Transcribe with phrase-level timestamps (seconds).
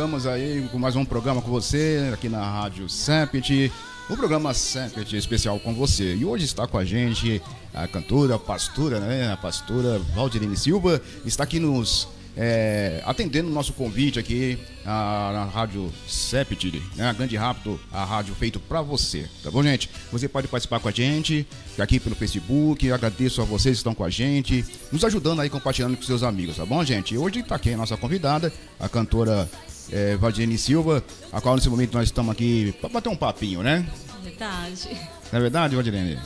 [0.00, 3.70] estamos aí com mais um programa com você aqui na Rádio Sepet,
[4.08, 6.14] o programa Sepet especial com você.
[6.14, 7.42] E hoje está com a gente
[7.74, 9.30] a cantora, a pastora, né?
[9.30, 15.92] A pastora Valdirine Silva está aqui nos é, atendendo o nosso convite aqui na Rádio
[16.08, 17.10] Sepet, né?
[17.10, 19.90] A Grande Rápido, a rádio feito para você, tá bom, gente?
[20.10, 21.46] Você pode participar com a gente
[21.78, 22.90] aqui pelo Facebook.
[22.90, 26.56] Agradeço a vocês que estão com a gente, nos ajudando aí, compartilhando com seus amigos,
[26.56, 27.18] tá bom, gente?
[27.18, 29.46] Hoje está aqui a nossa convidada, a cantora
[29.92, 31.02] é, Valdirene Silva,
[31.32, 33.88] a qual nesse momento nós estamos aqui para bater um papinho, né?
[34.22, 34.88] Verdade.
[35.32, 36.18] Não é verdade, Valdirene?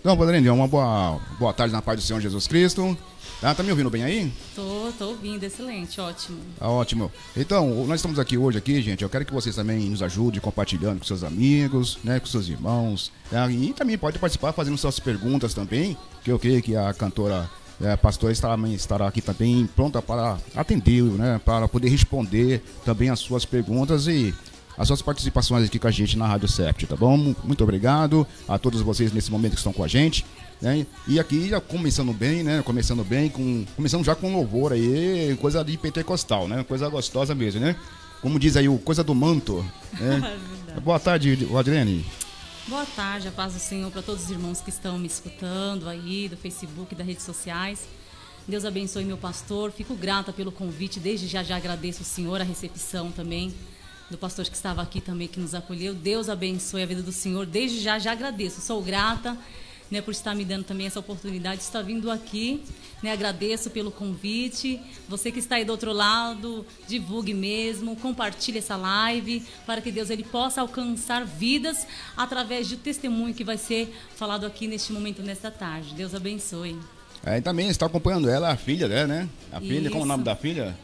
[0.00, 2.96] Então, Valdirene, uma boa, boa tarde na paz do Senhor Jesus Cristo.
[3.40, 4.32] Tá, tá me ouvindo bem aí?
[4.54, 6.38] Tô, tô ouvindo, excelente, ótimo.
[6.58, 7.12] Tá ótimo.
[7.36, 9.02] Então, nós estamos aqui hoje aqui, gente.
[9.02, 13.12] Eu quero que vocês também nos ajudem compartilhando com seus amigos, né, com seus irmãos.
[13.30, 17.48] né, e também pode participar fazendo suas perguntas também, que eu creio que a cantora
[17.80, 23.08] é, a pastora estará, estará aqui também pronta para atender, né, para poder responder também
[23.08, 24.34] as suas perguntas e
[24.76, 27.34] as suas participações aqui com a gente na Rádio Sept, tá bom?
[27.42, 30.24] Muito obrigado a todos vocês nesse momento que estão com a gente.
[30.60, 30.86] Né?
[31.06, 32.62] E aqui já começando bem, né?
[32.62, 36.64] Começando bem, com, começando já com louvor aí, coisa de pentecostal, né?
[36.64, 37.74] Coisa gostosa mesmo, né?
[38.22, 39.64] Como diz aí o coisa do manto.
[39.98, 40.38] Né?
[40.82, 42.04] Boa tarde, Adriane.
[42.68, 46.28] Boa tarde, a paz do Senhor para todos os irmãos que estão me escutando aí
[46.28, 47.88] do Facebook, das redes sociais.
[48.46, 49.72] Deus abençoe meu pastor.
[49.72, 51.00] Fico grata pelo convite.
[51.00, 53.54] Desde já já agradeço o Senhor a recepção também
[54.10, 55.94] do pastor que estava aqui também que nos acolheu.
[55.94, 57.46] Deus abençoe a vida do Senhor.
[57.46, 58.60] Desde já já agradeço.
[58.60, 59.34] Sou grata
[59.90, 62.62] né, por estar me dando também essa oportunidade de estar vindo aqui.
[63.02, 64.80] Né, agradeço pelo convite.
[65.08, 70.10] Você que está aí do outro lado, divulgue mesmo, compartilhe essa live para que Deus
[70.10, 71.86] ele possa alcançar vidas
[72.16, 75.94] através do testemunho que vai ser falado aqui neste momento, nesta tarde.
[75.94, 76.76] Deus abençoe.
[77.24, 79.28] É, também está acompanhando ela, a filha dela, né?
[79.52, 79.90] A filha, Isso.
[79.90, 80.76] como é o nome da filha?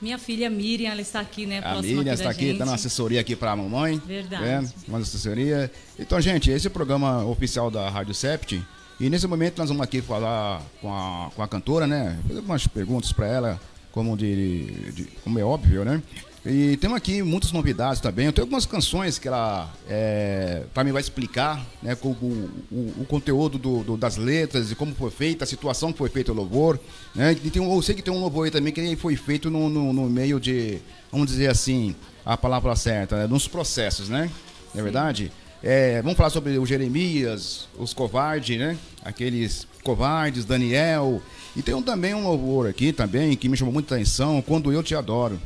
[0.00, 1.60] Minha filha Miriam, ela está aqui, né?
[1.64, 4.00] A Miriam está aqui, está na assessoria aqui para a mamãe.
[4.06, 4.44] Verdade.
[4.44, 5.70] É, uma assessoria.
[5.98, 8.62] Então, gente, esse é o programa oficial da Rádio Sept.
[9.00, 12.18] E nesse momento nós vamos aqui falar com a, com a cantora, né?
[12.26, 13.60] Fazer algumas perguntas para ela,
[13.92, 16.02] como, de, de, como é óbvio, né?
[16.50, 18.24] E temos aqui muitas novidades também.
[18.24, 23.58] Eu tenho algumas canções que ela é, também vai explicar né, o, o, o conteúdo
[23.58, 26.80] do, do, das letras e como foi feita, a situação que foi feita o louvor.
[27.14, 27.32] Né?
[27.44, 29.92] E tem, eu sei que tem um louvor aí também que foi feito no, no,
[29.92, 30.78] no meio de,
[31.12, 33.26] vamos dizer assim, a palavra certa, né?
[33.26, 34.30] nos processos, né?
[34.74, 35.30] Não é verdade?
[35.62, 38.78] É, vamos falar sobre o Jeremias, os covardes, né?
[39.04, 41.20] Aqueles covardes, Daniel.
[41.54, 44.82] E tem um, também um louvor aqui também que me chamou muita atenção, Quando Eu
[44.82, 45.38] Te Adoro.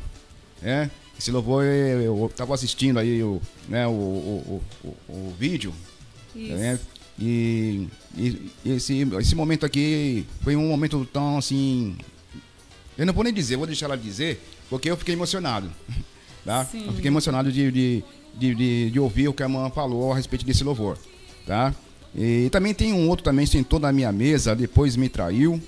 [0.63, 0.89] É,
[1.19, 5.73] esse louvor eu estava assistindo aí o, né, o, o, o, o vídeo.
[6.35, 6.79] Né,
[7.19, 7.87] e,
[8.17, 11.95] e, esse, esse momento aqui foi um momento tão assim.
[12.97, 15.69] Eu não vou nem dizer, vou deixar ela dizer, porque eu fiquei emocionado.
[16.45, 16.67] Tá?
[16.73, 20.15] Eu fiquei emocionado de, de, de, de, de ouvir o que a mãe falou a
[20.17, 20.97] respeito desse louvor.
[21.47, 21.73] Tá?
[22.13, 25.61] E também tem um outro também sentou na minha mesa, depois me traiu.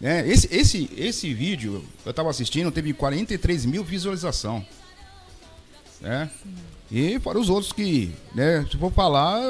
[0.00, 4.64] É, esse, esse, esse vídeo, eu estava assistindo, teve 43 mil visualização.
[6.00, 6.30] Né?
[6.90, 9.40] E para os outros que, né, se for falar,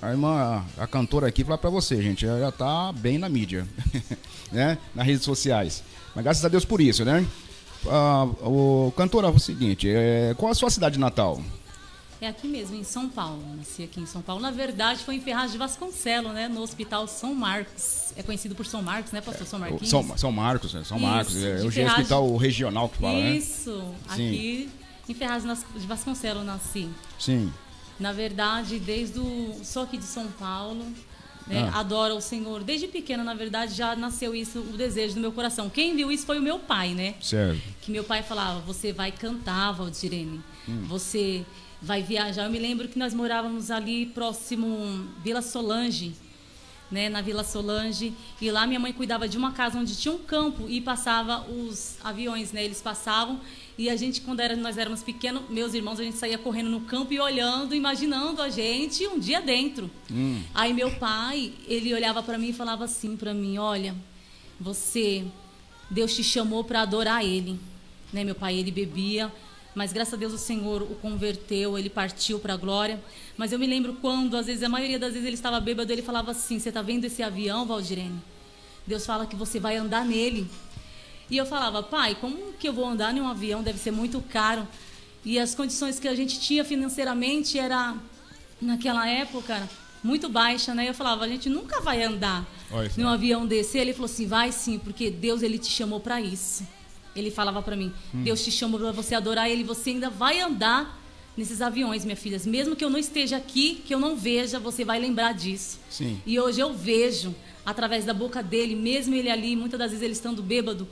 [0.00, 3.68] a irmã, a cantora aqui, falar para você, gente, ela já está bem na mídia,
[4.50, 4.76] né?
[4.94, 5.84] Nas redes sociais.
[6.14, 7.24] Mas graças a Deus por isso, né?
[7.86, 11.40] Ah, o cantora, é o seguinte, é, qual a sua cidade natal?
[12.22, 13.42] É aqui mesmo, em São Paulo.
[13.56, 14.40] Nasci aqui em São Paulo.
[14.40, 16.46] Na verdade, foi em Ferraz de Vasconcelos, né?
[16.46, 18.12] No Hospital São Marcos.
[18.16, 19.44] É conhecido por São Marcos, né, pastor?
[19.44, 19.88] São Marquinhos?
[19.88, 20.84] São, São Marcos, né?
[20.84, 21.36] São Isso, Marcos.
[21.42, 21.98] É o Ferraz...
[21.98, 23.76] hospital regional que fala, Isso, né?
[23.76, 23.94] Isso.
[24.08, 24.70] Aqui
[25.08, 26.88] em Ferraz de Vasconcelos nasci.
[27.18, 27.52] Sim.
[27.98, 29.56] Na verdade, desde o...
[29.64, 30.86] Sou aqui de São Paulo.
[31.48, 31.68] Né?
[31.74, 31.80] Ah.
[31.80, 32.62] Adoro o Senhor.
[32.62, 35.68] Desde pequena, na verdade, já nasceu isso, o desejo do meu coração.
[35.68, 37.16] Quem viu isso foi o meu pai, né?
[37.20, 37.60] Certo.
[37.80, 40.40] Que meu pai falava, você vai cantar, Valdirene.
[40.68, 40.84] Hum.
[40.86, 41.44] Você
[41.82, 42.44] vai viajar.
[42.44, 46.14] Eu me lembro que nós morávamos ali próximo Vila Solange,
[46.90, 50.18] né, na Vila Solange, e lá minha mãe cuidava de uma casa onde tinha um
[50.18, 52.62] campo e passava os aviões, né?
[52.62, 53.40] Eles passavam
[53.78, 56.82] e a gente quando era, nós éramos pequenos, meus irmãos, a gente saía correndo no
[56.82, 59.90] campo e olhando, imaginando a gente um dia dentro.
[60.10, 60.42] Hum.
[60.54, 63.94] Aí meu pai, ele olhava para mim e falava assim para mim, olha,
[64.60, 65.24] você
[65.90, 67.58] Deus te chamou para adorar ele,
[68.12, 68.22] né?
[68.22, 69.32] Meu pai ele bebia
[69.74, 73.02] mas graças a Deus o Senhor o converteu, ele partiu para a glória.
[73.36, 76.02] Mas eu me lembro quando, às vezes, a maioria das vezes ele estava bêbado, ele
[76.02, 78.20] falava assim: Você está vendo esse avião, Valdirene?
[78.86, 80.48] Deus fala que você vai andar nele.
[81.30, 83.62] E eu falava: Pai, como que eu vou andar em um avião?
[83.62, 84.68] Deve ser muito caro.
[85.24, 87.96] E as condições que a gente tinha financeiramente era,
[88.60, 89.68] naquela época,
[90.04, 90.88] muito baixa, né?
[90.88, 92.46] Eu falava: A gente nunca vai andar
[92.98, 93.78] em um avião desse.
[93.78, 96.66] Ele falou assim: Vai sim, porque Deus ele te chamou para isso.
[97.14, 98.22] Ele falava para mim: hum.
[98.22, 101.00] Deus te chama para você adorar Ele, você ainda vai andar
[101.36, 102.40] nesses aviões, minha filha.
[102.44, 105.78] Mesmo que eu não esteja aqui, que eu não veja, você vai lembrar disso.
[105.88, 106.20] Sim.
[106.26, 110.12] E hoje eu vejo, através da boca dele, mesmo ele ali, muitas das vezes ele
[110.12, 110.86] estando bêbado,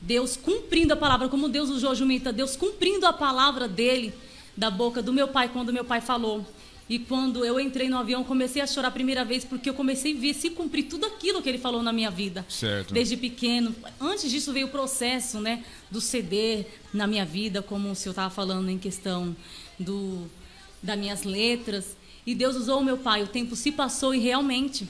[0.00, 4.12] Deus cumprindo a palavra, como Deus usou jumenta, Deus cumprindo a palavra dele,
[4.56, 6.44] da boca do meu pai, quando meu pai falou.
[6.88, 10.16] E quando eu entrei no avião, comecei a chorar a primeira vez, porque eu comecei
[10.16, 12.44] a ver se cumprir tudo aquilo que ele falou na minha vida.
[12.48, 12.92] Certo.
[12.92, 13.74] Desde pequeno.
[14.00, 18.30] Antes disso veio o processo, né, do CD na minha vida, como o senhor estava
[18.30, 19.34] falando em questão
[19.78, 20.28] do
[20.82, 21.96] das minhas letras.
[22.26, 23.22] E Deus usou o meu pai.
[23.22, 24.88] O tempo se passou e realmente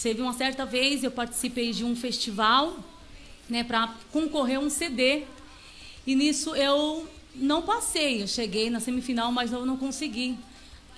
[0.00, 2.76] teve uma certa vez eu participei de um festival,
[3.48, 5.24] né, para concorrer a um CD.
[6.06, 8.22] E nisso eu não passei.
[8.22, 10.36] Eu cheguei na semifinal, mas eu não consegui.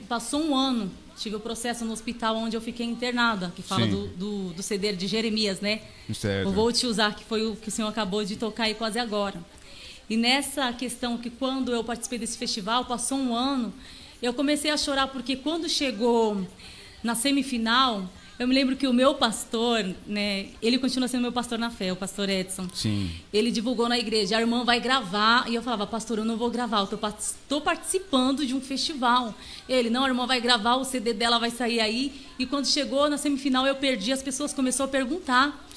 [0.08, 4.08] Passou um ano, tive o processo no hospital onde eu fiquei internada, que fala do,
[4.08, 5.82] do, do, CD de Jeremias, né?
[6.12, 6.48] Certo.
[6.48, 8.98] Eu vou te usar, que foi o que o senhor acabou de tocar aí quase
[8.98, 9.38] agora.
[10.08, 13.72] E nessa questão que quando eu participei desse festival, passou um ano,
[14.20, 16.44] eu comecei a chorar porque quando chegou
[17.02, 21.58] na semifinal, Eu me lembro que o meu pastor, né, ele continua sendo meu pastor
[21.58, 22.66] na fé, o pastor Edson.
[22.72, 23.10] Sim.
[23.30, 26.48] Ele divulgou na igreja, a irmã vai gravar, e eu falava, pastor, eu não vou
[26.48, 29.34] gravar, eu estou participando de um festival.
[29.68, 32.14] Ele, não, a irmã vai gravar, o CD dela vai sair aí.
[32.38, 35.68] E quando chegou na semifinal, eu perdi, as pessoas começaram a perguntar.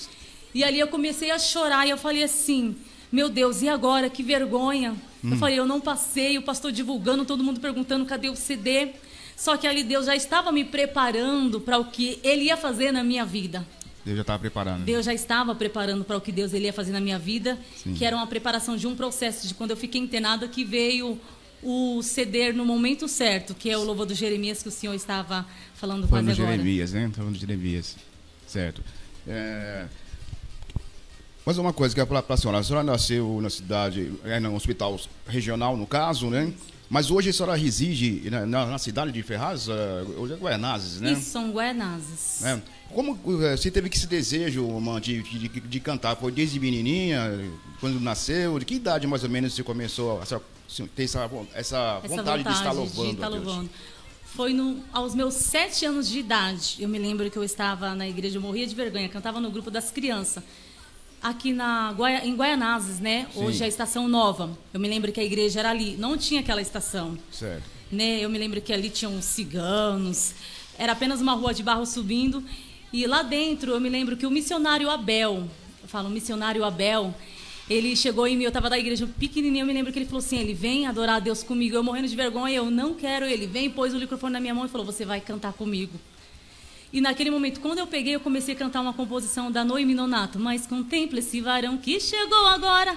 [0.56, 2.78] E ali eu comecei a chorar, e eu falei assim,
[3.12, 4.10] meu Deus, e agora?
[4.10, 4.96] Que vergonha.
[5.22, 5.32] Hum.
[5.32, 8.94] Eu falei, eu não passei, o pastor divulgando, todo mundo perguntando, cadê o CD?
[9.36, 13.04] Só que ali Deus já estava me preparando para o que Ele ia fazer na
[13.04, 13.66] minha vida.
[14.06, 14.84] Deus já estava preparando.
[14.84, 17.94] Deus já estava preparando para o que Deus ele ia fazer na minha vida, Sim.
[17.94, 21.20] que era uma preparação de um processo de quando eu fiquei internada que veio
[21.62, 25.46] o ceder no momento certo, que é o louvor do Jeremias que o senhor estava
[25.76, 26.52] falando quase agora.
[26.52, 27.10] Jeremias, né?
[27.16, 27.96] Falando de Jeremias,
[28.46, 28.84] certo.
[29.26, 29.86] É...
[31.46, 34.54] Mas uma coisa que é para a senhora, a senhora nasceu na cidade, é, no
[34.56, 36.54] hospital regional, no caso, né?
[36.94, 39.72] Mas hoje a senhora reside na, na, cidade de Ferraz, uh,
[40.16, 41.14] hoje é Guaianazes, né?
[41.14, 42.46] Isso, são Guaianazes.
[42.46, 42.62] É.
[42.94, 46.16] Como uh, você teve que esse desejo, uma, de, de, de, cantar?
[46.16, 48.60] Foi desde menininha, quando nasceu?
[48.60, 50.26] De que idade mais ou menos você começou a
[50.96, 53.08] ter essa, essa, essa vontade, vontade, de estar louvando?
[53.08, 53.70] De estar louvando.
[54.26, 56.76] Foi no, aos meus sete anos de idade.
[56.78, 59.72] Eu me lembro que eu estava na igreja, eu morria de vergonha, cantava no grupo
[59.72, 60.44] das crianças
[61.24, 63.26] aqui na Guaia, em Guaianazes, né?
[63.34, 63.46] Sim.
[63.46, 64.56] Hoje é a estação nova.
[64.74, 67.18] Eu me lembro que a igreja era ali, não tinha aquela estação.
[67.32, 67.64] Certo.
[67.90, 68.20] Né?
[68.20, 70.34] Eu me lembro que ali tinham ciganos.
[70.78, 72.44] Era apenas uma rua de barro subindo
[72.92, 75.48] e lá dentro eu me lembro que o missionário Abel,
[75.82, 77.14] eu falo missionário Abel,
[77.70, 80.20] ele chegou em mim, eu estava da igreja pequenininho, eu me lembro que ele falou
[80.20, 83.48] assim, ele vem adorar a Deus comigo, eu morrendo de vergonha, eu não quero ele,
[83.48, 85.98] vem, pôs o microfone na minha mão e falou, você vai cantar comigo.
[86.94, 90.40] E naquele momento, quando eu peguei, eu comecei a cantar uma composição da Noemi Nonato.
[90.40, 92.96] Mas contemple esse varão que chegou agora.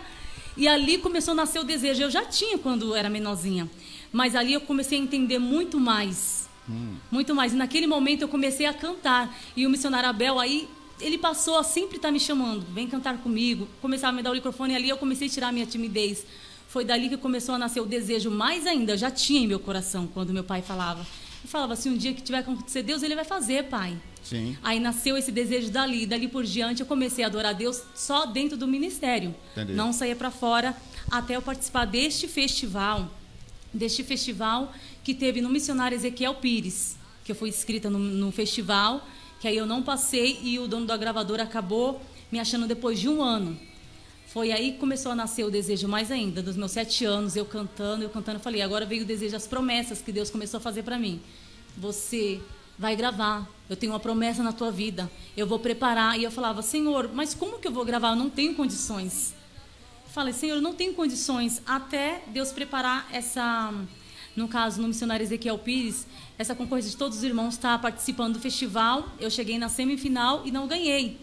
[0.54, 2.02] E ali começou a nascer o desejo.
[2.02, 3.70] Eu já tinha quando era menorzinha.
[4.12, 6.46] Mas ali eu comecei a entender muito mais.
[6.68, 6.96] Hum.
[7.10, 7.54] Muito mais.
[7.54, 9.34] E naquele momento eu comecei a cantar.
[9.56, 10.68] E o missionário Abel aí,
[11.00, 12.66] ele passou a sempre estar tá me chamando.
[12.74, 13.66] Vem cantar comigo.
[13.80, 16.26] Começava a me dar o microfone e ali eu comecei a tirar a minha timidez.
[16.68, 18.92] Foi dali que começou a nascer o desejo mais ainda.
[18.92, 21.06] Eu já tinha em meu coração quando meu pai falava
[21.46, 23.96] e falava assim: um dia que tiver que acontecer, Deus ele vai fazer, pai.
[24.22, 24.58] Sim.
[24.62, 26.04] Aí nasceu esse desejo dali.
[26.04, 29.34] Dali por diante eu comecei a adorar a Deus só dentro do ministério.
[29.52, 29.72] Entendi.
[29.72, 30.76] Não saía para fora
[31.10, 33.08] até eu participar deste festival.
[33.72, 34.72] Deste festival
[35.04, 39.06] que teve no missionário Ezequiel Pires, que eu fui inscrita no, no festival,
[39.40, 42.00] que aí eu não passei e o dono da gravadora acabou
[42.32, 43.56] me achando depois de um ano.
[44.26, 47.44] Foi aí que começou a nascer o desejo mais ainda, dos meus sete anos, eu
[47.44, 50.60] cantando, eu cantando, eu falei, agora veio o desejo, as promessas que Deus começou a
[50.60, 51.20] fazer para mim.
[51.76, 52.40] Você
[52.78, 56.18] vai gravar, eu tenho uma promessa na tua vida, eu vou preparar.
[56.18, 58.10] E eu falava, Senhor, mas como que eu vou gravar?
[58.10, 59.34] Eu não tenho condições.
[60.08, 63.72] falei, Senhor, eu não tenho condições, até Deus preparar essa,
[64.34, 66.06] no caso, no missionário Ezequiel Pires,
[66.36, 69.08] essa concorrência de todos os irmãos está participando do festival.
[69.18, 71.18] Eu cheguei na semifinal e não ganhei.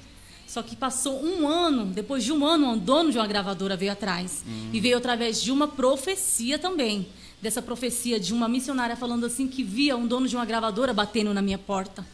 [0.54, 3.92] Só que passou um ano, depois de um ano, um dono de uma gravadora veio
[3.92, 4.44] atrás.
[4.72, 7.08] E veio através de uma profecia também.
[7.42, 11.34] Dessa profecia de uma missionária falando assim que via um dono de uma gravadora batendo
[11.34, 12.06] na minha porta.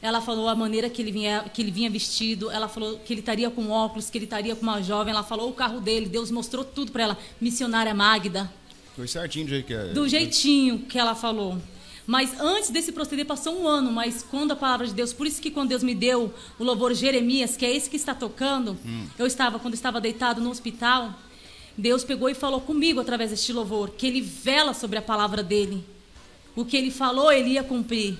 [0.00, 2.52] Ela falou a maneira que ele vinha, que ele vinha vestido.
[2.52, 5.12] Ela falou que ele estaria com óculos, que ele estaria com uma jovem.
[5.12, 6.06] Ela falou o carro dele.
[6.06, 7.18] Deus mostrou tudo para ela.
[7.40, 8.48] Missionária Magda.
[8.94, 9.88] Foi certinho do jeito que é.
[9.88, 11.58] Do jeitinho que ela falou.
[12.06, 15.40] Mas antes desse proceder passou um ano, mas quando a palavra de Deus, por isso
[15.40, 19.06] que quando Deus me deu o louvor Jeremias, que é esse que está tocando, hum.
[19.18, 21.14] eu estava, quando estava deitado no hospital,
[21.76, 25.84] Deus pegou e falou comigo através deste louvor, que ele vela sobre a palavra dele.
[26.54, 28.18] O que ele falou, ele ia cumprir.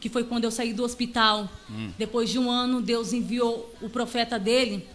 [0.00, 1.48] Que foi quando eu saí do hospital.
[1.70, 1.90] Hum.
[1.98, 4.86] Depois de um ano, Deus enviou o profeta dele,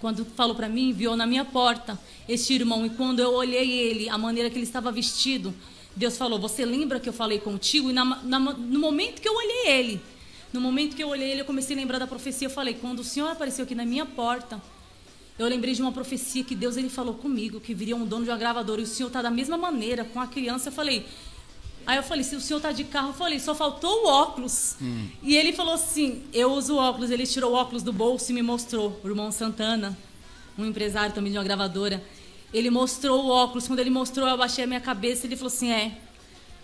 [0.00, 2.86] quando falou para mim, enviou na minha porta este irmão.
[2.86, 5.54] E quando eu olhei ele, a maneira que ele estava vestido,
[5.98, 7.90] Deus falou: Você lembra que eu falei contigo?
[7.90, 10.00] E na, na, no momento que eu olhei ele,
[10.52, 12.46] no momento que eu olhei ele, eu comecei a lembrar da profecia.
[12.46, 14.62] Eu falei: Quando o Senhor apareceu aqui na minha porta,
[15.36, 18.30] eu lembrei de uma profecia que Deus ele falou comigo, que viria um dono de
[18.30, 20.68] uma gravadora e o Senhor está da mesma maneira com a criança.
[20.68, 21.04] Eu falei.
[21.84, 24.76] Aí eu falei, se o senhor está de carro, eu falei, só faltou o óculos.
[24.78, 25.08] Hum.
[25.22, 27.10] E ele falou assim, eu uso óculos.
[27.10, 29.00] Ele tirou o óculos do bolso e me mostrou.
[29.02, 29.96] O irmão Santana,
[30.58, 32.04] um empresário também de uma gravadora.
[32.52, 33.66] Ele mostrou o óculos.
[33.66, 35.26] Quando ele mostrou, eu abaixei a minha cabeça.
[35.26, 35.92] Ele falou assim: É,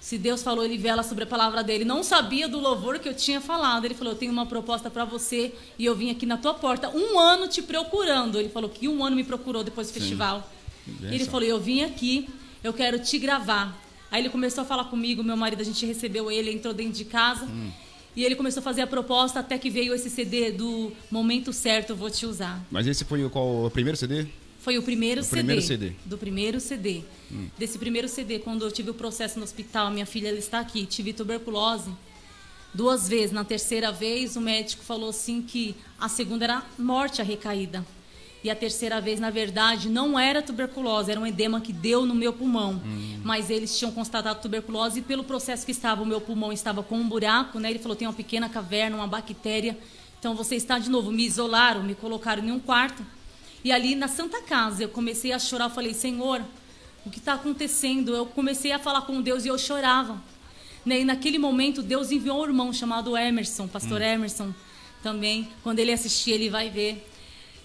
[0.01, 1.85] se Deus falou, ele vela sobre a palavra dele.
[1.85, 3.85] Não sabia do louvor que eu tinha falado.
[3.85, 6.91] Ele falou: Eu tenho uma proposta para você e eu vim aqui na tua porta
[6.91, 8.39] um ano te procurando.
[8.39, 10.01] Ele falou que um ano me procurou depois do Sim.
[10.01, 10.51] festival.
[11.03, 12.29] Ele falou: Eu vim aqui,
[12.63, 13.79] eu quero te gravar.
[14.11, 15.25] Aí ele começou a falar comigo.
[15.25, 17.47] Meu marido, a gente recebeu ele, entrou dentro de casa.
[17.47, 17.71] Hum.
[18.17, 21.91] E ele começou a fazer a proposta até que veio esse CD do Momento Certo,
[21.91, 22.65] eu vou te usar.
[22.71, 24.27] Mas esse foi qual, o primeiro CD?
[24.65, 25.37] Foi o primeiro do CD.
[25.37, 25.93] Primeiro CD.
[26.07, 27.03] Do primeiro CD.
[27.31, 27.49] Hum.
[27.59, 30.87] Desse primeiro CD, quando eu tive o processo no hospital, minha filha ela está aqui,
[30.87, 31.91] tive tuberculose.
[32.73, 33.31] duas vezes.
[33.31, 37.85] Na terceira vez, o médico falou assim que a segunda era morte a recaída.
[38.43, 42.15] E a terceira vez, na verdade, não era tuberculose, era um edema que deu no
[42.15, 42.81] meu pulmão.
[42.83, 43.21] Hum.
[43.23, 46.97] Mas eles tinham constatado tuberculose e pelo processo que estava, o meu pulmão estava com
[46.97, 47.69] um buraco, né?
[47.69, 49.79] Ele falou, tem uma pequena caverna, uma bactéria.
[50.19, 51.13] Então você está de novo.
[51.13, 53.05] Me isolaram, me colocaram em um quarto.
[53.65, 55.65] E ali na Santa Casa, eu comecei a chorar.
[55.65, 56.45] Eu falei, Senhor,
[57.05, 58.15] o que está acontecendo?
[58.15, 60.23] Eu comecei a falar com Deus e eu chorava.
[60.85, 61.01] Né?
[61.01, 64.05] E naquele momento, Deus enviou um irmão chamado Emerson, pastor hum.
[64.05, 64.55] Emerson,
[65.03, 65.49] também.
[65.63, 67.05] Quando ele assistir, ele vai ver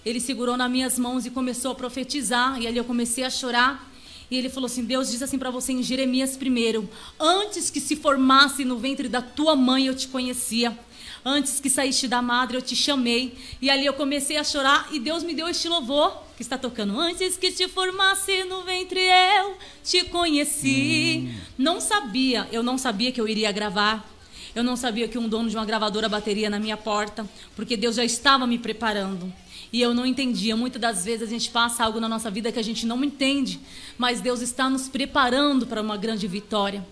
[0.04, 2.60] ele segurou nas minhas mãos e começou a profetizar.
[2.60, 3.88] E ali eu comecei a chorar.
[4.30, 6.88] E ele falou assim: Deus diz assim para você em Jeremias primeiro:
[7.18, 10.76] Antes que se formasse no ventre da tua mãe eu te conhecia.
[11.24, 13.36] Antes que saíste da madre eu te chamei.
[13.60, 16.98] E ali eu comecei a chorar e Deus me deu este louvor que está tocando.
[16.98, 21.28] Antes que te formasse no ventre eu te conheci.
[21.28, 21.40] Hum.
[21.58, 24.08] Não sabia, eu não sabia que eu iria gravar.
[24.54, 27.24] Eu não sabia que um dono de uma gravadora bateria na minha porta,
[27.54, 29.32] porque Deus já estava me preparando
[29.72, 30.56] e eu não entendia.
[30.56, 33.60] Muitas das vezes a gente passa algo na nossa vida que a gente não entende,
[33.96, 36.84] mas Deus está nos preparando para uma grande vitória.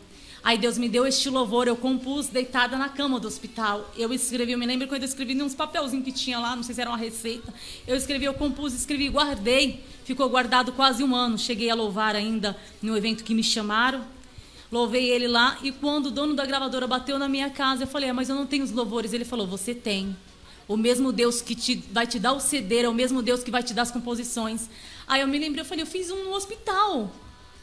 [0.42, 3.92] Aí Deus me deu este louvor, eu compus deitada na cama do hospital.
[3.96, 6.74] Eu escrevi, eu me lembro quando eu escrevi uns papelzinhos que tinha lá, não sei
[6.74, 7.52] se era uma receita.
[7.86, 9.84] Eu escrevi, eu compus, escrevi, guardei.
[10.04, 11.36] Ficou guardado quase um ano.
[11.36, 14.04] Cheguei a louvar ainda no evento que me chamaram.
[14.70, 18.10] Louvei ele lá e quando o dono da gravadora bateu na minha casa, eu falei,
[18.10, 19.12] ah, mas eu não tenho os louvores.
[19.12, 20.16] Ele falou, você tem.
[20.68, 23.50] O mesmo Deus que te, vai te dar o CD é o mesmo Deus que
[23.50, 24.68] vai te dar as composições.
[25.06, 27.10] Aí eu me lembrei, eu falei, eu fiz um no hospital.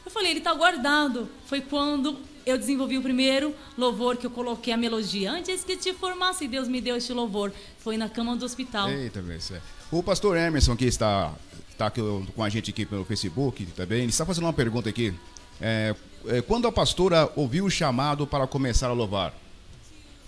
[0.04, 1.28] Eu falei, ele está guardado.
[1.46, 5.32] Foi quando eu desenvolvi o primeiro louvor que eu coloquei a melodia.
[5.32, 7.52] Antes que te formasse, Deus me deu este louvor.
[7.80, 8.88] Foi na cama do hospital.
[8.88, 9.18] Eita,
[9.50, 9.60] é.
[9.90, 11.34] O pastor Emerson, que está,
[11.68, 12.00] está aqui
[12.34, 15.12] com a gente aqui pelo Facebook também, ele está fazendo uma pergunta aqui.
[15.60, 15.92] É,
[16.26, 19.34] é, quando a pastora ouviu o chamado para começar a louvar?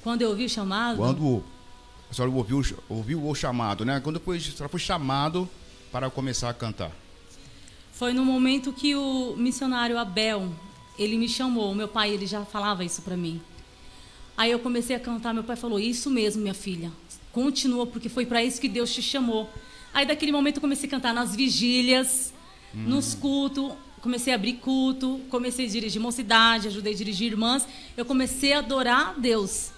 [0.02, 0.96] Quando eu ouvi o chamado?
[0.96, 1.44] Quando
[2.10, 4.00] a senhora ouviu, ouviu o chamado, né?
[4.00, 5.48] Quando foi, a senhora foi chamado
[5.92, 6.90] para começar a cantar?
[7.92, 10.52] Foi no momento que o missionário Abel,
[10.98, 11.74] ele me chamou.
[11.74, 13.40] Meu pai, ele já falava isso para mim.
[14.36, 16.92] Aí eu comecei a cantar, meu pai falou: "Isso mesmo, minha filha.
[17.32, 19.50] Continua porque foi para isso que Deus te chamou".
[19.92, 22.32] Aí daquele momento eu comecei a cantar nas vigílias,
[22.74, 22.84] hum.
[22.86, 27.66] nos cultos, comecei a abrir culto, comecei a dirigir mocidade, ajudei a dirigir irmãs.
[27.96, 29.70] Eu comecei a adorar a Deus.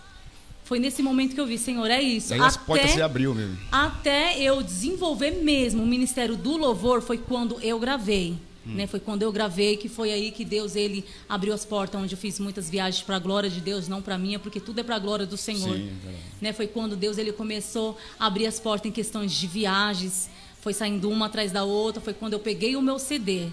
[0.65, 2.33] Foi nesse momento que eu vi, Senhor, é isso.
[2.33, 3.59] Aí as até, portas se abriu mesmo.
[3.73, 8.37] Até eu desenvolver mesmo o ministério do louvor foi quando eu gravei.
[8.71, 8.75] Hum.
[8.75, 8.87] Né?
[8.87, 12.19] Foi quando eu gravei que foi aí que Deus ele abriu as portas, onde eu
[12.19, 14.97] fiz muitas viagens para a glória de Deus, não para minha, porque tudo é para
[14.97, 15.77] a glória do Senhor.
[15.77, 15.93] Sim,
[16.41, 16.53] né?
[16.53, 20.31] Foi quando Deus ele começou a abrir as portas em questões de viagens,
[20.61, 23.49] foi saindo uma atrás da outra, foi quando eu peguei o meu CD,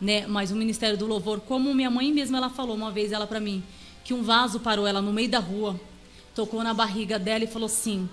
[0.00, 0.26] né?
[0.26, 3.40] Mas o ministério do louvor, como minha mãe mesma ela falou uma vez ela para
[3.40, 3.62] mim,
[4.04, 5.78] que um vaso parou ela no meio da rua
[6.34, 8.08] tocou na barriga dela e falou assim: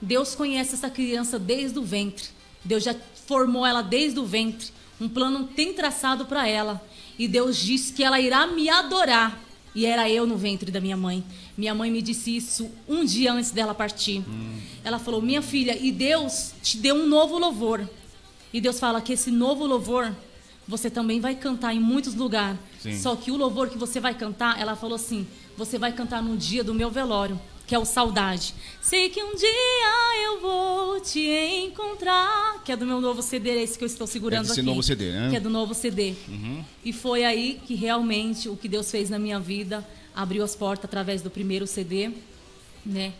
[0.00, 2.28] Deus conhece essa criança desde o ventre.
[2.64, 2.94] Deus já
[3.26, 4.68] formou ela desde o ventre.
[5.00, 6.82] Um plano tem traçado para ela.
[7.18, 9.42] E Deus disse que ela irá me adorar.
[9.74, 11.22] E era eu no ventre da minha mãe.
[11.56, 14.24] Minha mãe me disse isso um dia antes dela partir.
[14.26, 14.58] Hum.
[14.82, 17.88] Ela falou: Minha filha, e Deus te deu um novo louvor.
[18.52, 20.14] E Deus fala que esse novo louvor
[20.68, 22.58] você também vai cantar em muitos lugares.
[23.00, 26.36] Só que o louvor que você vai cantar, ela falou assim: você vai cantar no
[26.36, 28.54] dia do meu velório, que é o Saudade.
[28.80, 31.20] Sei que um dia eu vou te
[31.66, 34.62] encontrar, que é do meu novo CD, esse que eu estou segurando é aqui.
[34.62, 35.30] novo CD, né?
[35.30, 36.14] Que é do novo CD.
[36.28, 36.64] Uhum.
[36.84, 40.84] E foi aí que realmente o que Deus fez na minha vida abriu as portas
[40.84, 42.10] através do primeiro CD,
[42.84, 43.12] né?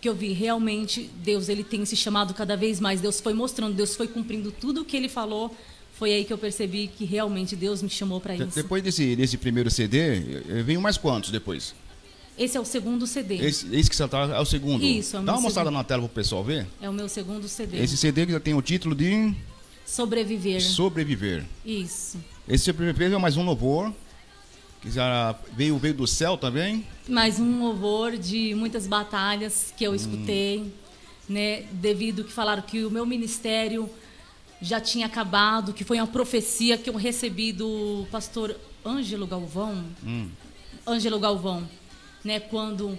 [0.00, 3.74] que eu vi realmente Deus ele tem se chamado cada vez mais Deus foi mostrando
[3.74, 5.52] Deus foi cumprindo tudo o que ele falou
[5.98, 8.54] foi aí que eu percebi que realmente Deus me chamou para isso.
[8.54, 10.20] Depois desse, desse primeiro CD,
[10.64, 11.74] veio mais quantos depois?
[12.38, 13.34] Esse é o segundo CD.
[13.36, 14.84] Esse, esse que você está é o segundo?
[14.84, 16.66] Isso, é o Dá uma mostrada na tela para o pessoal ver.
[16.80, 17.82] É o meu segundo CD.
[17.82, 19.34] Esse CD que já tem o título de...
[19.84, 20.62] Sobreviver.
[20.62, 21.44] Sobreviver.
[21.64, 22.18] Isso.
[22.46, 23.92] Esse primeiro é mais um louvor,
[24.80, 26.86] que já veio, veio do céu também.
[27.08, 29.94] Mais um louvor de muitas batalhas que eu hum.
[29.94, 30.72] escutei,
[31.28, 31.62] né?
[31.72, 33.90] Devido que falaram que o meu ministério
[34.60, 39.84] já tinha acabado, que foi uma profecia que eu recebi do pastor Ângelo Galvão.
[40.04, 40.28] Hum.
[40.86, 41.68] Ângelo Galvão,
[42.24, 42.98] né, quando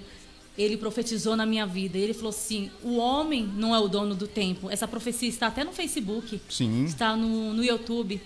[0.57, 1.97] ele profetizou na minha vida.
[1.97, 4.69] Ele falou assim: o homem não é o dono do tempo.
[4.69, 6.41] Essa profecia está até no Facebook.
[6.49, 6.85] Sim.
[6.85, 8.21] Está no, no YouTube.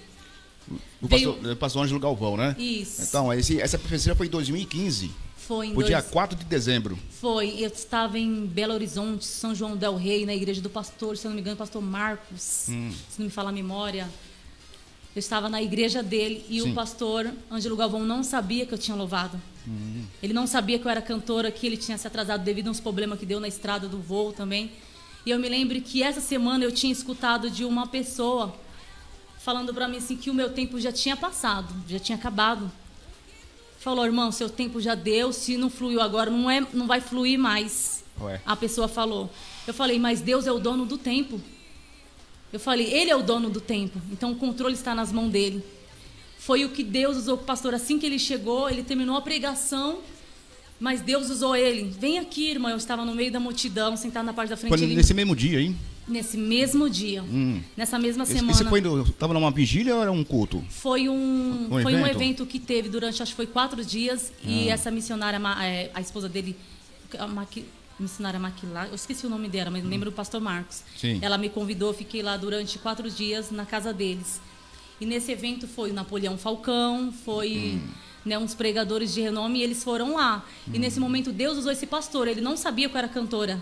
[1.01, 1.56] O pastor, Veio...
[1.58, 2.56] pastor Ângelo Galvão, né?
[2.58, 3.03] Isso.
[3.03, 5.12] Então, esse, essa profecia foi em 2015.
[5.36, 5.88] Foi em o dois...
[5.88, 6.97] dia 4 de dezembro.
[7.19, 7.56] Foi.
[7.60, 11.36] Eu estava em Belo Horizonte, São João del Rei, na igreja do pastor, se não
[11.36, 12.91] me engano, pastor Marcos, hum.
[13.10, 14.10] se não me falar a memória.
[15.15, 16.71] Eu estava na igreja dele e Sim.
[16.71, 19.39] o pastor Ângelo Galvão não sabia que eu tinha louvado.
[20.21, 22.80] Ele não sabia que eu era cantora, que ele tinha se atrasado devido a uns
[22.80, 24.71] problemas que deu na estrada do voo também.
[25.26, 28.54] E eu me lembro que essa semana eu tinha escutado de uma pessoa
[29.39, 32.71] falando para mim assim que o meu tempo já tinha passado, já tinha acabado.
[33.80, 37.38] Falou, irmão, seu tempo já deu, se não fluiu agora, não, é, não vai fluir
[37.38, 38.04] mais.
[38.21, 38.41] Ué.
[38.45, 39.30] A pessoa falou.
[39.67, 41.41] Eu falei, mas Deus é o dono do tempo.
[42.52, 45.63] Eu falei, Ele é o dono do tempo, então o controle está nas mãos dele.
[46.45, 49.21] Foi o que Deus usou com o pastor assim que ele chegou, ele terminou a
[49.21, 49.99] pregação,
[50.77, 51.89] mas Deus usou ele.
[51.97, 52.71] Vem aqui, irmã.
[52.71, 54.69] Eu estava no meio da multidão, sentado na parte da frente.
[54.69, 54.93] Foi ele...
[54.93, 55.77] nesse mesmo dia, hein?
[56.06, 57.23] Nesse mesmo dia.
[57.23, 57.62] Hum.
[57.77, 58.51] Nessa mesma semana.
[58.51, 60.62] Esse foi estava numa vigília ou era um culto?
[60.67, 62.03] Foi um, um foi evento?
[62.03, 64.34] um evento que teve durante, acho que foi quatro dias.
[64.39, 64.49] Ah.
[64.49, 66.58] E essa missionária, é, a esposa dele,
[67.17, 67.63] a Maqui,
[67.97, 69.88] missionária Maquilá, eu esqueci o nome dela, mas hum.
[69.88, 70.84] lembro do pastor Marcos.
[70.97, 71.19] Sim.
[71.21, 74.41] Ela me convidou, fiquei lá durante quatro dias na casa deles.
[75.01, 77.79] E nesse evento foi o Napoleão Falcão, foi...
[77.82, 80.45] Hum né, uns pregadores de renome, e eles foram lá.
[80.73, 82.27] E nesse momento Deus usou esse pastor.
[82.27, 83.62] Ele não sabia que eu era cantora.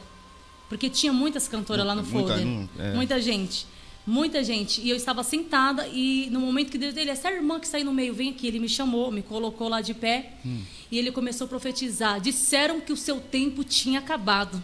[0.70, 2.34] Porque tinha muitas cantoras lá no muita,
[2.80, 2.94] É.
[2.94, 3.66] Muita gente.
[4.06, 4.82] Muita gente.
[4.82, 7.84] E eu estava sentada e no momento que Deus dele, essa irmã que está aí
[7.84, 8.48] no meio, vem aqui.
[8.48, 10.34] Ele me chamou, me colocou lá de pé.
[10.46, 10.62] Hum.
[10.92, 12.20] E ele começou a profetizar.
[12.22, 14.64] Disseram que o seu tempo tinha acabado.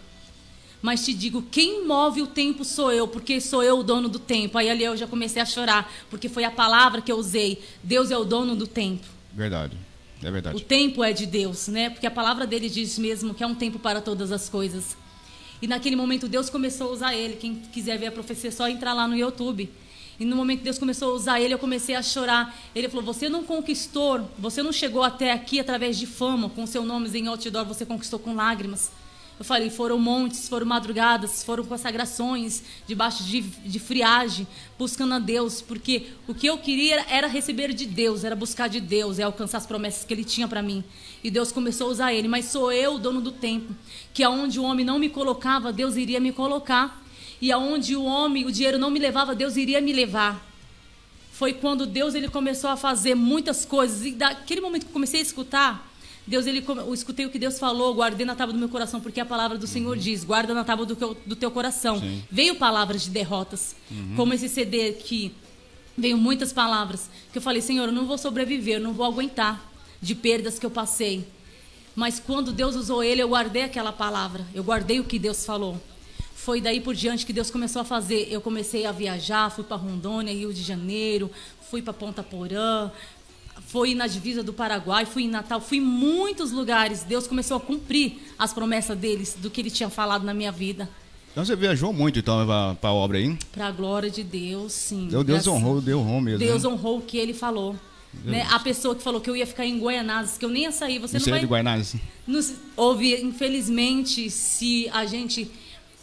[0.80, 4.18] Mas te digo, quem move o tempo sou eu, porque sou eu o dono do
[4.18, 4.56] tempo.
[4.58, 7.62] Aí ali eu já comecei a chorar, porque foi a palavra que eu usei.
[7.82, 9.06] Deus é o dono do tempo.
[9.32, 9.76] Verdade.
[10.22, 10.56] É verdade.
[10.56, 11.90] O tempo é de Deus, né?
[11.90, 14.96] Porque a palavra dele diz mesmo que é um tempo para todas as coisas.
[15.60, 17.34] E naquele momento Deus começou a usar ele.
[17.34, 19.68] Quem quiser ver a profecia, é só entrar lá no YouTube.
[20.18, 22.56] E no momento que Deus começou a usar ele, eu comecei a chorar.
[22.74, 26.84] Ele falou: Você não conquistou, você não chegou até aqui através de fama, com seu
[26.84, 28.90] nome em outdoor, você conquistou com lágrimas.
[29.38, 35.62] Eu falei, foram montes, foram madrugadas, foram consagrações, debaixo de, de friagem, buscando a Deus,
[35.62, 39.58] porque o que eu queria era receber de Deus, era buscar de Deus, é alcançar
[39.58, 40.82] as promessas que Ele tinha para mim.
[41.22, 43.72] E Deus começou a usar Ele, mas sou eu o dono do tempo,
[44.12, 47.00] que aonde o homem não me colocava, Deus iria me colocar,
[47.40, 50.44] e aonde o homem, o dinheiro não me levava, Deus iria me levar.
[51.30, 55.22] Foi quando Deus ele começou a fazer muitas coisas, e daquele momento que comecei a
[55.22, 55.87] escutar,
[56.28, 59.18] Deus, ele, eu escutei o que Deus falou, guardei na tábua do meu coração, porque
[59.18, 60.02] a palavra do Senhor uhum.
[60.02, 61.98] diz: guarda na tábua do teu, do teu coração.
[61.98, 62.22] Sim.
[62.30, 64.14] Veio palavras de derrotas, uhum.
[64.14, 65.34] como esse CD que
[65.96, 69.68] veio muitas palavras, que eu falei: Senhor, eu não vou sobreviver, eu não vou aguentar
[70.00, 71.26] de perdas que eu passei.
[71.96, 75.80] Mas quando Deus usou ele, eu guardei aquela palavra, eu guardei o que Deus falou.
[76.34, 78.28] Foi daí por diante que Deus começou a fazer.
[78.30, 81.30] Eu comecei a viajar, fui para Rondônia, Rio de Janeiro,
[81.68, 82.90] fui para Ponta Porã,
[83.66, 87.02] foi na divisa do Paraguai, fui em Natal, fui em muitos lugares.
[87.02, 90.88] Deus começou a cumprir as promessas deles, do que ele tinha falado na minha vida.
[91.32, 92.44] Então você viajou muito então
[92.80, 93.36] para a obra aí?
[93.52, 95.08] Para a glória de Deus, sim.
[95.08, 96.38] Deus, Deus honrou, Deus honrou mesmo.
[96.38, 96.68] Deus né?
[96.68, 97.76] honrou o que ele falou.
[98.24, 98.46] Né?
[98.50, 100.98] A pessoa que falou que eu ia ficar em Guaianazes, que eu nem ia sair,
[100.98, 101.40] você não, não vai...
[101.40, 102.00] de Guaianazes?
[102.26, 102.54] Nos...
[102.76, 105.50] Houve, infelizmente, se a gente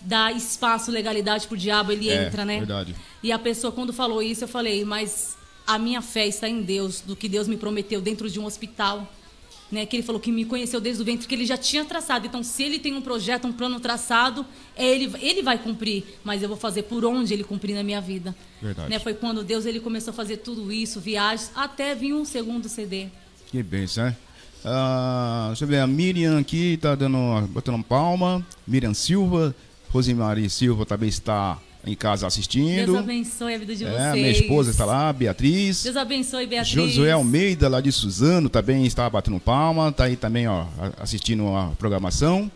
[0.02, 2.60] dá espaço, legalidade pro diabo, ele é, entra, né?
[2.60, 2.96] verdade.
[3.24, 7.02] E a pessoa, quando falou isso, eu falei, mas a minha fé está em Deus,
[7.02, 9.12] do que Deus me prometeu dentro de um hospital.
[9.72, 12.28] Né, que ele falou que me conheceu desde o ventre, que ele já tinha traçado.
[12.28, 16.44] Então, se ele tem um projeto, um plano traçado, é ele, ele vai cumprir, mas
[16.44, 18.34] eu vou fazer por onde ele cumprir na minha vida.
[18.62, 18.92] Verdade.
[18.92, 22.70] Né, foi quando Deus ele começou a fazer tudo isso, viagens, até vir um segundo
[22.70, 23.08] CD.
[23.48, 24.16] Que bênção, né?
[24.64, 28.46] Ah, deixa eu ver, a Miriam aqui está dando, botando palma.
[28.68, 29.56] Miriam Silva,
[29.90, 32.86] Rosemary Silva também está em casa assistindo.
[32.86, 34.14] Deus abençoe a vida de é, vocês.
[34.14, 35.84] Minha esposa está lá, Beatriz.
[35.84, 36.74] Deus abençoe, Beatriz.
[36.74, 39.90] Josué Almeida, lá de Suzano, também está batendo palma.
[39.90, 40.66] Está aí também ó,
[41.00, 42.52] assistindo a programação.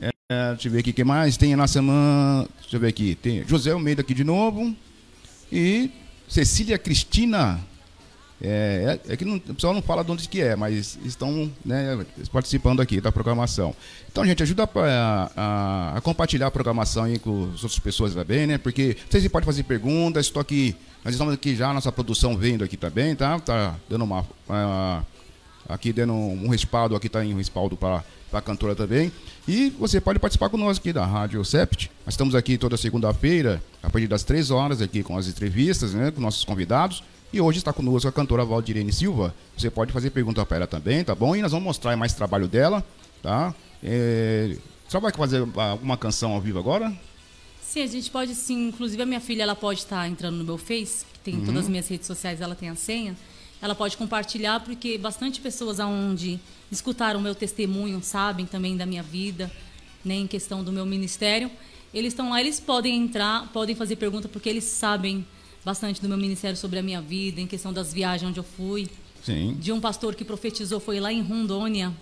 [0.00, 1.36] É, deixa eu ver aqui o que mais.
[1.36, 2.48] Tem na semana.
[2.60, 3.14] Deixa eu ver aqui.
[3.14, 4.74] Tem José Almeida aqui de novo.
[5.50, 5.90] E
[6.28, 7.60] Cecília Cristina
[8.44, 11.48] é, é, é, que não, o pessoal não fala de onde que é, mas estão
[11.64, 13.72] né, participando aqui da programação.
[14.10, 18.48] Então, gente, ajuda a, a, a, compartilhar a programação aí com as outras pessoas também,
[18.48, 18.58] né?
[18.58, 20.74] Porque vocês podem fazer perguntas, estou aqui,
[21.04, 23.38] nós estamos aqui já, nossa produção vendo aqui também, tá?
[23.38, 24.26] Tá dando uma.
[24.48, 25.06] uma
[25.68, 28.02] aqui dando um respaldo, aqui está em um respaldo para
[28.32, 29.12] a cantora também.
[29.46, 31.92] E você pode participar conosco aqui da Rádio Sept.
[32.04, 36.10] Nós estamos aqui toda segunda-feira, a partir das três horas, aqui com as entrevistas, né?
[36.10, 37.04] Com nossos convidados.
[37.32, 39.34] E hoje está conosco a cantora Valdirene Silva.
[39.56, 41.34] Você pode fazer pergunta para ela também, tá bom?
[41.34, 42.84] E nós vamos mostrar mais trabalho dela,
[43.22, 43.54] tá?
[43.82, 44.54] É...
[44.86, 46.92] Você vai fazer alguma canção ao vivo agora?
[47.62, 48.68] Sim, a gente pode sim.
[48.68, 51.46] Inclusive a minha filha ela pode estar entrando no meu Face, que tem uhum.
[51.46, 53.16] todas as minhas redes sociais, ela tem a senha.
[53.62, 56.38] Ela pode compartilhar porque bastante pessoas aonde
[56.70, 59.50] escutaram o meu testemunho sabem também da minha vida,
[60.04, 61.50] né, em questão do meu ministério.
[61.94, 65.24] Eles estão lá, eles podem entrar, podem fazer pergunta porque eles sabem
[65.64, 68.88] bastante do meu ministério sobre a minha vida, em questão das viagens onde eu fui.
[69.22, 69.54] Sim.
[69.54, 71.92] De um pastor que profetizou, foi lá em Rondônia.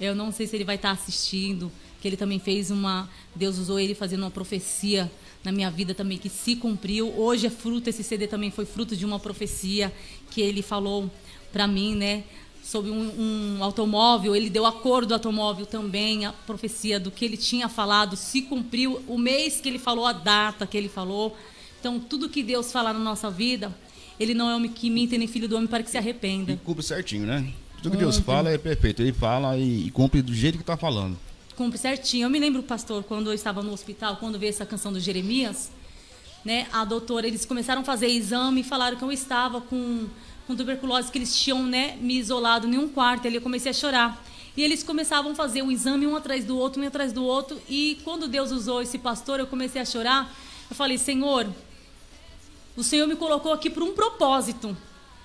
[0.00, 3.08] Eu não sei se ele vai estar assistindo, que ele também fez uma.
[3.34, 5.10] Deus usou ele fazendo uma profecia
[5.44, 7.12] na minha vida também que se cumpriu.
[7.16, 9.92] Hoje é fruto, esse CD também foi fruto de uma profecia
[10.30, 11.10] que ele falou
[11.52, 12.24] para mim, né?
[12.62, 17.24] Sobre um, um, automóvel, ele deu a cor do automóvel também, a profecia do que
[17.24, 21.36] ele tinha falado se cumpriu, o mês que ele falou, a data que ele falou.
[21.82, 23.74] Então, tudo que Deus fala na nossa vida,
[24.20, 26.52] ele não é homem que minta nem filho do homem para que se arrependa.
[26.52, 27.52] E cumpre certinho, né?
[27.82, 29.02] Tudo que Deus fala é perfeito.
[29.02, 31.18] Ele fala e, e cumpre do jeito que está falando
[31.56, 32.26] cumpre certinho.
[32.26, 35.70] Eu me lembro, pastor, quando eu estava no hospital, quando veio essa canção do Jeremias,
[36.44, 40.06] né, a doutora, eles começaram a fazer exame e falaram que eu estava com,
[40.46, 43.26] com tuberculose, que eles tinham né, me isolado em um quarto.
[43.26, 44.24] Ali eu comecei a chorar.
[44.56, 47.60] E eles começavam a fazer um exame um atrás do outro, um atrás do outro.
[47.68, 50.34] E quando Deus usou esse pastor, eu comecei a chorar.
[50.68, 51.48] Eu falei, Senhor,
[52.76, 54.76] o Senhor me colocou aqui por um propósito.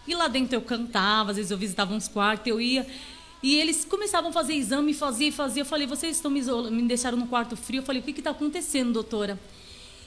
[0.08, 2.88] E lá dentro eu cantava, às vezes eu visitava uns quartos, eu ia.
[3.44, 5.62] E eles começavam a fazer exame, fazia e fazia.
[5.62, 7.80] Eu falei, vocês estão me, me deixaram no quarto frio.
[7.80, 9.40] Eu falei, o que está acontecendo, doutora?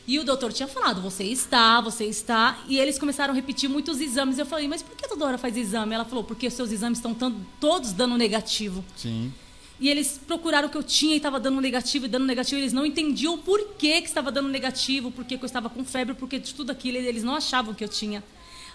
[0.07, 2.59] E o doutor tinha falado, você está, você está.
[2.67, 4.39] E eles começaram a repetir muitos exames.
[4.39, 5.95] Eu falei, mas por que toda hora faz exame?
[5.95, 7.15] Ela falou, porque os seus exames estão
[7.61, 8.85] todos dando negativo.
[8.97, 9.33] Sim.
[9.81, 12.61] E eles procuraram o que eu tinha e estava dando negativo e dando negativo.
[12.61, 16.15] Eles não entendiam o porquê que estava dando negativo, porquê que eu estava com febre,
[16.15, 18.23] porque de tudo aquilo eles não achavam que eu tinha.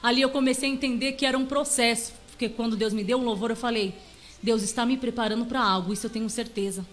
[0.02, 2.12] Ali eu comecei a entender que era um processo.
[2.32, 3.94] Porque quando Deus me deu um louvor, eu falei,
[4.42, 6.86] Deus está me preparando para algo, isso eu tenho certeza.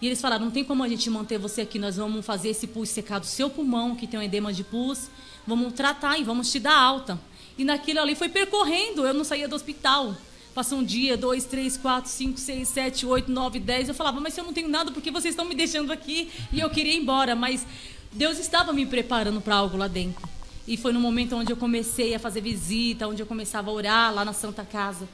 [0.00, 2.66] E eles falaram: não tem como a gente manter você aqui, nós vamos fazer esse
[2.66, 5.08] pus secar do seu pulmão, que tem um edema de pus,
[5.46, 7.20] vamos tratar e vamos te dar alta.
[7.56, 10.16] E naquilo ali foi percorrendo, eu não saía do hospital.
[10.54, 13.88] Passou um dia, dois, três, quatro, cinco, seis, sete, oito, nove, dez.
[13.88, 16.30] Eu falava, mas eu não tenho nada, por que vocês estão me deixando aqui?
[16.52, 17.66] E eu queria ir embora, mas
[18.12, 20.28] Deus estava me preparando para algo lá dentro.
[20.66, 24.14] E foi no momento onde eu comecei a fazer visita, onde eu começava a orar
[24.14, 25.08] lá na Santa Casa.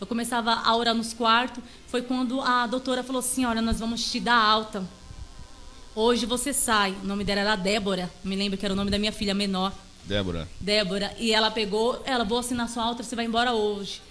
[0.00, 1.64] Eu começava a orar nos quartos.
[1.86, 4.84] Foi quando a doutora falou assim: Olha, nós vamos te dar alta.
[5.94, 6.94] Hoje você sai.
[7.02, 8.10] O nome dela era Débora.
[8.22, 9.72] Me lembro que era o nome da minha filha menor.
[10.04, 10.48] Débora.
[10.60, 11.14] Débora.
[11.18, 14.02] E ela pegou, ela, vou assinar sua alta, você vai embora hoje.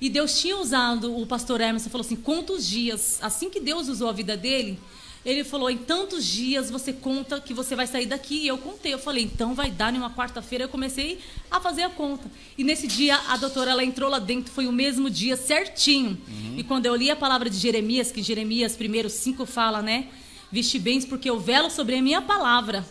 [0.00, 3.18] E Deus tinha usado o pastor Emerson, falou assim: quantos dias?
[3.22, 4.78] Assim que Deus usou a vida dele,
[5.24, 8.36] ele falou: em tantos dias você conta que você vai sair daqui.
[8.36, 8.94] E eu contei.
[8.94, 10.64] Eu falei: então vai dar em uma quarta-feira.
[10.64, 11.18] Eu comecei
[11.50, 12.30] a fazer a conta.
[12.56, 14.52] E nesse dia a doutora ela entrou lá dentro.
[14.52, 16.16] Foi o mesmo dia certinho.
[16.28, 16.58] Uhum.
[16.58, 20.08] E quando eu li a palavra de Jeremias, que Jeremias primeiro cinco fala, né?
[20.52, 22.86] Viste bens porque eu velo sobre a minha palavra.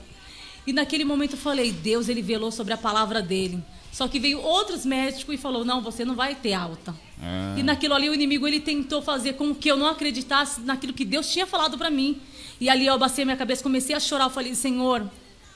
[0.67, 3.63] E naquele momento eu falei: Deus ele velou sobre a palavra dele.
[3.95, 6.93] Só que veio outros médicos e falou: não, você não vai ter alta.
[7.17, 7.55] Ah.
[7.57, 11.05] E naquilo ali o inimigo ele tentou fazer com que eu não acreditasse naquilo que
[11.05, 12.21] Deus tinha falado para mim.
[12.59, 14.25] E ali eu abacei a minha cabeça, comecei a chorar.
[14.25, 15.09] Eu falei: Senhor,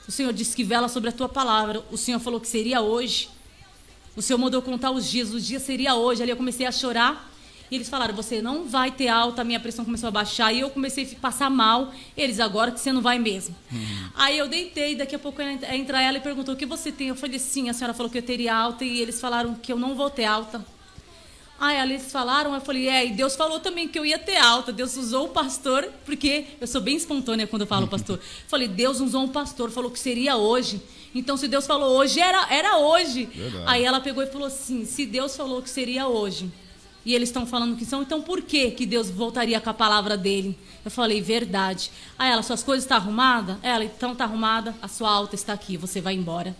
[0.07, 1.83] o Senhor disse que vela sobre a tua palavra.
[1.91, 3.27] O Senhor falou que seria hoje.
[4.15, 5.33] O Senhor mandou contar os dias.
[5.33, 6.23] O dia seria hoje.
[6.23, 7.28] Ali eu comecei a chorar.
[7.71, 9.41] E eles falaram: Você não vai ter alta.
[9.41, 10.53] A minha pressão começou a baixar.
[10.53, 11.93] E eu comecei a passar mal.
[12.17, 13.55] Eles, agora que você não vai mesmo.
[13.71, 14.09] Uhum.
[14.15, 14.95] Aí eu deitei.
[14.95, 17.07] Daqui a pouco entra ela e perguntou: O que você tem?
[17.09, 18.83] Eu falei: Sim, a senhora falou que eu teria alta.
[18.83, 20.63] E eles falaram que eu não vou ter alta.
[21.59, 24.71] Aí eles falaram, eu falei, é, e Deus falou também que eu ia ter alta.
[24.71, 28.17] Deus usou o pastor, porque eu sou bem espontânea quando eu falo pastor.
[28.47, 30.81] falei, Deus usou um pastor, falou que seria hoje.
[31.13, 33.25] Então, se Deus falou hoje, era, era hoje.
[33.25, 33.65] Verdade.
[33.67, 36.51] Aí ela pegou e falou assim: se Deus falou que seria hoje,
[37.05, 40.17] e eles estão falando que são, então por que, que Deus voltaria com a palavra
[40.17, 40.57] dele?
[40.83, 41.91] Eu falei, verdade.
[42.17, 43.57] Aí ela, suas coisas estão tá arrumadas?
[43.63, 46.55] Ela, então está arrumada, a sua alta está aqui, você vai embora.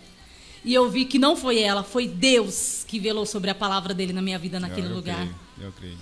[0.64, 4.14] E eu vi que não foi ela, foi Deus que velou sobre a palavra dele
[4.14, 5.16] na minha vida naquele eu, eu lugar.
[5.16, 5.98] Creio, eu creio.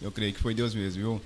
[0.00, 1.22] Eu creio que foi Deus mesmo, viu?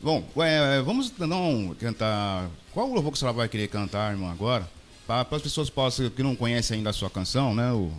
[0.00, 2.48] Bom, é, vamos não cantar.
[2.72, 4.68] Qual o louvor que a senhora vai querer cantar, irmão, agora?
[5.06, 7.72] Para as pessoas possam, que não conhecem ainda a sua canção, né?
[7.72, 7.92] O,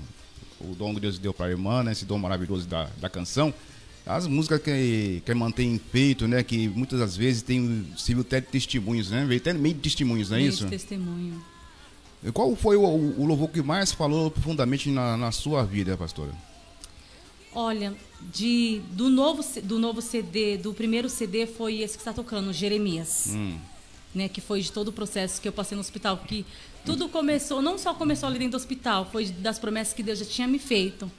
[0.62, 1.92] o dom que Deus deu para a irmã, né?
[1.92, 3.54] Esse dom maravilhoso da, da canção.
[4.10, 6.42] As músicas que, que mantém peito, né?
[6.42, 9.24] Que muitas das vezes tem civil até testemunhos, né?
[9.24, 10.68] Veio até meio de testemunhos, não é meio isso?
[10.68, 11.40] testemunho.
[12.34, 16.32] Qual foi o, o, louvor que mais falou profundamente na, na sua vida, pastora?
[17.54, 17.94] Olha,
[18.34, 23.28] de, do, novo, do novo CD, do primeiro CD foi esse que está tocando, Jeremias.
[23.30, 23.60] Hum.
[24.14, 26.18] Né, que foi de todo o processo que eu passei no hospital.
[26.18, 26.44] Que
[26.84, 30.26] tudo começou, não só começou ali dentro do hospital, foi das promessas que Deus já
[30.26, 31.10] tinha me feito.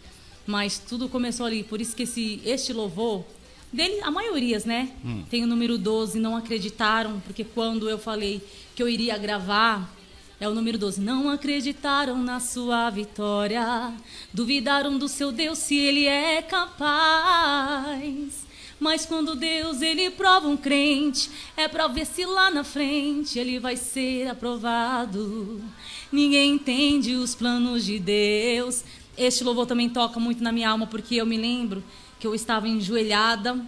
[0.47, 1.63] Mas tudo começou ali.
[1.63, 3.25] Por isso que esse, este louvor,
[3.73, 4.91] dele, a maioria, né?
[5.05, 5.25] Hum.
[5.31, 8.43] Tem o número 12, não acreditaram, porque quando eu falei
[8.75, 9.95] que eu iria gravar
[10.41, 11.03] é o número 12.
[11.03, 13.93] Não acreditaram na sua vitória,
[14.33, 18.49] duvidaram do seu Deus se ele é capaz.
[18.81, 23.59] Mas quando Deus ele prova um crente, é para ver se lá na frente ele
[23.59, 25.63] vai ser aprovado.
[26.11, 28.83] Ninguém entende os planos de Deus.
[29.17, 31.83] Este louvor também toca muito na minha alma porque eu me lembro
[32.19, 33.65] que eu estava enjoelhada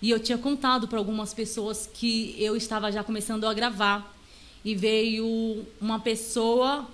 [0.00, 4.12] E eu tinha contado para algumas pessoas que eu estava já começando a gravar.
[4.64, 6.88] E veio uma pessoa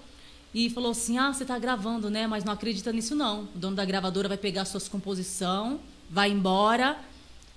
[0.54, 2.26] e falou assim: Ah, você está gravando, né?
[2.26, 3.44] Mas não acredita nisso, não.
[3.54, 5.78] O dono da gravadora vai pegar suas composições,
[6.10, 6.98] vai embora,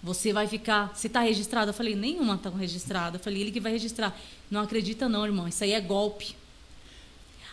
[0.01, 0.91] você vai ficar.
[0.95, 1.69] Você está registrado?
[1.69, 3.17] Eu falei: Nenhuma está registrada.
[3.17, 4.17] Eu falei: Ele que vai registrar.
[4.49, 5.47] Não acredita, não, irmão.
[5.47, 6.35] Isso aí é golpe.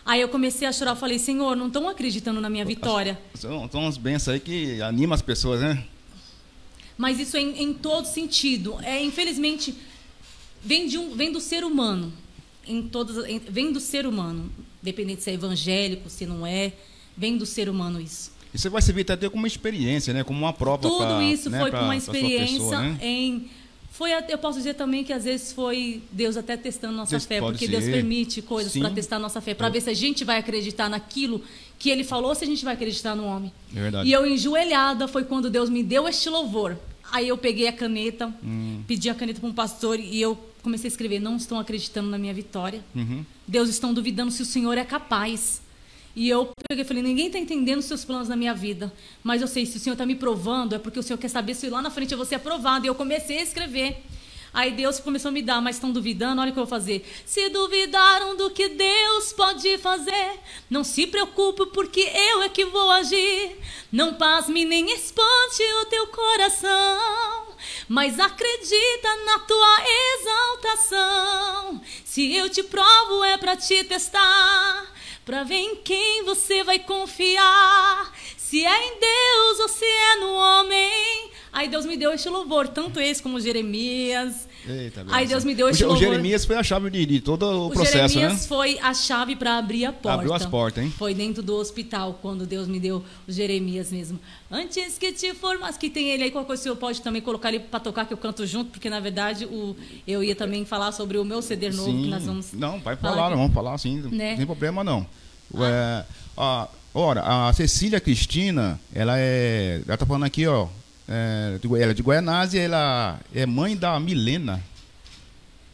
[0.09, 0.95] Aí eu comecei a chorar.
[0.95, 3.19] Falei: Senhor, não estão acreditando na minha vitória.
[3.35, 5.83] São, são umas bênçãos aí que animam as pessoas, né?
[6.97, 8.79] Mas isso é em, em todo sentido.
[8.81, 9.75] É, infelizmente,
[10.63, 12.11] vem, de um, vem do ser humano.
[12.65, 14.51] Em todas, em, vem do ser humano.
[14.81, 16.73] Dependente se é evangélico, se não é.
[17.15, 18.31] Vem do ser humano isso.
[18.51, 20.23] Você vai servir até como uma experiência, né?
[20.23, 22.97] Como uma prova Tudo pra, isso né, foi pra- com uma experiência pessoa, né?
[22.99, 23.49] em.
[23.99, 27.41] Foi, eu posso dizer também que às vezes foi Deus até testando nossa Isso fé,
[27.41, 27.71] porque ser.
[27.71, 31.43] Deus permite coisas para testar nossa fé, para ver se a gente vai acreditar naquilo
[31.77, 33.51] que Ele falou, ou se a gente vai acreditar no homem.
[33.75, 34.07] É verdade.
[34.07, 36.77] E eu enjoelhada foi quando Deus me deu este louvor.
[37.11, 38.83] Aí eu peguei a caneta, Hum.
[38.87, 42.17] pedi a caneta para um pastor e eu comecei a escrever: Não estão acreditando na
[42.17, 42.81] minha vitória.
[42.95, 43.25] Uhum.
[43.45, 45.61] Deus estão duvidando se o Senhor é capaz.
[46.19, 48.91] E eu peguei e falei, ninguém está entendendo os seus planos na minha vida.
[49.23, 51.53] Mas eu sei, se o Senhor está me provando, é porque o Senhor quer saber
[51.53, 52.85] se lá na frente eu vou ser aprovado.
[52.85, 54.03] E eu comecei a escrever.
[54.53, 57.09] Aí Deus começou a me dar, mas estão duvidando, olha o que eu vou fazer.
[57.25, 62.91] Se duvidaram do que Deus pode fazer, não se preocupe, porque eu é que vou
[62.91, 63.55] agir.
[63.89, 67.47] Não pasme nem espante o teu coração,
[67.87, 69.77] mas acredita na tua
[70.17, 71.81] exaltação.
[72.03, 78.13] Se eu te provo, é para te testar, para ver em quem você vai confiar.
[78.35, 81.31] Se é em Deus ou se é no homem.
[81.51, 84.48] Aí Deus me deu este louvor, tanto esse como Jeremias.
[84.67, 85.25] Eita, Aí.
[85.27, 86.03] Deus me deu o, Je- o louvor.
[86.03, 88.47] Jeremias foi a chave de, de todo o, O processo, Jeremias né?
[88.47, 90.13] foi a chave para abrir a porta.
[90.13, 90.93] Abriu as portas, hein?
[90.97, 94.19] Foi dentro do hospital, quando Deus me deu o Jeremias mesmo.
[94.51, 97.49] Antes que te formas, que tem ele aí, qualquer coisa o senhor pode também colocar
[97.49, 99.75] ele para tocar, que eu canto junto, porque na verdade o,
[100.07, 102.53] eu ia também falar sobre o meu CD novo, que nós vamos.
[102.53, 104.31] Não, vai falar falar, vamos falar sim, Né?
[104.31, 105.05] não tem problema não.
[105.55, 106.03] É,
[106.37, 109.81] a, ora, a Cecília Cristina, ela é.
[109.87, 110.67] Ela tá falando aqui, ó.
[111.11, 114.63] É, ela é de Goianásia, ela é mãe da Milena.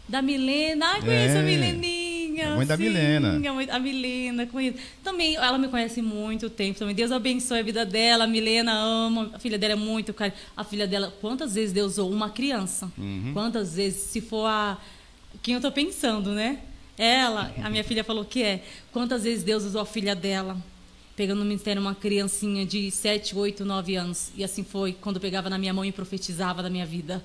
[0.08, 1.39] Da Milena, ai, conheço É.
[1.39, 2.54] a Mileninha.
[2.54, 3.41] A mãe da sim, Milena.
[3.71, 4.78] A, Milena, conheço.
[5.04, 6.93] Também, ela me conhece há muito tempo também.
[6.95, 8.24] Deus abençoe a vida dela.
[8.26, 10.34] A Milena ama, a filha dela é muito cara.
[10.56, 12.89] A filha dela, quantas vezes Deus usou uma criança?
[12.98, 13.32] Uhum.
[13.34, 14.78] Quantas vezes, se for a.
[15.41, 16.60] Quem eu tô pensando, né?
[16.98, 18.63] Ela, a minha filha falou que é.
[18.91, 20.56] Quantas vezes Deus usou a filha dela?
[21.15, 24.32] Pegando no ministério uma criancinha de 7, 8, 9 anos.
[24.36, 27.23] E assim foi, quando pegava na minha mão e profetizava da minha vida.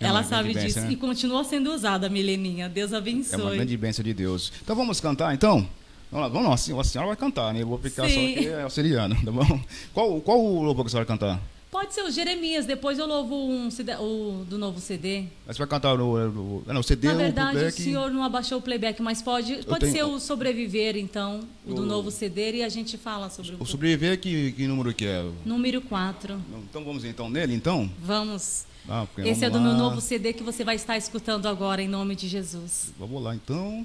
[0.00, 0.64] É Ela sabe disso.
[0.64, 0.92] bênção, né?
[0.92, 2.68] E continua sendo usada, Mileninha.
[2.68, 3.40] Deus É abençoe.
[3.40, 4.52] uma grande bênção de Deus.
[4.62, 5.66] Então vamos cantar então?
[6.10, 7.62] Vamos lá, vamos lá, a senhora- a senhora vai cantar, né?
[7.62, 8.14] Eu vou ficar Sim.
[8.34, 9.60] só aqui auxiliando, tá bom?
[9.92, 11.42] Qual, qual o louvor que a senhora vai cantar?
[11.70, 15.24] Pode ser o Jeremias, depois eu louvo um CD, o do novo CD.
[15.46, 17.82] Você vai cantar no, no, no CD Na verdade, o playback?
[17.82, 21.82] senhor não abaixou o playback, mas pode, pode tenho- ser o Sobreviver, então, o do
[21.82, 25.04] O- novo CD, e a gente fala sobre o, O sobreviver, que, que número que
[25.06, 25.28] é?
[25.44, 26.40] número 4.
[26.70, 27.90] Então vamos então nele, então?
[28.00, 28.64] Vamos.
[28.88, 29.90] Ah, Esse é do vamos meu lá.
[29.90, 32.92] novo CD que você vai estar escutando agora, em nome de Jesus.
[32.98, 33.84] Vamos lá, então.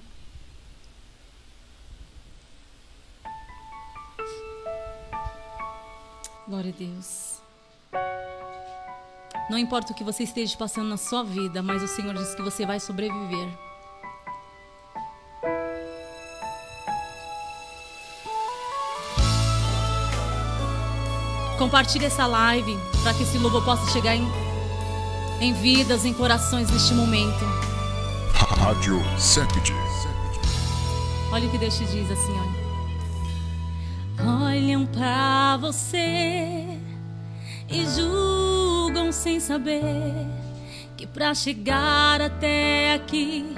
[6.47, 7.30] Glória a Deus.
[9.49, 12.41] Não importa o que você esteja passando na sua vida, mas o Senhor diz que
[12.41, 13.49] você vai sobreviver.
[21.57, 24.25] Compartilhe essa live para que esse louvor possa chegar em,
[25.39, 27.45] em vidas, em corações neste momento.
[28.33, 29.73] Rádio Sepid.
[31.31, 32.61] Olha o que Deus te diz assim, olha.
[34.45, 36.80] Olham pra você
[37.71, 39.81] e julgam sem saber
[40.97, 43.55] que pra chegar até aqui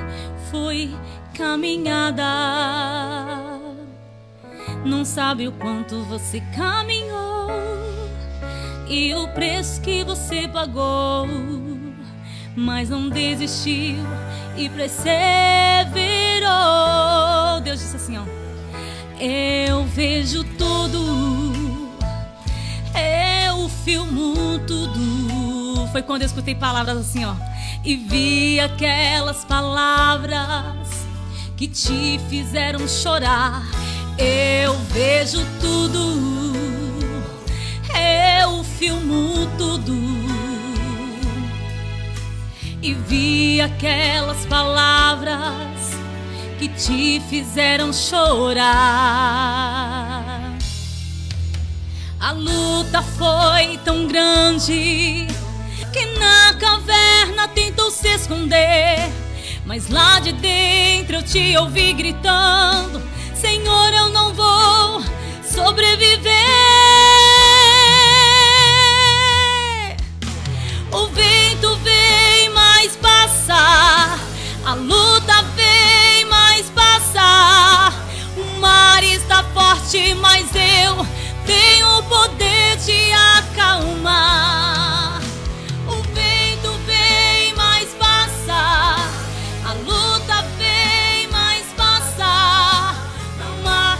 [0.51, 0.89] foi
[1.33, 2.23] caminhada.
[4.85, 7.49] Não sabe o quanto você caminhou
[8.87, 11.27] e o preço que você pagou,
[12.55, 13.97] mas não desistiu
[14.55, 15.11] e perseverou.
[17.63, 18.23] Deus disse assim, ó.
[19.19, 21.89] Eu vejo tudo,
[22.93, 23.32] eu
[23.69, 25.87] filmo tudo.
[25.91, 27.35] Foi quando eu escutei palavras assim, ó.
[27.83, 31.05] E vi aquelas palavras
[31.55, 33.63] que te fizeram chorar.
[34.17, 36.53] Eu vejo tudo,
[37.95, 39.93] eu filmo tudo.
[42.81, 45.95] E vi aquelas palavras
[46.59, 48.63] que te fizeram chorar.
[52.23, 55.27] A luta foi tão grande
[55.91, 56.53] que na
[57.49, 59.11] tentou se esconder,
[59.65, 63.01] mas lá de dentro eu te ouvi gritando:
[63.35, 65.03] Senhor, eu não vou
[65.43, 66.31] sobreviver.
[70.93, 74.17] O vento vem, mas passa.
[74.65, 77.91] A luta vem, mas passa.
[78.37, 81.05] O mar está forte, mas eu
[81.45, 85.21] tenho o poder de acalmar.
[85.87, 88.95] O vento vem, mas passa.
[89.65, 92.95] A luta vem, mas passa.
[93.39, 93.97] Não há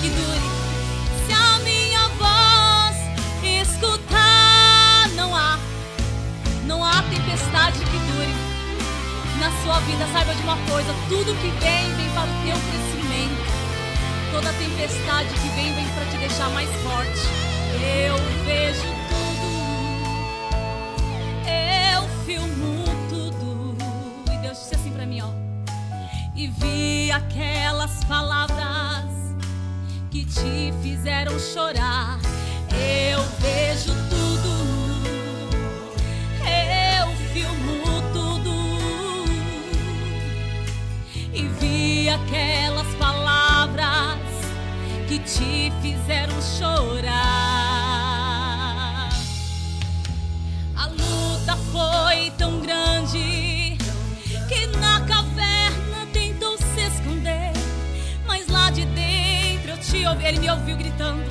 [0.00, 0.50] que dure.
[1.26, 2.96] Se a minha voz
[3.42, 5.58] escutar, não há,
[6.64, 8.34] não há tempestade que dure
[9.38, 10.06] na sua vida.
[10.12, 12.85] Saiba de uma coisa: tudo que vem, vem para o teu crescimento.
[14.36, 17.22] Toda tempestade que vem, vem para te deixar mais forte.
[17.80, 19.48] Eu vejo tudo,
[21.48, 23.74] eu filmo tudo.
[24.30, 25.30] E Deus disse assim para mim, ó.
[26.34, 29.06] E vi aquelas palavras
[30.10, 32.18] que te fizeram chorar.
[32.72, 34.50] Eu vejo tudo,
[36.44, 38.52] eu filmo tudo.
[41.32, 43.25] E vi aquelas palavras
[45.26, 47.10] te fizeram chorar.
[50.76, 53.76] A luta foi tão grande
[54.48, 57.52] que na caverna tentou se esconder.
[58.24, 61.24] Mas lá de dentro eu te ouvi, ele me ouviu gritando: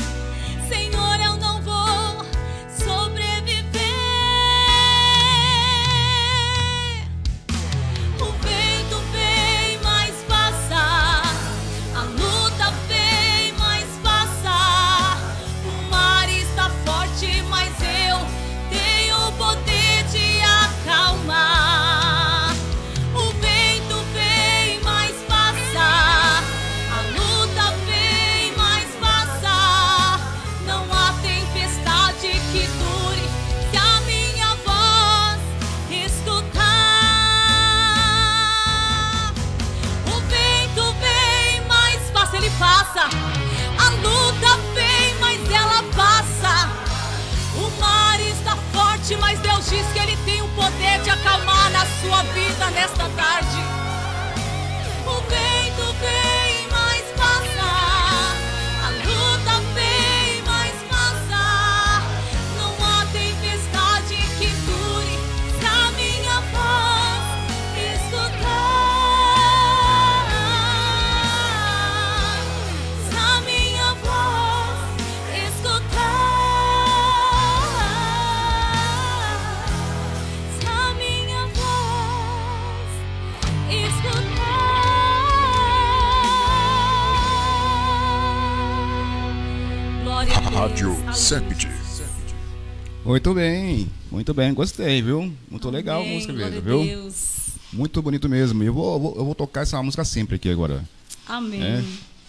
[93.06, 95.32] Muito bem, muito bem, gostei, viu?
[95.50, 96.84] Muito legal a Amém, música mesmo, viu?
[96.84, 97.36] Deus.
[97.72, 98.64] Muito bonito mesmo.
[98.64, 100.84] Eu vou, eu vou, eu vou tocar essa música sempre aqui agora.
[101.28, 101.62] Amém.
[101.64, 101.84] É.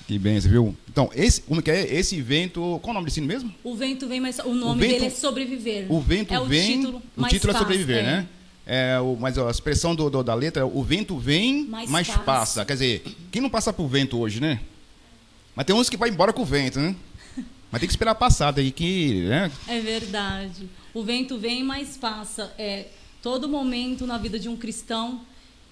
[0.06, 0.76] Que bem, você viu?
[0.88, 1.94] Então, esse, como que é?
[1.94, 2.78] Esse vento.
[2.82, 3.52] Qual o nome desse mesmo?
[3.64, 5.86] O vento vem, mas o nome vento- dele é sobreviver.
[5.90, 6.76] O vento é o vem.
[6.80, 8.02] Título o título é sobreviver, é.
[8.02, 8.26] né?
[8.66, 12.06] É, o, mas a expressão do, do- da letra é o vento vem, Mais mas
[12.08, 12.18] passa.
[12.20, 12.64] passa.
[12.66, 14.60] Quer dizer, quem não passa por vento hoje, né?
[15.54, 16.94] Mas tem uns que vai embora com o vento, né?
[17.70, 19.50] Mas tem que esperar passar daí que, né?
[19.66, 20.68] É verdade.
[20.94, 22.52] O vento vem, mas passa.
[22.58, 22.86] É,
[23.22, 25.20] todo momento na vida de um cristão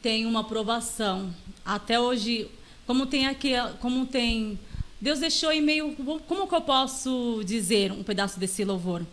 [0.02, 1.34] tem uma provação.
[1.64, 2.48] Até hoje,
[2.86, 4.58] como tem aqui, como tem
[5.04, 5.94] Deus deixou em meio,
[6.26, 9.04] como que eu posso dizer um pedaço desse louvor?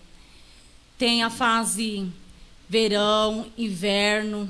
[0.98, 2.10] Tem a fase
[2.70, 4.50] verão, inverno,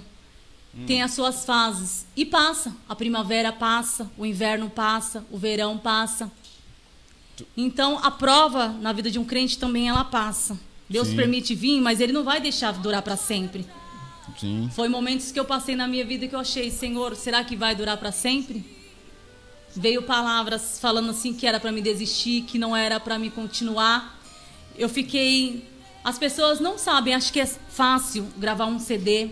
[0.85, 2.75] tem as suas fases e passa.
[2.87, 6.31] A primavera passa, o inverno passa, o verão passa.
[7.55, 10.57] Então, a prova na vida de um crente também ela passa.
[10.89, 11.15] Deus Sim.
[11.15, 13.65] permite vir, mas ele não vai deixar durar para sempre.
[14.37, 14.69] Sim.
[14.73, 17.75] Foi momentos que eu passei na minha vida que eu achei, Senhor, será que vai
[17.75, 18.65] durar para sempre?
[19.75, 24.19] Veio palavras falando assim que era para me desistir, que não era para me continuar.
[24.77, 25.67] Eu fiquei.
[26.03, 29.29] As pessoas não sabem, acho que é fácil gravar um CD,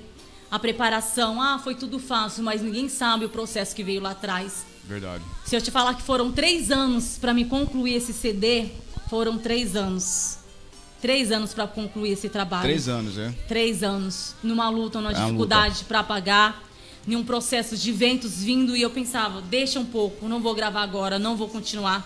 [0.51, 4.65] a preparação, ah, foi tudo fácil, mas ninguém sabe o processo que veio lá atrás.
[4.89, 5.23] Verdade.
[5.45, 8.69] Se eu te falar que foram três anos para me concluir esse CD,
[9.07, 10.39] foram três anos.
[10.99, 12.63] Três anos para concluir esse trabalho.
[12.63, 13.31] Três anos, é?
[13.47, 14.35] Três anos.
[14.43, 16.63] Numa luta, numa É dificuldade para pagar,
[17.07, 20.81] em um processo de ventos vindo e eu pensava, deixa um pouco, não vou gravar
[20.81, 22.05] agora, não vou continuar.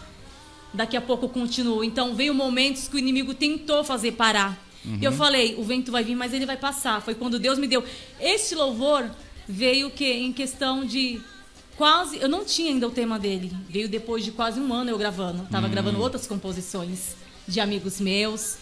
[0.73, 1.83] Daqui a pouco eu continuo.
[1.85, 4.61] Então veio momentos que o inimigo tentou fazer parar.
[4.99, 7.01] E eu falei, o vento vai vir, mas ele vai passar.
[7.01, 7.83] Foi quando Deus me deu.
[8.19, 9.09] Esse louvor
[9.47, 11.21] veio que em questão de
[11.77, 12.17] quase.
[12.17, 13.51] Eu não tinha ainda o tema dele.
[13.69, 15.47] Veio depois de quase um ano eu gravando.
[15.49, 17.15] Tava gravando outras composições
[17.47, 18.57] de amigos meus,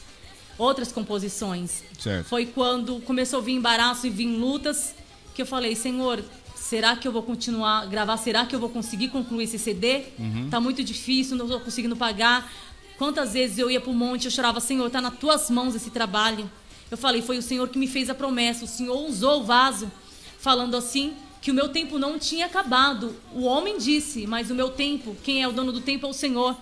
[0.58, 1.84] outras composições.
[2.00, 2.28] Certo.
[2.28, 4.96] Foi quando começou a vir embaraço e vir lutas
[5.34, 6.24] que eu falei, Senhor,
[6.56, 8.18] será que eu vou continuar a gravar?
[8.18, 10.06] Será que eu vou conseguir concluir esse CD?
[10.50, 12.52] Tá muito difícil, não estou conseguindo pagar.
[12.98, 16.50] Quantas vezes eu ia pro monte, eu chorava, Senhor, tá nas tuas mãos esse trabalho.
[16.90, 18.66] Eu falei, foi o Senhor que me fez a promessa.
[18.66, 19.92] O Senhor usou o vaso,
[20.38, 23.16] falando assim que o meu tempo não tinha acabado.
[23.34, 26.14] O homem disse, mas o meu tempo, quem é o dono do tempo é o
[26.14, 26.56] Senhor.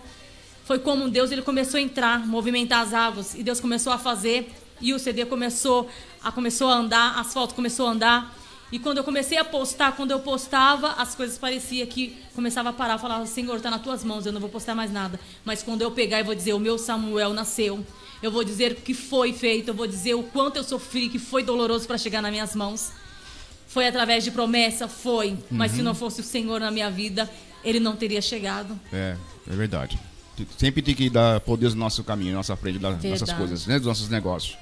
[0.64, 4.50] Foi como Deus ele começou a entrar, movimentar as águas e Deus começou a fazer
[4.80, 5.90] e o CD começou
[6.24, 8.36] a começou a andar, asfalto começou a andar.
[8.72, 12.74] E quando eu comecei a postar, quando eu postava, as coisas parecia que começava a
[12.74, 15.20] parar, falava: "Senhor, tá nas tuas mãos, eu não vou postar mais nada".
[15.44, 17.84] Mas quando eu pegar e vou dizer: "O meu Samuel nasceu".
[18.22, 21.18] Eu vou dizer o que foi feito, eu vou dizer o quanto eu sofri, que
[21.18, 22.92] foi doloroso para chegar nas minhas mãos.
[23.70, 25.38] Foi através de promessa, foi.
[25.50, 27.30] Mas se não fosse o Senhor na minha vida,
[27.64, 28.78] ele não teria chegado.
[28.92, 29.16] É,
[29.48, 29.98] é verdade.
[30.58, 33.38] Sempre tem que dar por Deus no nosso caminho, na nossa frente, das nossas Verdade.
[33.38, 33.78] coisas, né?
[33.78, 34.58] Dos nossos negócios.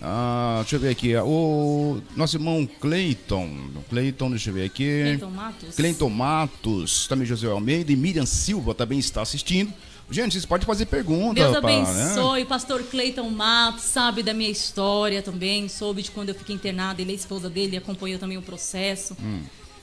[0.00, 1.16] Ah, deixa eu ver aqui.
[1.16, 3.48] O nosso irmão Cleiton.
[3.88, 5.02] Cleiton, deixa eu ver aqui.
[5.02, 5.76] Cleiton Matos?
[5.76, 9.72] Cleiton Matos, também José Almeida e Miriam Silva também está assistindo.
[10.12, 11.34] Gente, vocês podem fazer pergunta.
[11.34, 11.82] Deus pra, né?
[11.82, 17.00] abençoe, pastor Cleiton Matos, sabe da minha história também, soube de quando eu fiquei internada,
[17.00, 19.16] ele é a esposa dele, acompanhou também o processo.
[19.20, 19.40] Hum.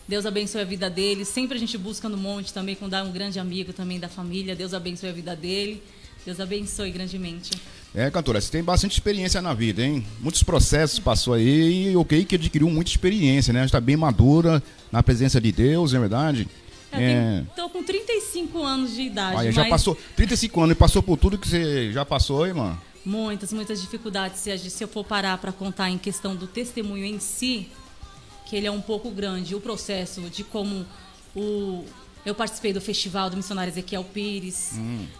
[0.07, 1.23] Deus abençoe a vida dele.
[1.25, 4.55] Sempre a gente busca no monte também, quando dá um grande amigo também da família.
[4.55, 5.83] Deus abençoe a vida dele.
[6.25, 7.51] Deus abençoe grandemente.
[7.93, 10.05] É, cantora, você tem bastante experiência na vida, hein?
[10.19, 13.65] Muitos processos passou aí e eu creio que adquiriu muita experiência, né?
[13.65, 14.61] Está bem madura
[14.91, 16.47] na presença de Deus, não é verdade?
[16.91, 17.43] Eu É.
[17.55, 18.19] tô com 35
[18.61, 21.91] anos de idade, Olha, já mas passou 35 anos e passou por tudo que você
[21.91, 22.77] já passou, irmã.
[23.05, 24.39] muitas, muitas dificuldades.
[24.39, 27.69] Se, eu for parar para contar em questão do testemunho em si,
[28.45, 30.85] que ele é um pouco grande, o processo de como
[31.35, 31.83] o
[32.25, 34.73] eu participei do festival do missionário Ezequiel Pires,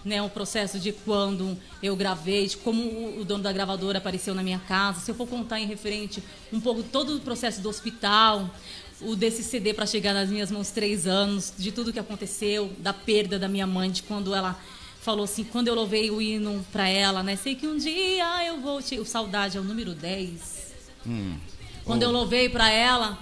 [0.04, 4.44] né, o processo de quando eu gravei, de como o dono da gravadora apareceu na
[4.44, 5.00] minha casa.
[5.00, 8.50] Se eu for contar em referente um pouco todo o processo do hospital,
[9.02, 12.94] o desse CD para chegar nas minhas mãos três anos, de tudo que aconteceu, da
[12.94, 14.60] perda da minha mãe, de quando ela
[15.02, 17.36] falou assim, quando eu louvei o hino para ela, né?
[17.36, 19.00] Sei que um dia eu vou te...
[19.00, 20.74] O Saudade é o número 10.
[21.86, 23.18] Quando eu louvei para ela,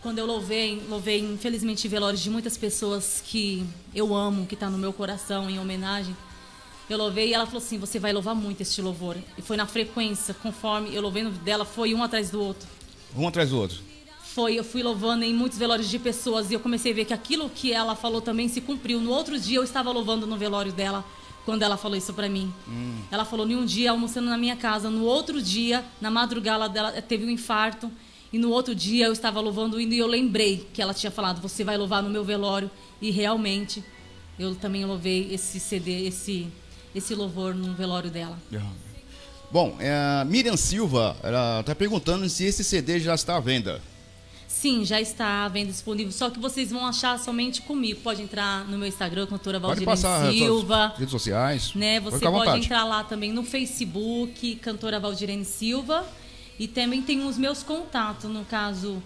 [0.00, 4.78] quando eu louvei, louvei infelizmente velórios de muitas pessoas que eu amo, que tá no
[4.78, 6.16] meu coração em homenagem.
[6.88, 9.16] Eu louvei e ela falou assim: "Você vai louvar muito este louvor".
[9.38, 12.68] E foi na frequência, conforme eu louvei dela, foi um atrás do outro.
[13.16, 13.93] Um atrás do outro.
[14.34, 17.14] Foi, eu fui louvando em muitos velórios de pessoas e eu comecei a ver que
[17.14, 19.00] aquilo que ela falou também se cumpriu.
[19.00, 21.04] No outro dia eu estava louvando no velório dela
[21.44, 22.52] quando ela falou isso pra mim.
[23.12, 26.90] Ela falou em um dia almoçando na minha casa, no outro dia, na madrugada dela
[27.00, 27.88] teve um infarto
[28.32, 31.62] e no outro dia eu estava louvando e eu lembrei que ela tinha falado: "Você
[31.62, 32.68] vai louvar no meu velório"
[33.00, 33.84] e realmente
[34.36, 36.48] eu também louvei esse CD, esse
[36.92, 38.36] esse louvor no velório dela.
[39.52, 41.16] Bom, é, Miriam Silva,
[41.60, 43.80] está perguntando se esse CD já está à venda.
[44.64, 48.00] Sim, já está à venda disponível, só que vocês vão achar somente comigo.
[48.00, 50.94] Pode entrar no meu Instagram, cantora Pode Valdirene Silva.
[50.96, 51.74] redes sociais.
[51.74, 52.64] Né, Pode você pode vontade.
[52.64, 56.06] entrar lá também no Facebook, cantora Valdirene Silva.
[56.58, 59.02] E também tem os meus contatos, no caso,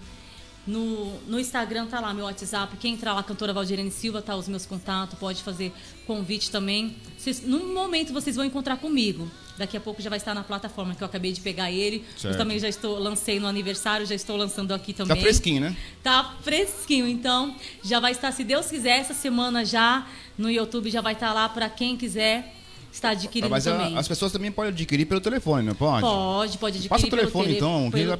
[0.69, 2.77] no, no Instagram tá lá meu WhatsApp.
[2.77, 5.73] Quem entrar lá, cantora Valdirene Silva, tá os meus contatos, pode fazer
[6.07, 6.95] convite também.
[7.17, 9.29] Vocês, num momento vocês vão encontrar comigo.
[9.57, 12.05] Daqui a pouco já vai estar na plataforma, que eu acabei de pegar ele.
[12.17, 12.35] Certo.
[12.35, 15.17] Eu também já estou, lancei no aniversário, já estou lançando aqui também.
[15.17, 15.77] Tá fresquinho, né?
[16.03, 20.07] Tá fresquinho, então já vai estar, se Deus quiser, essa semana já
[20.37, 22.55] no YouTube já vai estar lá para quem quiser
[22.93, 23.97] estar adquirindo Mas a- também.
[23.99, 26.03] as pessoas também podem adquirir pelo telefone, não pode?
[26.03, 28.17] Pode, pode adquirir Passa o pelo telefone tele- então, que pelo já-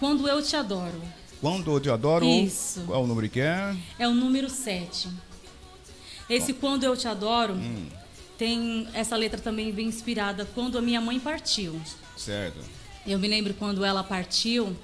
[0.00, 1.02] Quando eu te adoro.
[1.38, 2.24] Quando eu te adoro.
[2.24, 2.80] Isso.
[2.86, 3.76] Qual o número que é?
[3.98, 5.10] É o número 7.
[6.30, 7.56] Esse Quando Eu Te Adoro
[8.38, 8.88] tem.
[8.94, 11.78] Essa letra também vem inspirada quando a minha mãe partiu.
[12.16, 12.58] Certo.
[13.06, 14.74] Eu me lembro quando ela partiu,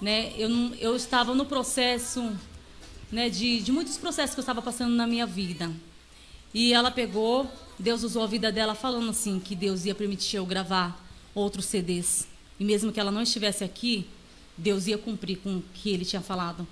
[0.00, 0.32] né?
[0.36, 0.50] Eu,
[0.80, 2.30] eu estava no processo
[3.10, 5.70] né, de, de muitos processos que eu estava passando na minha vida.
[6.52, 10.46] E ela pegou, Deus usou a vida dela falando assim que Deus ia permitir eu
[10.46, 11.00] gravar
[11.34, 12.26] outros CDs.
[12.58, 14.06] E mesmo que ela não estivesse aqui,
[14.56, 16.66] Deus ia cumprir com o que ele tinha falado.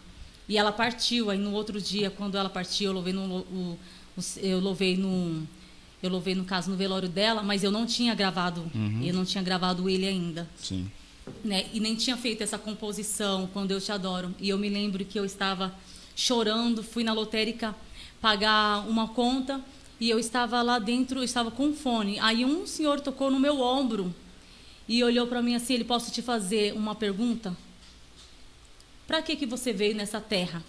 [0.49, 3.79] E ela partiu, aí no outro dia, quando ela partiu, eu louvei no, o,
[4.17, 5.47] o, eu louvei no,
[6.03, 9.03] eu louvei no caso no velório dela, mas eu não tinha gravado, Uhum.
[9.05, 10.91] eu não tinha gravado ele ainda, Sim.
[11.45, 11.67] né?
[11.73, 14.35] E nem tinha feito essa composição quando eu te adoro.
[14.41, 15.73] E eu me lembro que eu estava
[16.19, 17.75] chorando, fui na lotérica
[18.21, 19.65] pagar uma conta
[20.01, 22.19] e eu estava lá dentro, eu estava com fone.
[22.19, 24.13] Aí um senhor tocou no meu ombro
[24.89, 27.57] e olhou para mim assim, ele posso te fazer uma pergunta?
[29.07, 30.63] Para que que você veio nessa terra?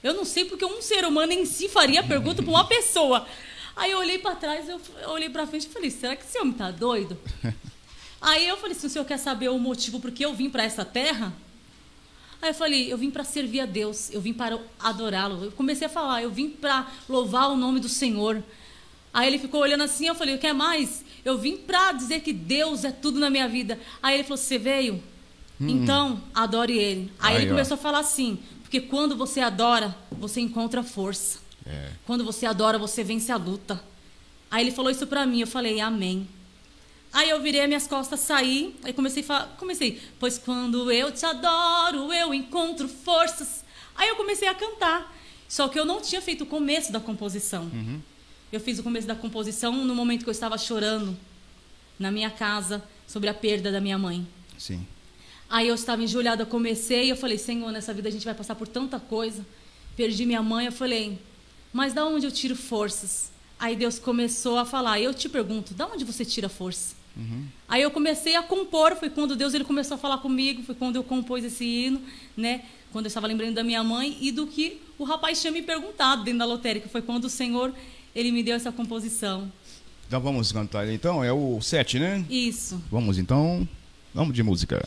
[0.00, 3.26] Eu não sei porque um ser humano em si faria a pergunta para uma pessoa.
[3.74, 6.52] Aí eu olhei para trás, eu olhei para frente e falei: será que esse homem
[6.52, 7.18] tá doido?
[8.20, 10.62] Aí eu falei: se o senhor quer saber o motivo por que eu vim para
[10.62, 11.32] essa terra?
[12.42, 15.44] Aí eu falei: eu vim para servir a Deus, eu vim para adorá-lo.
[15.44, 18.42] Eu comecei a falar: eu vim para louvar o nome do Senhor.
[19.14, 21.04] Aí ele ficou olhando assim, eu falei: o que é mais?
[21.24, 23.78] Eu vim para dizer que Deus é tudo na minha vida.
[24.02, 25.00] Aí ele falou: você veio?
[25.60, 27.12] Então, adore ele.
[27.20, 27.54] Aí, Aí, ele ó.
[27.54, 31.38] começou a falar assim: porque quando você adora, você encontra força.
[31.64, 31.90] É.
[32.04, 33.80] Quando você adora, você vence a luta.
[34.50, 36.26] Aí ele falou isso pra mim, eu falei, amém.
[37.12, 41.12] Aí eu virei as minhas costas, saí, aí comecei a falar, comecei, pois quando eu
[41.12, 43.62] te adoro, eu encontro forças.
[43.94, 45.14] Aí eu comecei a cantar.
[45.46, 47.70] Só que eu não tinha feito o começo da composição.
[48.50, 51.14] Eu fiz o começo da composição no momento que eu estava chorando
[51.98, 54.26] na minha casa sobre a perda da minha mãe.
[54.58, 54.86] Sim.
[55.50, 58.66] Aí eu estava enjulhada, comecei, eu falei, Senhor, nessa vida a gente vai passar por
[58.66, 59.44] tanta coisa.
[59.94, 61.18] Perdi minha mãe, eu falei,
[61.70, 63.30] mas da onde eu tiro forças?
[63.58, 67.01] Aí Deus começou a falar, eu te pergunto, da onde você tira força?
[67.68, 70.96] Aí eu comecei a compor, foi quando Deus ele começou a falar comigo, foi quando
[70.96, 72.00] eu compus esse hino,
[72.36, 72.62] né?
[72.90, 76.24] Quando eu estava lembrando da minha mãe e do que o rapaz tinha me perguntado
[76.24, 77.74] dentro da lotérica, foi quando o Senhor
[78.14, 79.50] ele me deu essa composição.
[80.06, 81.24] Então vamos cantar então.
[81.24, 82.24] É o 7, né?
[82.28, 82.82] Isso.
[82.90, 83.66] Vamos então.
[84.14, 84.86] Vamos de música.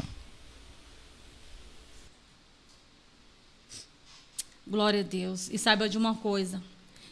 [4.67, 5.49] Glória a Deus.
[5.51, 6.61] E saiba de uma coisa,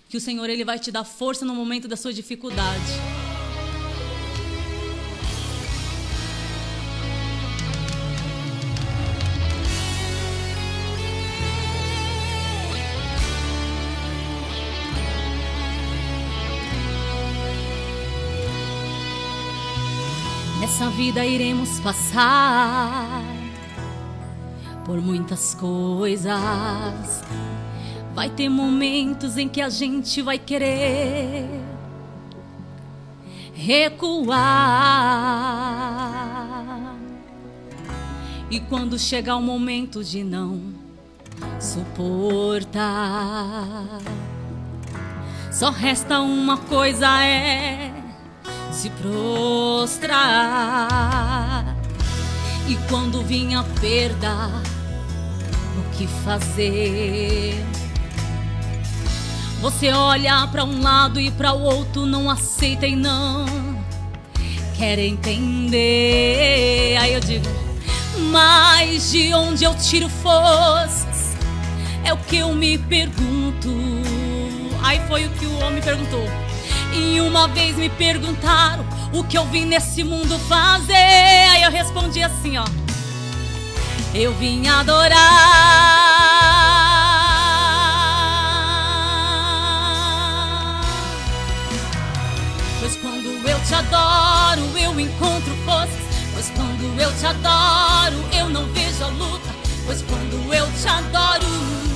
[0.10, 3.13] que o Senhor ele vai te dar força no momento da sua dificuldade.
[20.84, 23.24] Nessa vida iremos passar
[24.84, 26.34] por muitas coisas.
[28.14, 31.48] Vai ter momentos em que a gente vai querer
[33.54, 34.36] recuar.
[38.52, 40.60] E quando chegar o momento de não
[41.62, 42.82] suportar,
[45.50, 48.03] só resta uma coisa é
[48.74, 50.14] se prostrar.
[52.68, 54.50] E quando vinha a perda,
[55.78, 57.64] o que fazer?
[59.62, 63.46] Você olha para um lado e para o outro, não aceita e não
[64.78, 66.98] quer entender.
[67.00, 67.48] Aí eu digo,
[68.32, 71.34] mas de onde eu tiro forças?
[72.04, 73.72] É o que eu me pergunto.
[74.82, 76.28] Aí foi o que o homem perguntou.
[76.94, 80.94] E uma vez me perguntaram o que eu vim nesse mundo fazer.
[80.94, 82.66] Aí eu respondi assim, ó.
[84.14, 85.14] Eu vim adorar.
[92.80, 96.04] Pois quando eu te adoro, eu encontro forças.
[96.34, 99.50] Pois quando eu te adoro, eu não vejo a luta.
[99.86, 101.93] Pois quando eu te adoro,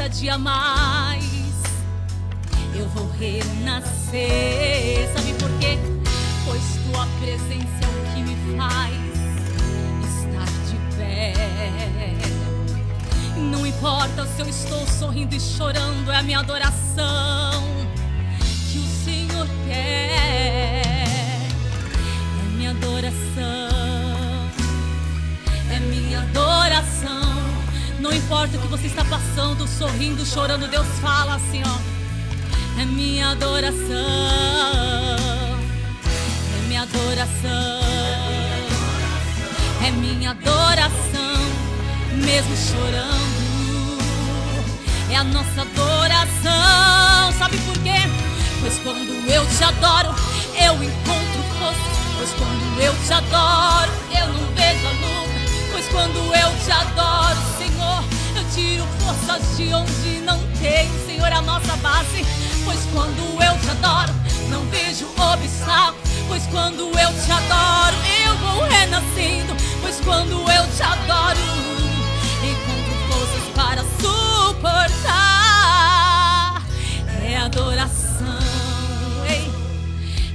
[0.00, 1.22] cada dia mais,
[2.74, 5.06] eu vou renascer.
[5.14, 5.78] Sabe por quê?
[6.46, 8.94] Pois tua presença é o que me faz
[10.08, 11.34] estar de pé.
[13.36, 17.69] Não importa se eu estou sorrindo e chorando, é a minha adoração
[28.10, 32.80] Não importa o que você está passando, sorrindo, chorando, Deus fala assim, ó.
[32.80, 33.86] É minha adoração,
[36.58, 37.80] é minha adoração,
[39.86, 41.36] é minha adoração,
[42.16, 44.00] mesmo chorando
[45.08, 47.32] é a nossa adoração.
[47.38, 47.94] Sabe por quê?
[48.60, 50.12] Pois quando eu te adoro,
[50.60, 51.78] eu encontro força.
[52.18, 55.70] Pois quando eu te adoro, eu não vejo a luta.
[55.70, 57.49] Pois quando eu te adoro,
[58.54, 62.24] tiro forças de onde não tem, Senhor, a nossa base.
[62.64, 64.12] Pois quando eu te adoro,
[64.48, 65.98] não vejo obstáculo.
[66.28, 67.96] Pois quando eu te adoro,
[68.26, 69.54] eu vou renascendo.
[69.80, 71.38] Pois quando eu te adoro,
[72.42, 75.20] encontro forças para suportar.
[77.22, 78.38] É adoração,
[79.28, 79.50] ei,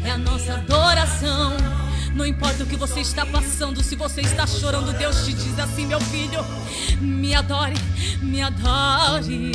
[0.06, 1.75] é a nossa adoração.
[2.16, 5.86] Não importa o que você está passando, se você está chorando, Deus te diz assim,
[5.86, 6.46] meu filho,
[7.02, 7.76] me adore,
[8.22, 9.52] me adore.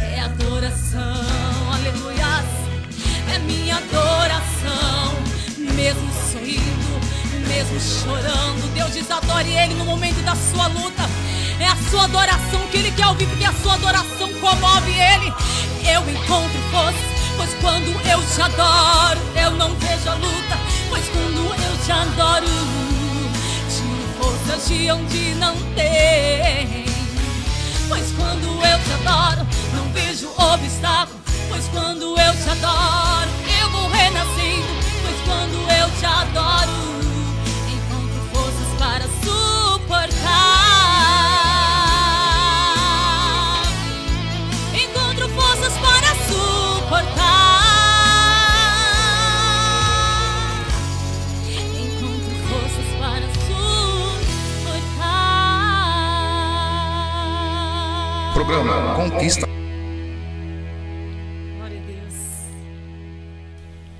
[0.00, 2.44] É adoração, aleluia.
[3.34, 5.16] É minha adoração,
[5.74, 7.00] mesmo sorrindo,
[7.48, 8.72] mesmo chorando.
[8.72, 11.02] Deus diz: adore Ele no momento da sua luta.
[11.58, 15.34] É a sua adoração que Ele quer ouvir, porque a sua adoração comove Ele.
[15.90, 17.00] Eu encontro força,
[17.36, 20.56] pois quando eu te adoro, eu não vejo a luta.
[21.16, 22.46] Quando eu te adoro,
[23.70, 26.84] tiro forças de onde não tem.
[27.88, 31.18] Pois quando eu te adoro, não vejo obstáculo.
[31.48, 34.66] Pois quando eu te adoro, eu vou renascendo.
[35.02, 36.95] Pois quando eu te adoro,
[58.46, 59.44] Programa Conquista.
[61.56, 62.14] Glória a Deus.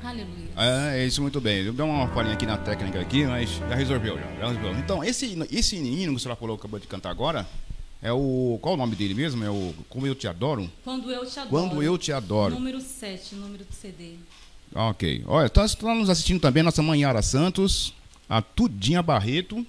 [0.05, 0.49] Aleluia.
[0.57, 1.65] É, é isso muito bem.
[1.65, 4.79] Eu dei uma palhinha aqui na técnica aqui, mas já resolveu, já, já resolveu.
[4.79, 7.45] Então, esse, esse hino que você falou, acabou de cantar agora,
[8.01, 8.57] é o.
[8.63, 9.43] Qual o nome dele mesmo?
[9.45, 10.71] É o Como Eu Te Adoro?
[10.85, 11.51] Quando eu te adoro.
[11.51, 12.55] Quando Eu Te Adoro.
[12.55, 14.13] Número 7, número do CD.
[14.73, 15.25] Ok.
[15.27, 17.93] Olha, está tá nos assistindo também a nossa mãe Yara Santos,
[18.29, 19.67] a Tudinha Barreto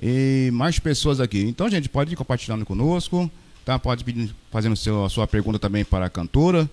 [0.00, 1.40] e mais pessoas aqui.
[1.40, 3.28] Então, gente, pode ir compartilhando conosco,
[3.64, 3.78] tá?
[3.78, 6.68] Pode pedir, fazendo seu, a sua pergunta também para a cantora,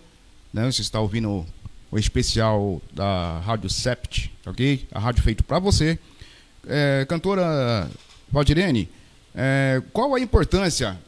[0.53, 0.69] né?
[0.71, 1.45] Você está ouvindo
[1.91, 4.87] o, especial da Rádio Sept, ok?
[4.91, 5.97] A rádio feito para você.
[6.67, 7.89] É, cantora
[8.29, 8.89] Valdirene,
[9.33, 10.99] é, qual a importância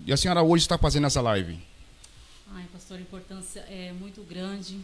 [0.00, 1.58] de a senhora hoje estar fazendo essa live?
[2.54, 4.78] Ai, pastor, a importância é muito grande.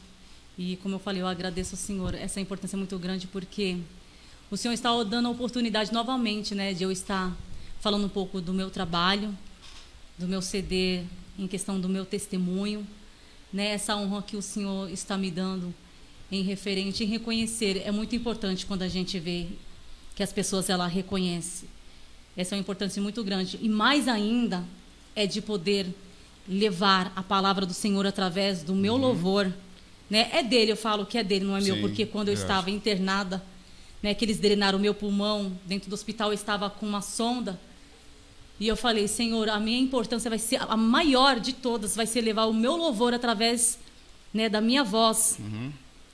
[0.59, 2.14] E como eu falei, eu agradeço ao Senhor.
[2.14, 3.78] Essa importância é muito grande porque
[4.51, 7.34] o Senhor está dando a oportunidade novamente, né, de eu estar
[7.80, 9.36] falando um pouco do meu trabalho,
[10.18, 11.02] do meu CD,
[11.38, 12.86] em questão do meu testemunho,
[13.52, 15.74] né, essa honra que o Senhor está me dando
[16.30, 17.82] em referente em reconhecer.
[17.84, 19.46] É muito importante quando a gente vê
[20.14, 21.68] que as pessoas ela reconhecem.
[22.36, 23.58] Essa é uma importância muito grande.
[23.60, 24.64] E mais ainda
[25.14, 25.86] é de poder
[26.48, 29.52] levar a palavra do Senhor através do meu louvor.
[30.08, 30.30] Né?
[30.32, 32.40] É dele, eu falo que é dele, não é meu, Sim, porque quando eu eu
[32.40, 32.76] estava acho.
[32.76, 33.42] internada,
[34.02, 37.58] né, que eles drenaram o meu pulmão dentro do hospital, eu estava com uma sonda.
[38.62, 42.20] E eu falei, Senhor, a minha importância vai ser a maior de todas, vai ser
[42.20, 43.76] levar o meu louvor através
[44.32, 45.36] né, da minha voz.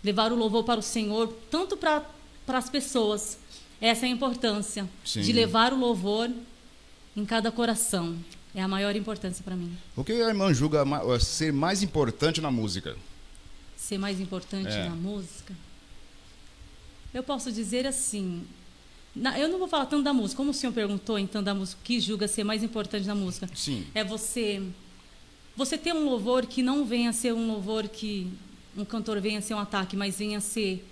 [0.03, 2.03] Levar o louvor para o Senhor, tanto para
[2.47, 3.37] as pessoas.
[3.79, 5.21] Essa é a importância Sim.
[5.21, 6.31] de levar o louvor
[7.15, 8.17] em cada coração.
[8.55, 9.77] É a maior importância para mim.
[9.95, 12.97] O que a irmã julga ma- ser mais importante na música?
[13.77, 14.89] Ser mais importante É.
[14.89, 15.53] na música.
[17.13, 18.43] Eu posso dizer assim.
[19.19, 20.37] Na- eu não vou falar tanto da música.
[20.37, 23.49] Como o senhor perguntou, então, da música, o que julga ser mais importante na música?
[23.55, 23.85] Sim.
[23.95, 24.63] É você
[25.57, 28.29] você ter um louvor que não venha a ser um louvor que
[28.77, 30.87] um cantor venha a ser um ataque, mas venha a ser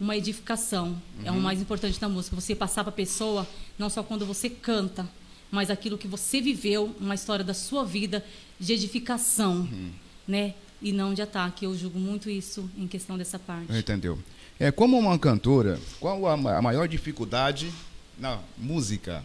[0.00, 0.96] uma edificação.
[1.24, 2.34] É o mais importante da música.
[2.34, 3.46] Você passar para a pessoa,
[3.78, 5.06] não só quando você canta,
[5.50, 8.24] mas aquilo que você viveu, uma história da sua vida
[8.58, 9.68] de edificação,
[10.26, 10.54] né?
[10.80, 11.64] E não de ataque.
[11.66, 13.70] Eu julgo muito isso em questão dessa parte.
[13.76, 14.18] Entendeu?
[14.60, 17.72] É, como uma cantora, qual a, a maior dificuldade
[18.18, 19.22] na música?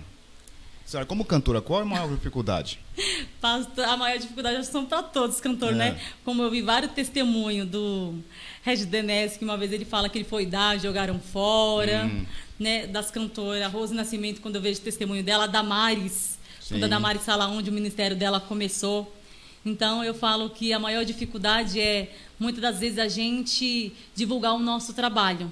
[0.86, 2.79] Senhora, como cantora, qual é a maior dificuldade?
[3.41, 5.79] A maior dificuldade são para todos os cantores, É.
[5.91, 6.01] né?
[6.23, 8.15] Como eu vi vários testemunhos do
[8.63, 12.25] Regis Denés, que uma vez ele fala que ele foi dar, jogaram fora, Hum.
[12.59, 12.88] né?
[12.88, 16.75] Das cantoras, a Rose Nascimento, quando eu vejo testemunho dela, a Damares, Sim.
[16.75, 19.13] quando a Damari Sala, onde o ministério dela começou.
[19.66, 24.59] Então eu falo que a maior dificuldade é muitas das vezes a gente divulgar o
[24.59, 25.49] nosso trabalho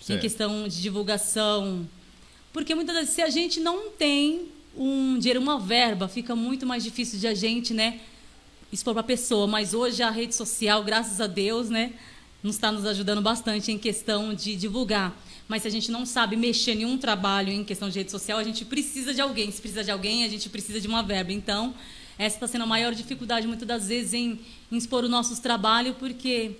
[0.00, 0.18] Certo.
[0.18, 1.88] em questão de divulgação,
[2.52, 6.82] porque muitas vezes se a gente não tem um dinheiro, uma verba, fica muito mais
[6.82, 8.00] difícil de a gente, né,
[8.72, 9.46] expor para a pessoa.
[9.46, 11.92] Mas hoje a rede social, graças a Deus, né,
[12.42, 15.16] nos está nos ajudando bastante em questão de divulgar.
[15.46, 18.38] Mas se a gente não sabe mexer em um trabalho em questão de rede social,
[18.38, 19.50] a gente precisa de alguém.
[19.50, 21.32] Se precisa de alguém, a gente precisa de uma verba.
[21.32, 21.74] Então,
[22.22, 24.38] essa está sendo a maior dificuldade, muitas das vezes, em,
[24.70, 26.52] em expor os nossos trabalhos, porque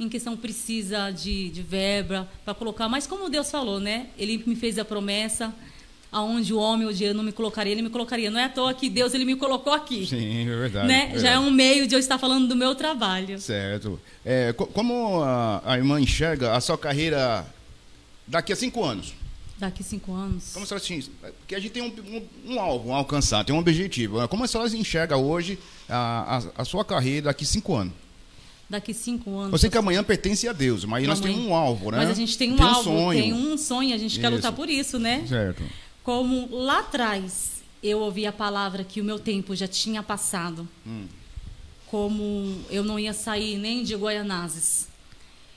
[0.00, 2.88] em questão precisa de, de verba para colocar.
[2.88, 4.06] Mas como Deus falou, né?
[4.18, 5.54] Ele me fez a promessa,
[6.10, 8.30] aonde o homem ou o dinheiro não me colocaria, ele me colocaria.
[8.30, 10.04] Não é à toa que Deus ele me colocou aqui.
[10.06, 10.88] Sim, é verdade.
[10.88, 11.00] né?
[11.06, 11.20] verdade.
[11.22, 13.38] Já é um meio de eu estar falando do meu trabalho.
[13.38, 14.00] Certo.
[14.24, 17.46] É, co- como a, a irmã enxerga a sua carreira
[18.26, 19.14] daqui a cinco anos?
[19.62, 20.50] Daqui cinco anos.
[20.52, 21.08] Como a senhora se-
[21.38, 21.86] Porque a gente tem um,
[22.48, 24.18] um, um alvo a alcançar, tem um objetivo.
[24.20, 24.26] né?
[24.26, 25.56] Como a senhora enxerga hoje
[25.88, 27.92] a, a, a sua carreira daqui cinco anos?
[28.68, 29.60] Daqui cinco anos.
[29.60, 31.36] Sei que amanhã pertence a Deus, mas nós Amanhã.
[31.36, 31.98] temos um alvo, né?
[31.98, 33.22] Mas a gente tem um tem alvo, sonho.
[33.22, 34.56] tem um sonho, a gente quer lutar Isso.
[34.60, 35.24] por isso, né?
[35.28, 35.62] Certo.
[36.02, 40.66] Como lá atrás eu ouvi a palavra que o meu tempo já tinha passado.
[40.84, 41.04] Hum.
[41.86, 44.88] Como eu não ia sair nem de Guaianazes.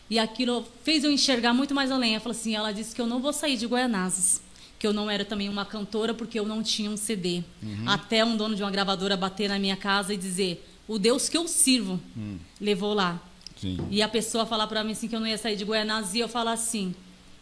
[0.09, 2.11] E aquilo fez eu enxergar muito mais além.
[2.13, 4.41] Ela falou assim, ela disse que eu não vou sair de Guaianazes.
[4.77, 7.43] Que eu não era também uma cantora porque eu não tinha um CD.
[7.63, 7.83] Uhum.
[7.89, 11.37] Até um dono de uma gravadora bater na minha casa e dizer: "O Deus que
[11.37, 12.37] eu sirvo Hum.
[12.59, 13.19] levou lá".
[13.59, 13.79] Sim.
[13.89, 16.19] E a pessoa falar para mim assim que eu não ia sair de Goianás e
[16.19, 16.93] eu falar assim,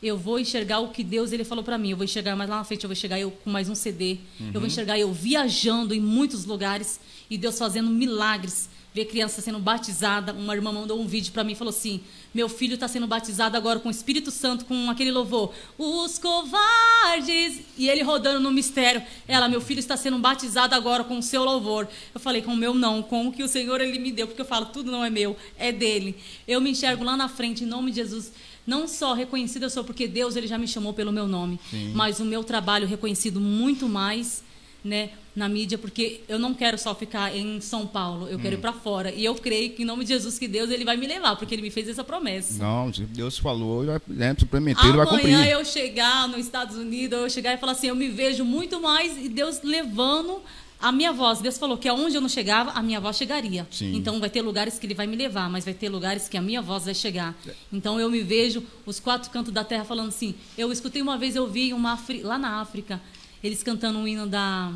[0.01, 1.89] eu vou enxergar o que Deus ele falou para mim.
[1.89, 4.19] Eu vou enxergar mais lá na frente, eu vou enxergar eu com mais um CD.
[4.53, 6.99] Eu vou enxergar eu viajando em muitos lugares
[7.29, 8.69] e Deus fazendo milagres.
[8.93, 10.33] Ver criança sendo batizada.
[10.33, 12.01] Uma irmã mandou um vídeo para mim e falou assim:
[12.33, 15.51] Meu filho está sendo batizado agora com o Espírito Santo, com aquele louvor.
[15.77, 17.61] Os covardes.
[17.75, 19.01] E ele rodando no mistério.
[19.27, 21.87] Ela, meu filho está sendo batizado agora com o seu louvor.
[22.13, 24.27] Eu falei: Com o meu não, com o que o Senhor ele me deu.
[24.27, 26.15] Porque eu falo: Tudo não é meu, é dele.
[26.47, 28.31] Eu me enxergo lá na frente, em nome de Jesus.
[28.65, 31.59] Não só reconhecida eu sou porque Deus ele já me chamou pelo meu nome,
[31.93, 34.41] mas o meu trabalho reconhecido muito mais,
[34.81, 38.41] né, na mídia, porque eu não quero só ficar em São Paulo, eu Hum.
[38.41, 39.11] quero ir para fora.
[39.11, 41.55] E eu creio que em nome de Jesus que Deus ele vai me levar, porque
[41.55, 42.61] ele me fez essa promessa.
[42.61, 45.51] Não, Deus falou, vai, né, prometeu, ele vai Amanhã cumprir.
[45.51, 49.17] eu chegar nos Estados Unidos, eu chegar e falar assim, eu me vejo muito mais
[49.17, 50.39] e Deus levando
[50.79, 51.39] a minha voz.
[51.39, 53.65] Deus falou que aonde eu não chegava, a minha voz chegaria.
[53.71, 53.95] Sim.
[53.95, 56.41] Então vai ter lugares que ele vai me levar, mas vai ter lugares que a
[56.41, 57.33] minha voz vai chegar.
[57.71, 60.35] Então eu me vejo os quatro cantos da terra falando assim.
[60.57, 63.01] Eu escutei uma vez, eu vi uma lá na África,
[63.41, 64.71] eles cantando um hino da,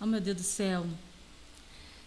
[0.00, 0.84] oh meu Deus do céu,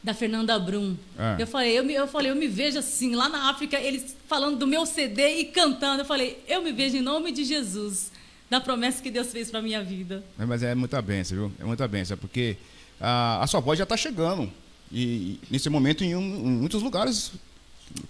[0.04, 0.96] da Fernanda Brum.
[1.18, 1.42] É.
[1.42, 4.58] Eu falei, eu me, eu falei, eu me vejo assim, lá na África, eles falando
[4.58, 6.02] do meu CD e cantando.
[6.02, 8.12] Eu falei, eu me vejo em nome de Jesus,
[8.50, 10.24] da promessa que Deus fez para minha vida.
[10.40, 11.52] É, Mas é muita benção, viu?
[11.60, 12.56] É muita benção, porque
[13.00, 14.50] a, a sua voz já está chegando.
[14.92, 17.32] E, e nesse momento em, um- em muitos lugares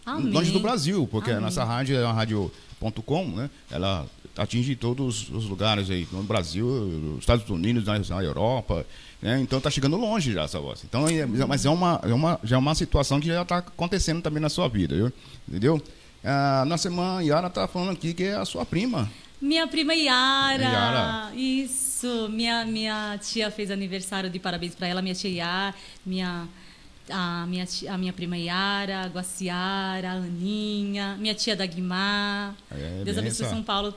[0.06, 0.32] Amém.
[0.32, 1.46] longe do Brasil, porque a Amém.
[1.46, 3.50] nossa rádio é uma rádio.com, né?
[3.70, 4.06] Ela
[4.38, 8.86] atinge todos os lugares aí, no Brasil, nos Estados Unidos, na, Europa,
[9.22, 9.40] né?
[9.42, 10.84] Então está chegando longe já essa voz.
[10.84, 14.22] Então, é- mas é uma, é uma, já é uma situação que já está acontecendo
[14.22, 15.12] também na sua vida, viu?
[15.48, 15.82] Entendeu?
[16.24, 19.10] A nossa irmã Yara está falando aqui que é a sua prima.
[19.42, 20.64] Minha prima Yara.
[20.64, 21.36] Yara.
[21.36, 22.28] Isso.
[22.30, 25.76] Minha, minha tia fez aniversário de parabéns para ela, minha tia Yara,
[26.06, 26.48] minha,
[27.10, 32.56] a, minha, tia- a minha prima Yara, a Guaciara, a Aninha, minha tia Dagmar.
[32.72, 33.48] É, Deus abençoe.
[33.48, 33.94] São Paulo,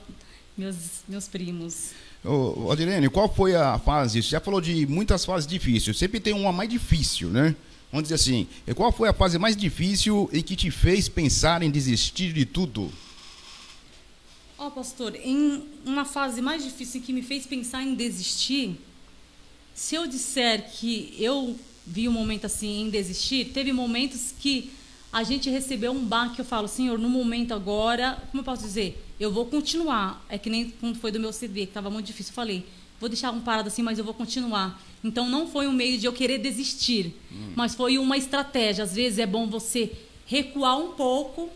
[0.57, 0.77] meus,
[1.09, 1.91] meus primos.
[2.25, 4.23] Ô, Odirene, qual foi a fase?
[4.23, 5.97] Você já falou de muitas fases difíceis.
[5.97, 7.55] Sempre tem uma mais difícil, né?
[7.91, 8.47] Vamos dizer assim.
[8.75, 12.91] Qual foi a fase mais difícil e que te fez pensar em desistir de tudo?
[14.57, 18.79] Ó, pastor, em uma fase mais difícil que me fez pensar em desistir,
[19.75, 24.71] se eu disser que eu vi um momento assim em desistir, teve momentos que
[25.13, 29.05] a gente recebeu um baque, eu falo, Senhor, no momento agora, como eu posso dizer?
[29.21, 30.25] Eu vou continuar.
[30.29, 32.65] É que nem quando foi do meu CD, que estava muito difícil, eu falei,
[32.99, 34.81] vou deixar um parado assim, mas eu vou continuar.
[35.05, 37.15] Então não foi um meio de eu querer desistir,
[37.55, 38.85] mas foi uma estratégia.
[38.85, 39.93] Às vezes é bom você
[40.25, 41.51] recuar um pouco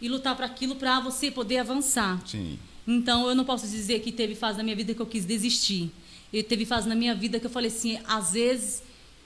[0.00, 2.22] e lutar para aquilo para você poder avançar.
[2.26, 2.58] Sim.
[2.86, 5.90] Então eu não posso dizer que teve fase na minha vida que eu quis desistir.
[6.32, 8.82] E teve fase na minha vida que eu falei assim, às vezes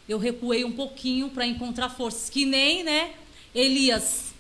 [0.09, 3.13] eu recuei um pouquinho para encontrar forças, que nem, né,
[3.55, 4.35] Elias.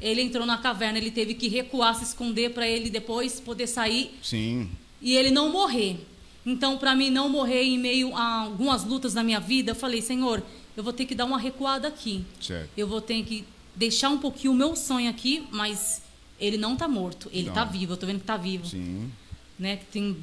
[0.00, 4.16] Ele entrou na caverna, ele teve que recuar, se esconder para ele depois poder sair
[4.22, 4.70] Sim.
[5.02, 5.98] e ele não morrer.
[6.46, 10.00] Então, para mim não morrer em meio a algumas lutas na minha vida, eu falei,
[10.00, 10.42] Senhor,
[10.76, 12.24] eu vou ter que dar uma recuada aqui.
[12.40, 12.70] Certo.
[12.76, 16.00] Eu vou ter que deixar um pouquinho o meu sonho aqui, mas
[16.40, 18.66] ele não está morto, ele está vivo, eu estou vendo que está vivo.
[18.66, 19.10] Sim.
[19.58, 19.80] né?
[19.92, 20.16] Tem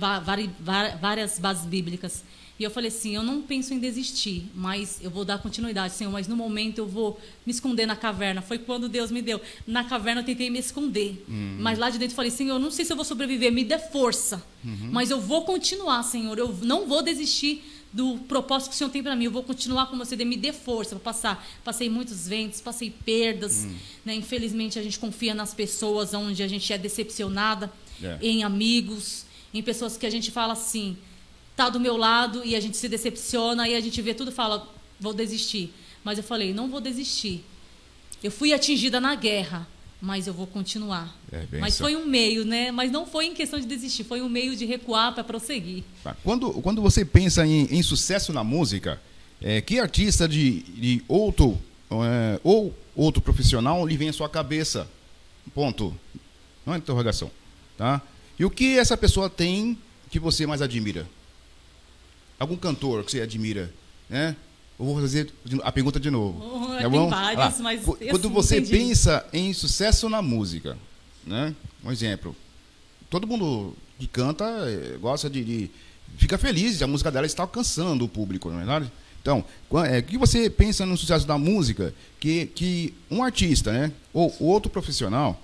[1.01, 2.23] várias bases bíblicas.
[2.57, 6.09] E eu falei assim, eu não penso em desistir, mas eu vou dar continuidade, Senhor.
[6.09, 8.41] Mas no momento eu vou me esconder na caverna.
[8.41, 9.41] Foi quando Deus me deu.
[9.67, 11.21] Na caverna eu tentei me esconder.
[11.27, 13.65] Mas lá de dentro eu falei, Senhor, eu não sei se eu vou sobreviver, me
[13.65, 14.41] dê força.
[14.63, 16.37] Mas eu vou continuar, Senhor.
[16.39, 19.25] Eu não vou desistir do propósito que o Senhor tem para mim.
[19.25, 21.47] Eu vou continuar com você, me dê força para passar.
[21.63, 23.67] Passei muitos ventos, passei perdas.
[24.05, 24.15] Né?
[24.15, 27.69] Infelizmente a gente confia nas pessoas onde a gente é decepcionada,
[28.01, 28.17] É.
[28.21, 30.97] em amigos, em pessoas que a gente fala assim,
[31.55, 34.33] tá do meu lado e a gente se decepciona e a gente vê tudo e
[34.33, 34.67] fala,
[34.99, 35.73] vou desistir.
[36.03, 37.43] Mas eu falei, não vou desistir.
[38.23, 39.67] Eu fui atingida na guerra,
[40.01, 41.15] mas eu vou continuar.
[41.31, 42.71] É, mas foi um meio, né?
[42.71, 45.83] Mas não foi em questão de desistir, foi um meio de recuar para prosseguir.
[46.03, 46.15] Tá.
[46.23, 49.01] Quando, quando você pensa em, em sucesso na música,
[49.41, 51.57] é, que artista de, de outro
[51.89, 54.87] é, ou outro profissional lhe vem à sua cabeça?
[55.53, 55.95] Ponto.
[56.65, 57.29] Não é interrogação.
[57.77, 58.01] Tá?
[58.39, 59.77] E o que essa pessoa tem
[60.09, 61.07] que você mais admira?
[62.39, 63.71] Algum cantor que você admira?
[64.09, 64.35] Né?
[64.77, 65.31] Eu vou fazer
[65.63, 66.43] a pergunta de novo.
[66.43, 67.09] Oh, tá tem bom?
[67.09, 68.71] vários, mas Quando você entendi.
[68.77, 70.77] pensa em sucesso na música,
[71.25, 71.55] né?
[71.83, 72.35] um exemplo,
[73.09, 75.71] todo mundo que canta eh, gosta de, de-
[76.17, 78.91] fica feliz a música dela está alcançando o público, não é verdade?
[79.21, 79.43] Então,
[79.89, 84.35] é, o que você pensa no sucesso da música que, que um artista, né, ou
[84.39, 85.41] outro profissional,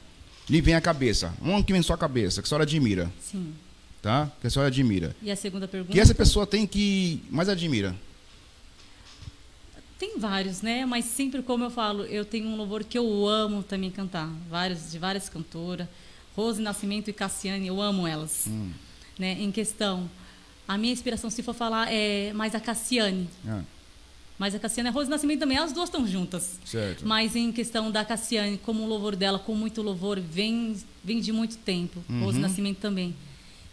[0.49, 3.53] lhe vem à cabeça, um que vem à sua cabeça, que a senhora admira, Sim.
[4.01, 4.31] Tá?
[4.41, 5.15] Que a senhora admira.
[5.21, 5.93] E a segunda pergunta?
[5.93, 7.95] Que essa pessoa tem que mais admira.
[9.99, 10.85] Tem vários, né?
[10.85, 14.27] Mas sempre como eu falo, eu tenho um louvor que eu amo também cantar.
[14.49, 15.87] Vários, de várias cantoras.
[16.35, 18.47] Rose Nascimento e Cassiane, eu amo elas.
[19.19, 19.33] Né?
[19.39, 20.09] Em questão,
[20.67, 23.29] a minha inspiração, se for falar, é mais a Cassiane.
[23.45, 23.61] Ah,
[24.39, 26.57] Mas a Cassiane e a Rose Nascimento também, as duas estão juntas.
[26.65, 27.05] certo.
[27.05, 31.31] Mas em questão da Cassiane, como o louvor dela, com muito louvor, vem, vem de
[31.31, 32.03] muito tempo.
[32.23, 33.13] Rose Nascimento também.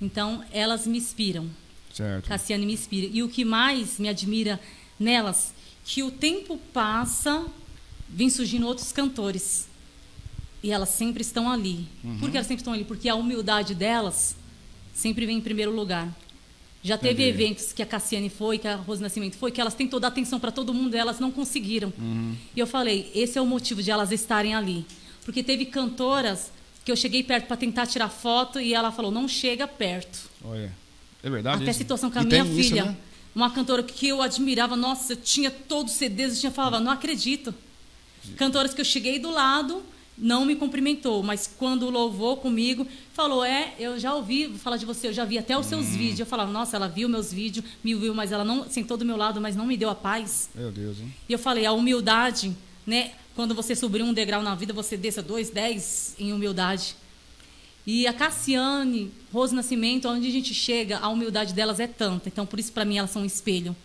[0.01, 1.49] Então, elas me inspiram.
[1.93, 2.27] Certo.
[2.29, 3.09] Cassiane me inspira.
[3.13, 4.61] E o que mais me admira
[4.99, 5.53] nelas,
[5.85, 7.47] que o tempo passa,
[8.09, 9.69] vem surgindo outros cantores.
[10.63, 11.87] E elas sempre estão ali.
[12.19, 12.85] Por que elas sempre estão ali?
[12.85, 14.37] Porque a humildade delas
[14.95, 16.13] sempre vem em primeiro lugar.
[16.83, 17.45] Já teve Entendi.
[17.45, 20.39] eventos que a Cassiane foi, que a Rose Nascimento foi, que elas tentou dar atenção
[20.39, 21.93] para todo mundo, elas não conseguiram.
[22.55, 24.87] E eu falei, esse é o motivo de elas estarem ali.
[25.25, 26.53] Porque teve cantoras
[26.89, 30.31] que eu cheguei perto para tentar tirar foto e ela falou, não chega perto.
[30.43, 30.73] Olha,
[31.23, 31.79] é verdade Até isso?
[31.81, 32.85] situação com a E minha tem isso, filha.
[32.87, 32.97] né?
[33.35, 36.91] Uma cantora que eu admirava, nossa, eu tinha todos os CDs, eu tinha falava, não
[36.91, 37.55] acredito.
[38.37, 39.83] Cantoras que eu cheguei do lado,
[40.17, 45.09] não me cumprimentou, mas quando louvou comigo, falou: É, eu já ouvi falar de você,
[45.09, 45.91] eu já vi até os seus Hum.
[45.99, 46.21] vídeos.
[46.21, 49.17] Eu falava: Nossa, ela viu meus vídeos, me viu, mas ela não sentou do meu
[49.17, 50.51] lado, mas não me deu a paz.
[50.55, 51.15] Meu Deus, hein?
[51.29, 52.55] E eu falei: A humildade,
[52.87, 53.13] né?
[53.39, 56.97] Quando você subir um degrau na vida, você desça dois, dez em humildade.
[57.87, 62.29] E a Cassiane, Rose Nascimento, onde a gente chega, a humildade delas é tanta.
[62.29, 63.77] Então, por isso, para mim, elas são um espelho.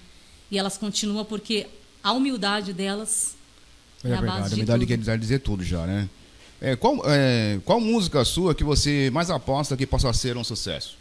[0.49, 1.67] E elas continuam porque
[2.03, 3.35] a humildade delas
[4.03, 5.05] É, é, a verdade, base a de humildade tudo.
[5.05, 6.09] quer dizer tudo já, né?
[6.59, 10.97] É, qual, é, qual música sua que você mais aposta que possa ser um sucesso?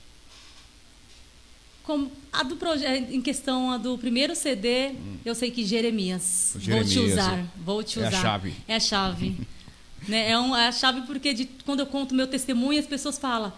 [1.84, 4.92] Como a do projeto, em questão a do primeiro CD,
[5.24, 6.54] eu sei que Jeremias.
[6.58, 8.22] Jeremias, vou te usar, vou te É a usar.
[8.22, 8.54] chave.
[8.66, 9.36] É a chave.
[10.08, 10.30] né?
[10.30, 13.52] é, um- é a chave porque de- quando eu conto meu testemunho, as pessoas falam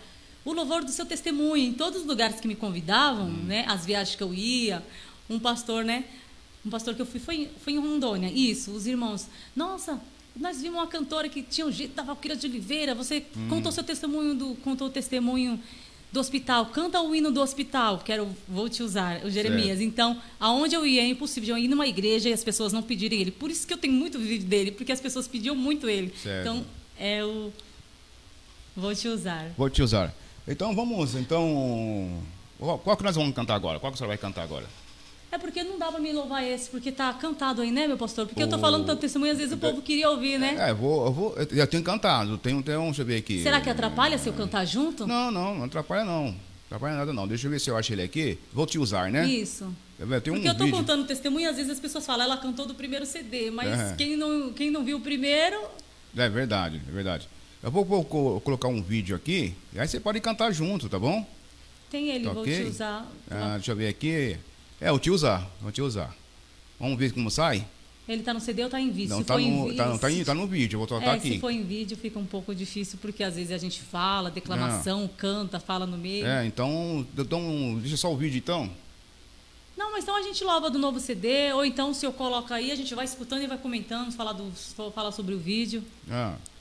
[0.44, 1.56] o louvor do seu testemunho.
[1.64, 3.44] Em todos os lugares que me convidavam, Hum.
[3.46, 3.64] né?
[3.68, 4.82] As viagens que eu ia,
[5.30, 6.04] um pastor, né?
[6.66, 8.30] Um pastor que eu fui foi, em- foi em Rondônia.
[8.30, 9.26] Isso, os irmãos.
[9.54, 10.00] Nossa,
[10.36, 12.94] nós vimos uma cantora que tinha um jeito da Valquíria de Oliveira.
[12.94, 13.48] Você Hum.
[13.48, 15.58] contou seu testemunho do contou o testemunho
[16.14, 16.66] do hospital.
[16.66, 19.80] Canta o hino do hospital, que era o Vou Te Usar, o Jeremias.
[19.80, 23.20] Então, aonde eu ia, é impossível eu ir numa igreja e as pessoas não pedirem
[23.20, 23.32] ele.
[23.32, 26.14] Por isso que eu tenho muito vídeo dele, porque as pessoas pediam muito ele.
[26.22, 26.40] Certo.
[26.40, 26.64] Então,
[26.96, 27.52] é o
[28.76, 29.50] Vou Te Usar.
[29.58, 30.14] Vou te usar.
[30.46, 32.22] Então vamos, então.
[32.58, 33.80] Qual, qual que nós vamos cantar agora?
[33.80, 34.66] Qual que você vai cantar agora?
[35.34, 38.24] É porque não dá pra me louvar esse, porque tá cantado aí, né, meu pastor?
[38.24, 40.56] Porque eu tô O- falando tanto testemunho, às vezes o povo queria ouvir, né?
[40.60, 41.36] É, eu vou, eu vou.
[41.50, 43.42] Eu tenho cantado, tenho, tenho, deixa eu ver aqui.
[43.42, 45.08] Será que atrapalha se eu cantar junto?
[45.08, 46.36] Não, não, não atrapalha não.
[46.66, 47.26] Atrapalha nada não.
[47.26, 48.38] Deixa eu ver se eu acho ele aqui.
[48.52, 49.26] Vou te usar, né?
[49.26, 49.64] Isso.
[49.98, 50.78] Eu eu tenho Porque um eu tô vídeo.
[50.78, 53.94] contando testemunho, às vezes as pessoas falam, ela cantou do primeiro CD, mas É.
[53.96, 55.60] quem, não, quem não viu o primeiro,
[56.16, 57.28] É verdade, é verdade.
[57.60, 60.96] Eu vou, vou co- colocar um vídeo aqui, e aí você pode cantar junto, tá
[60.98, 61.26] bom?
[61.90, 62.56] tem ele, Tá vou ok?
[62.64, 63.04] te usar.
[63.30, 64.36] Ah, deixa eu ver aqui.
[64.84, 66.14] É, vou te usar, vou te usar.
[66.78, 67.66] Vamos ver como sai?
[68.06, 69.16] Ele tá no CD ou tá em vídeo?
[69.16, 71.14] Não, tá em no, vídeo, tá, no- tá, em- tá no vídeo, eu vou tocar
[71.14, 71.32] é, aqui.
[71.32, 75.08] se for em vídeo fica um pouco difícil, porque às vezes a gente fala, declamação,
[75.16, 76.26] canta, fala no meio.
[76.26, 78.70] É, então, então, deixa só o vídeo então.
[79.74, 82.70] Não, mas então a gente louva do novo CD, ou então se eu coloco aí,
[82.70, 84.52] a gente vai escutando e vai comentando, falar, do,
[84.92, 85.82] falar sobre o vídeo.
[86.10, 86.34] Ah.
[86.36, 86.53] Tá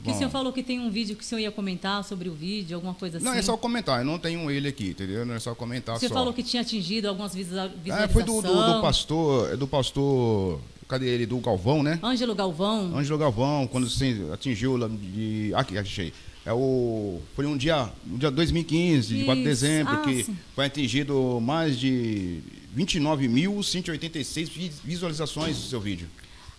[0.00, 0.18] Que o bom.
[0.18, 2.94] senhor falou que tem um vídeo que o senhor ia comentar sobre o vídeo, alguma
[2.94, 3.26] coisa assim.
[3.26, 5.24] Não, é só comentar, eu não tenho ele aqui, entendeu?
[5.24, 6.14] Não é só comentar O senhor só.
[6.14, 8.12] falou que tinha atingido algumas visualiza- É, visualizações.
[8.12, 11.26] foi do, do, do pastor, é do pastor, cadê ele?
[11.26, 11.98] Do Galvão, né?
[12.02, 12.96] Ângelo Galvão.
[12.96, 15.52] Ângelo Galvão, quando se atingiu lá de.
[15.54, 16.12] Aqui, achei.
[16.46, 17.20] É o.
[17.34, 17.88] Foi um dia.
[18.06, 20.36] Um dia 2015, de 4 de dezembro, Ah, que sim.
[20.54, 22.40] foi atingido mais de
[22.76, 26.08] 29.186 vi- visualizações do seu vídeo.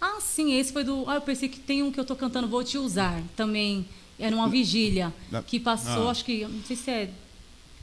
[0.06, 1.10] Ah, sim, esse foi do.
[1.10, 3.22] Ah, eu pensei que tem um que eu tô cantando Vou Te Usar.
[3.36, 3.86] Também
[4.20, 5.12] era uma vigília.
[5.48, 6.12] Que passou, Ah.
[6.12, 6.46] acho que.
[6.46, 7.10] Não sei se é.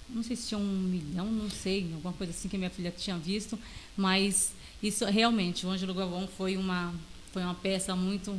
[0.08, 2.92] Não sei se tinha um milhão, não sei, alguma coisa assim que a minha filha
[2.96, 3.58] tinha visto.
[3.96, 4.52] Mas
[4.82, 6.94] isso realmente, o Ângelo Galvão foi uma,
[7.32, 8.38] foi uma peça muito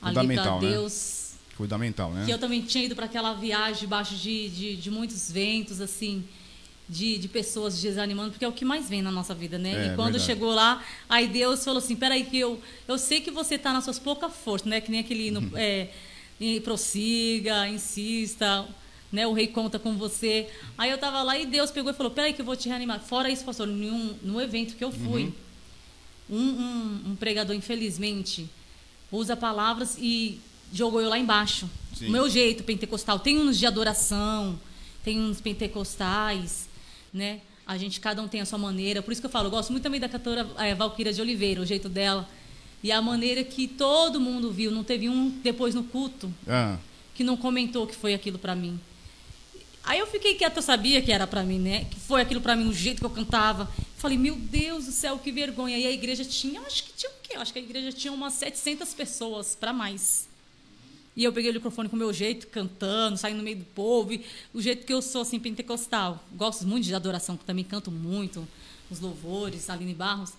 [0.00, 0.60] ali para né?
[0.60, 1.34] Deus.
[1.56, 2.24] Fundamental, né?
[2.24, 6.24] Que eu também tinha ido para aquela viagem debaixo de, de, de muitos ventos, assim,
[6.88, 9.70] de, de pessoas desanimando, porque é o que mais vem na nossa vida, né?
[9.70, 10.24] É, e quando verdade.
[10.24, 13.84] chegou lá, aí Deus falou assim: peraí, que eu, eu sei que você está nas
[13.84, 14.80] suas poucas forças, né?
[14.80, 15.88] Que nem aquele hino, é,
[16.38, 18.66] e prossiga, insista.
[19.10, 20.48] Né, o rei conta com você.
[20.76, 22.98] Aí eu tava lá e Deus pegou e falou: Peraí, que eu vou te reanimar.
[22.98, 25.32] Fora isso, pastor, nenhum, no evento que eu fui,
[26.28, 28.50] um, um, um pregador, infelizmente,
[29.12, 30.40] usa palavras e
[30.72, 31.70] jogou eu lá embaixo.
[31.96, 32.08] Sim.
[32.08, 33.20] O meu jeito pentecostal.
[33.20, 34.58] Tem uns de adoração,
[35.04, 36.68] tem uns pentecostais,
[37.14, 37.40] né?
[37.66, 39.00] A gente, cada um tem a sua maneira.
[39.00, 41.62] Por isso que eu falo, eu gosto muito também da cantora eh, Valquíria de Oliveira,
[41.62, 42.28] o jeito dela.
[42.82, 44.70] E a maneira que todo mundo viu.
[44.70, 46.76] Não teve um depois no culto Ah,
[47.14, 48.78] que não comentou que foi aquilo pra mim.
[49.82, 51.84] Aí eu fiquei quieta, eu sabia que era pra mim, né?
[51.90, 53.70] Que foi aquilo pra mim, o jeito que eu cantava.
[53.96, 55.78] Falei, meu Deus do céu, que vergonha.
[55.78, 57.36] E a igreja tinha, acho que tinha o quê?
[57.36, 60.28] Acho que a igreja tinha umas 700 pessoas pra mais.
[61.16, 64.12] E eu peguei o microfone com o meu jeito, cantando, saindo no meio do povo.
[64.12, 66.24] E o jeito que eu sou, assim, pentecostal.
[66.32, 68.46] Gosto muito de adoração, também canto muito.
[68.90, 70.32] Os louvores, Aline Barros.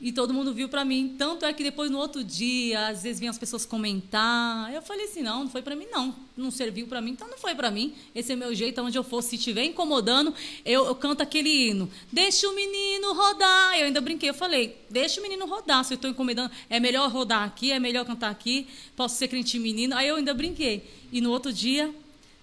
[0.00, 1.16] E todo mundo viu pra mim.
[1.18, 4.72] Tanto é que depois, no outro dia, às vezes vinham as pessoas comentar.
[4.72, 6.14] Eu falei assim: não, não foi pra mim, não.
[6.36, 7.92] Não serviu pra mim, então não foi pra mim.
[8.14, 9.20] Esse é meu jeito, aonde eu for.
[9.22, 10.32] Se estiver incomodando,
[10.64, 11.90] eu, eu canto aquele hino.
[12.12, 13.76] Deixa o menino rodar.
[13.76, 15.84] Eu ainda brinquei, eu falei: deixa o menino rodar.
[15.84, 18.68] Se eu tô incomodando, é melhor rodar aqui, é melhor cantar aqui.
[18.94, 19.96] Posso ser crente menino.
[19.96, 20.88] Aí eu ainda brinquei.
[21.10, 21.92] E no outro dia,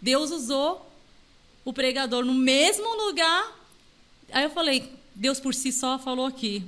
[0.02, 0.92] Deus usou
[1.64, 3.66] o pregador no mesmo lugar.
[4.34, 6.62] Aí eu falei, Deus por si só falou aqui.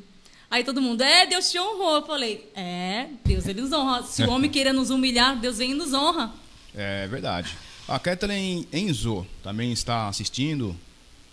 [0.49, 1.95] Aí todo mundo, é, Deus te honrou.
[1.97, 4.03] Eu falei, é, Deus ele nos honra.
[4.03, 6.31] Se o homem queira nos humilhar, Deus vem e nos honra.
[6.75, 7.55] é verdade.
[7.87, 10.75] A Kathleen Enzo também está assistindo.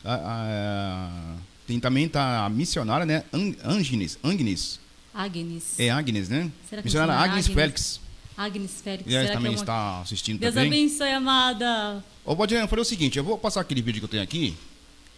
[0.04, 1.36] Ah, ah,
[1.66, 3.24] tem também tá a missionária, né?
[3.32, 4.18] Ang- Agnes.
[4.22, 4.80] Agnes.
[5.12, 5.80] Agnes.
[5.80, 6.50] É Agnes, né?
[6.68, 7.54] Será que missionária Agnes Agnes?
[7.54, 8.00] Félix.
[8.36, 9.10] Agnes Félix.
[9.10, 9.60] E ela também é uma...
[9.62, 10.68] está assistindo Deus também.
[10.68, 12.04] abençoe, amada.
[12.24, 14.56] Ô, Valdirene, eu falei o seguinte, eu vou passar aquele vídeo que eu tenho aqui,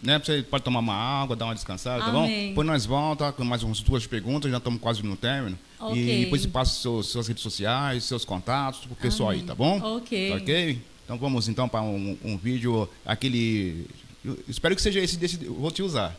[0.01, 0.19] né?
[0.19, 2.25] Você pode tomar uma água, dar uma descansada, tá bom?
[2.25, 2.49] Amém.
[2.49, 5.57] Depois nós volta com mais umas duas perguntas, já estamos quase no término.
[5.79, 5.97] Ok.
[5.97, 9.47] E depois você passa seus, suas redes sociais, seus contatos pro pessoal aí, Amém.
[9.47, 9.79] tá bom?
[9.97, 10.29] Ok.
[10.29, 10.81] Tá ok?
[11.05, 13.87] Então vamos então para um, um vídeo, aquele.
[14.23, 15.37] eu espero que seja esse desse.
[15.37, 16.15] Vou te usar.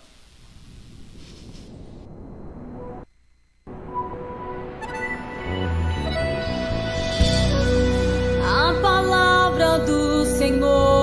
[8.42, 10.97] a palavra do Senhor.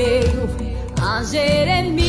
[0.00, 0.48] Veio
[1.02, 1.99] a Jeremias,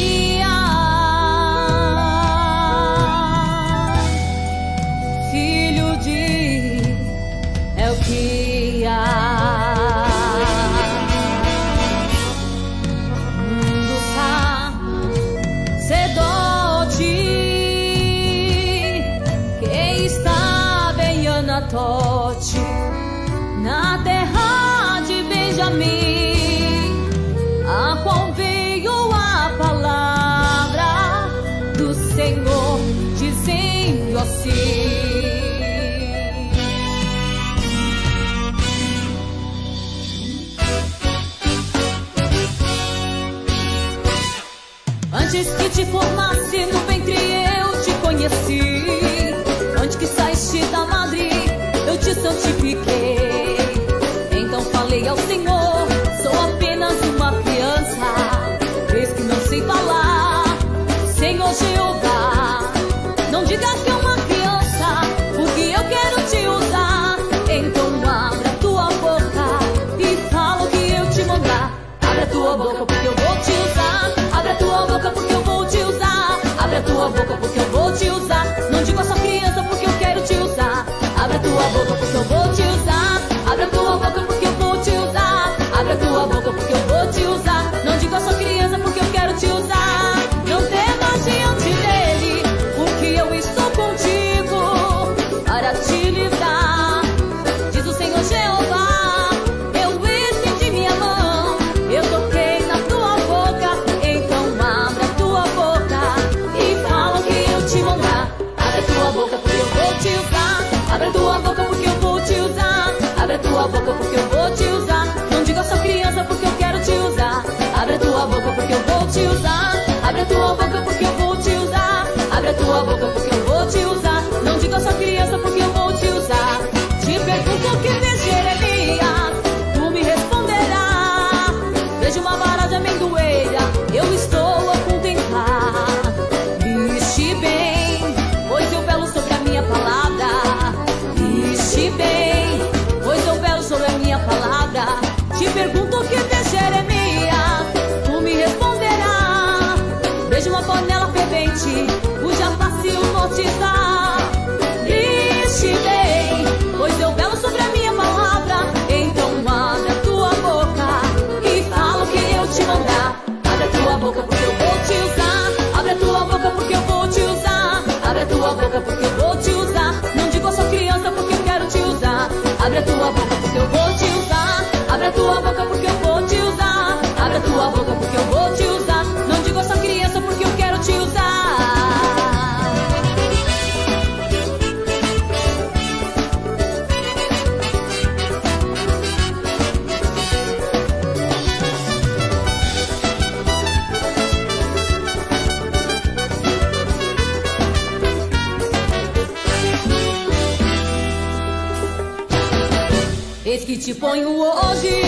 [203.94, 205.01] te ponho hoje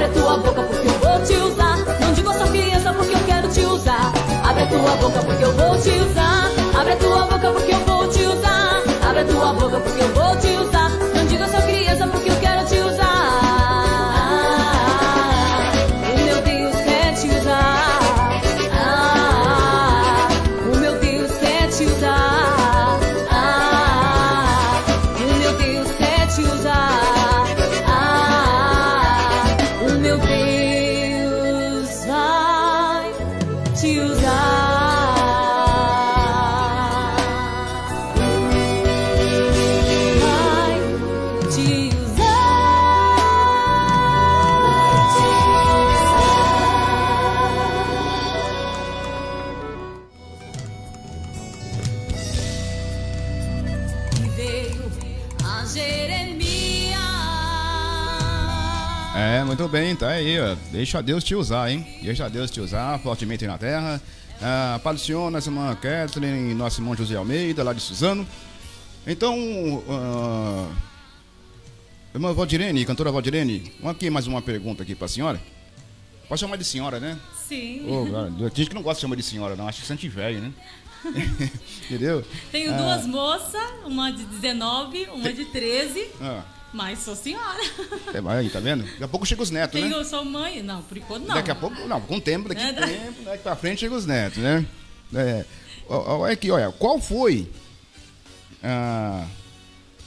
[0.00, 0.59] Abre a tua boca
[59.90, 60.54] Bem, tá aí, ó.
[60.70, 61.84] Deixa Deus te usar, hein?
[62.00, 64.00] Deixa Deus te usar fortemente na terra.
[64.40, 68.24] Ah, Senhor, nossa irmã Kathleen, nosso irmão José Almeida, lá de Suzano.
[69.04, 70.68] Então, ah,
[72.14, 75.40] irmã Valdirene, cantora Valdirene, aqui mais uma pergunta aqui pra senhora.
[76.28, 77.18] Pode chamar de senhora, né?
[77.48, 77.84] Sim.
[77.90, 79.66] Ô, cara, tem gente que não gosta de chamar de senhora, não.
[79.66, 80.52] Acho que sente velho, né?
[81.90, 82.24] Entendeu?
[82.52, 82.76] Tenho Ah.
[82.76, 87.58] duas moças, uma de 19, uma de 13, Ah, mas sou senhora.
[88.14, 88.84] é, aí, tá vendo?
[88.84, 89.88] Daqui a pouco chega os netos, né?
[89.88, 90.62] Tenho, sou mãe.
[90.62, 91.34] Não, por enquanto não.
[91.34, 93.80] Daqui a pouco, não, com o tempo, daqui a É, da- tempo, daqui pra frente
[93.80, 94.64] chega os netos, né?
[95.14, 95.44] É,
[95.88, 97.48] olha aqui, olha, qual foi.
[98.62, 99.26] Ah,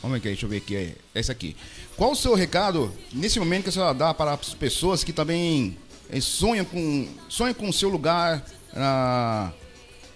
[0.02, 1.56] vamos aqui, deixa eu ver aqui, é esse aqui.
[1.98, 5.78] Qual o seu recado nesse momento que a senhora dá para as pessoas que também
[6.10, 9.52] eh, sonham com sonham com o seu lugar na,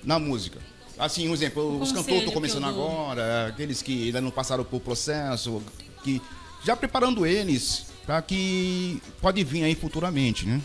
[0.03, 0.59] na música?
[0.97, 4.31] Assim, um exemplo, O os cantores estão que começando eu agora, aqueles que ainda não
[4.31, 5.61] passaram por processo,
[6.03, 6.19] que
[6.63, 10.61] já preparando eles para que pode vir aí futuramente, né?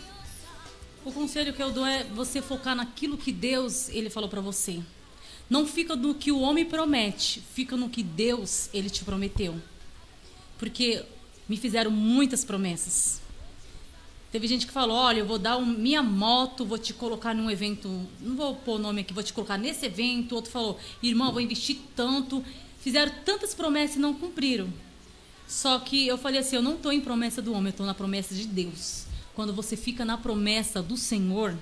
[1.04, 4.80] O conselho que eu dou é você focar naquilo que Deus ele falou para você.
[5.50, 9.56] Não fica no que o homem promete, fica no que Deus ele te prometeu.
[10.58, 11.04] Porque
[11.48, 13.20] me fizeram muitas promessas.
[14.30, 17.50] Teve gente que falou: "Olha, eu vou dar um- minha moto, vou te colocar num
[17.50, 17.88] evento,
[18.20, 20.34] não vou pôr o nome aqui, vou te colocar nesse evento".
[20.36, 22.42] Outro falou: "Irmão, vou investir tanto".
[22.80, 24.72] Fizeram tantas promessas e não cumpriram.
[25.46, 27.94] Só que eu falei assim, eu não estou em promessa do homem, eu estou na
[27.94, 29.04] promessa de Deus.
[29.34, 31.56] Quando você fica na promessa do Senhor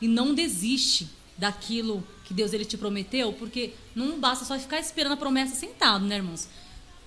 [0.00, 5.12] e não desiste daquilo que Deus ele te prometeu, porque não basta só ficar esperando
[5.12, 6.48] a promessa sentado, né, irmãos?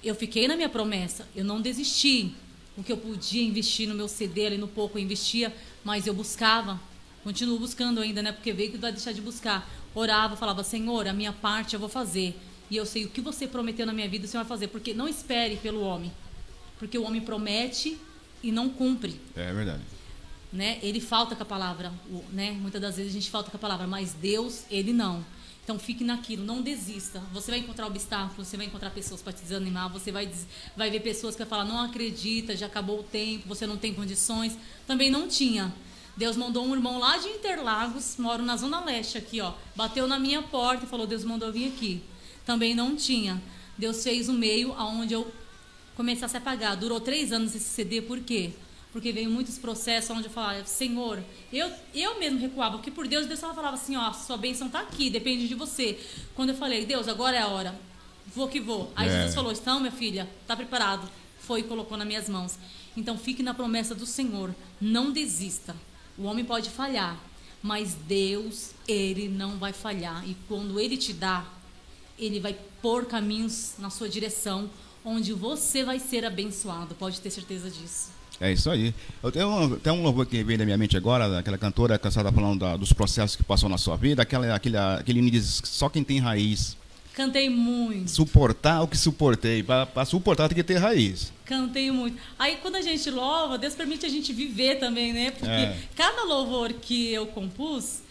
[0.04, 2.34] Eu fiquei na minha promessa, eu não desisti.
[2.78, 6.14] O que eu podia investir no meu CD ali no pouco eu investia, mas eu
[6.14, 6.80] buscava.
[7.24, 8.32] Continuo buscando ainda, né?
[8.32, 9.68] Porque veio que vai deixar de buscar.
[9.96, 12.40] Orava, falava, Senhor, a minha parte eu vou fazer.
[12.70, 14.68] E eu sei o que você prometeu na minha vida, o Senhor vai fazer.
[14.68, 16.12] Porque não espere pelo homem.
[16.80, 17.98] Porque o homem promete
[18.44, 19.82] e não cumpre É verdade.
[20.54, 20.78] né?
[20.84, 21.92] Ele falta com a palavra,
[22.32, 22.52] né?
[22.52, 25.26] Muitas das vezes a gente falta com a palavra, mas Deus, ele não.
[25.64, 27.20] Então fique naquilo, não desista.
[27.34, 30.30] Você vai encontrar obstáculos, você vai encontrar pessoas para te desanimar, você vai,
[30.78, 33.94] vai ver pessoas que vai falar, não acredita, já acabou o tempo, você não tem
[33.94, 34.58] condições.
[34.86, 35.74] Também não tinha.
[36.16, 39.54] Deus mandou um irmão lá de Interlagos, moro na Zona Leste aqui, ó.
[39.76, 42.02] Bateu na minha porta e falou, Deus mandou vir aqui.
[42.48, 43.42] Também não tinha.
[43.78, 45.30] Deus fez um meio aonde eu
[45.98, 46.76] começasse a pagar.
[46.76, 48.52] Durou três anos esse CD, por quê?
[48.94, 51.22] Porque veio muitos processos onde eu falava, Senhor,
[51.52, 54.80] eu, eu mesmo recuava, porque por Deus, Deus só falava assim, ó, sua bênção tá
[54.80, 56.00] aqui, depende de você.
[56.36, 57.78] Quando eu falei, Deus, agora é a hora,
[58.34, 58.94] vou que vou.
[58.96, 59.12] Aí É.
[59.12, 61.08] Jesus falou, então, minha filha, tá preparado.
[61.42, 62.58] Foi e colocou nas minhas mãos.
[62.96, 65.76] Então fique na promessa do Senhor, não desista.
[66.18, 67.20] O homem pode falhar,
[67.62, 70.28] mas Deus, ele não vai falhar.
[70.28, 71.46] E quando ele te dá,
[72.18, 74.70] ele vai pôr caminhos na sua direção,
[75.06, 76.96] onde você vai ser abençoado.
[76.96, 78.10] Pode ter certeza disso.
[78.40, 78.94] É isso aí.
[79.24, 82.32] Eu tenho um, tem um louvor que vem da minha mente agora, daquela cantora cansada
[82.32, 85.90] falando da- dos processos que passou na sua vida, aquela, aquele, aquele hino diz só
[85.90, 86.78] quem tem raiz.
[87.16, 89.64] Cantei muito, Suportar o que suportei.
[89.64, 91.34] Para suportar tem que ter raiz.
[91.46, 92.16] cantei muito.
[92.38, 95.32] Aí quando a gente louva, Deus permite a gente viver também, né?
[95.32, 95.76] Porque É.
[95.96, 98.02] cada louvor que eu compus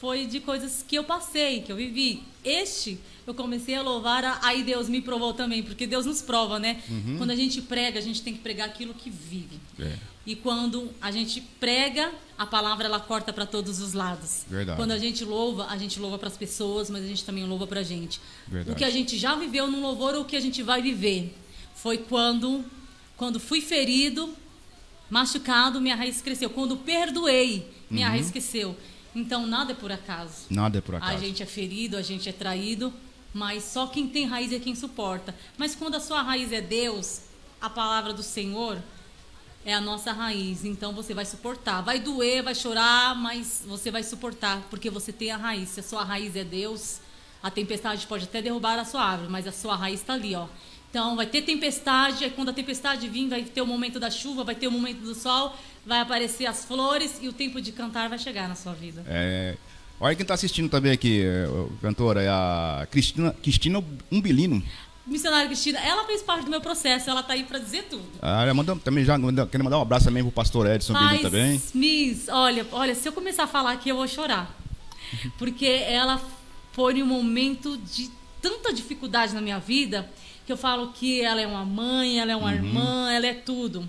[0.00, 2.22] foi de coisas que eu passei, que eu vivi.
[2.44, 6.58] Este, eu comecei a louvar, a- aí Deus me provou também, porque Deus nos prova,
[6.58, 6.82] né?
[7.18, 9.58] Quando a gente prega, a gente tem que pregar aquilo que vive.
[9.78, 9.96] É.
[10.26, 14.44] E quando a gente prega, a palavra ela corta para todos os lados.
[14.48, 14.76] Verdade.
[14.78, 17.66] Quando a gente louva, a gente louva para as pessoas, mas a gente também louva
[17.66, 18.20] para a gente.
[18.46, 18.70] Verdade.
[18.70, 21.34] O que a gente já viveu no louvor ou o que a gente vai viver
[21.74, 22.64] foi quando
[23.16, 24.32] quando fui ferido,
[25.10, 26.50] machucado, minha raiz cresceu.
[26.50, 28.12] Quando perdoei, minha Uhum.
[28.12, 28.76] raiz cresceu.
[29.14, 30.46] Então nada é por acaso.
[30.50, 31.18] Nada é por A acaso.
[31.18, 32.92] gente é ferido, a gente é traído,
[33.32, 35.34] mas só quem tem raiz é quem suporta.
[35.56, 37.22] Mas quando a sua raiz é Deus,
[37.60, 38.78] a palavra do Senhor
[39.64, 40.64] é a nossa raiz.
[40.64, 41.82] Então você vai suportar.
[41.82, 45.70] Vai doer, vai chorar, mas você vai suportar, porque você tem a raiz.
[45.70, 47.00] Se a sua raiz é Deus,
[47.42, 50.46] a tempestade pode até derrubar a sua árvore, mas a sua raiz está ali, ó.
[50.90, 54.54] Então vai ter tempestade, quando a tempestade vir, vai ter o momento da chuva, vai
[54.54, 55.54] ter o momento do sol,
[55.84, 59.04] vai aparecer as flores e o tempo de cantar vai chegar na sua vida.
[59.06, 59.56] É,
[60.00, 61.46] olha quem está assistindo também aqui, é,
[61.82, 64.62] cantora, é a Cristina, Cristina Umbilino.
[65.06, 68.04] Missionária Cristina, ela fez parte do meu processo, ela tá aí para dizer tudo.
[68.20, 71.22] Ah, ela mandou, também já manda- quero mandar um abraço também pro pastor Edson Mas,
[71.22, 71.62] também.
[71.74, 74.54] Miss, olha, olha, se eu começar a falar aqui, eu vou chorar.
[75.38, 76.20] Porque ela
[76.72, 78.10] foi em um momento de
[78.42, 80.08] tanta dificuldade na minha vida
[80.48, 83.86] que eu falo que ela é uma mãe, ela é uma irmã, ela é tudo.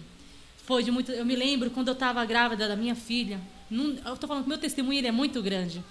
[0.65, 1.09] Foi de muito.
[1.09, 3.39] Eu me lembro quando eu estava grávida da minha filha.
[3.71, 5.81] eu tô falando que meu testemunho é muito grande.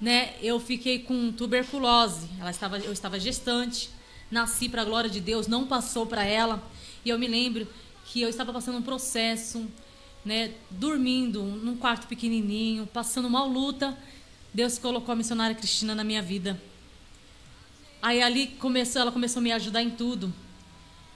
[0.00, 0.32] Né?
[0.40, 2.30] Eu fiquei com tuberculose.
[2.40, 3.90] Ela estava, eu estava gestante.
[4.30, 6.66] Nasci para a glória de Deus, não passou para ela.
[7.04, 7.68] E eu me lembro
[8.06, 9.68] que eu estava passando um processo,
[10.24, 13.94] né, dormindo num quarto pequenininho, passando mal luta.
[14.54, 16.58] Deus colocou a missionária Cristina na minha vida.
[18.02, 20.32] Aí ali começou, ela começou a me ajudar em tudo.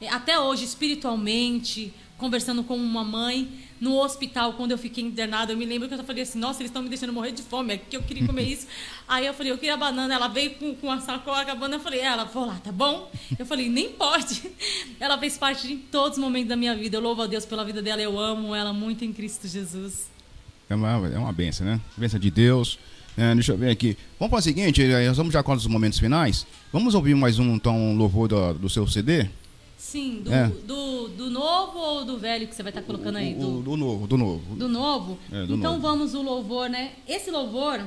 [0.09, 3.49] Até hoje, espiritualmente, conversando com uma mãe
[3.81, 6.71] no hospital, quando eu fiquei internada, eu me lembro que eu falei assim, nossa, eles
[6.71, 8.67] estão me deixando morrer de fome, é que eu queria comer isso.
[9.07, 11.77] Aí eu falei, eu queria banana, ela veio com, com a sacola com a banana,
[11.77, 13.11] eu falei, ela, vou lá, tá bom?
[13.39, 14.43] Eu falei, nem pode.
[14.99, 17.65] Ela fez parte de todos os momentos da minha vida, eu louvo a Deus pela
[17.65, 20.09] vida dela, eu amo ela muito em Cristo Jesus.
[20.71, 21.81] É uma, é uma benção, né?
[21.97, 22.79] Benção de Deus.
[23.17, 23.97] É, deixa eu ver aqui.
[24.19, 26.47] Vamos para o seguinte, eh, nós vamos já com os momentos finais.
[26.73, 29.27] Vamos ouvir mais um então louvor do, do seu CD?
[29.79, 30.49] Sim, do, É.
[30.49, 33.35] do, do novo ou do velho que você vai estar colocando aí?
[33.35, 34.57] Do, do novo, do novo.
[34.57, 35.19] Do novo?
[35.33, 35.81] É, do então novo.
[35.83, 36.93] vamos o louvor, né?
[37.09, 37.83] Esse louvor,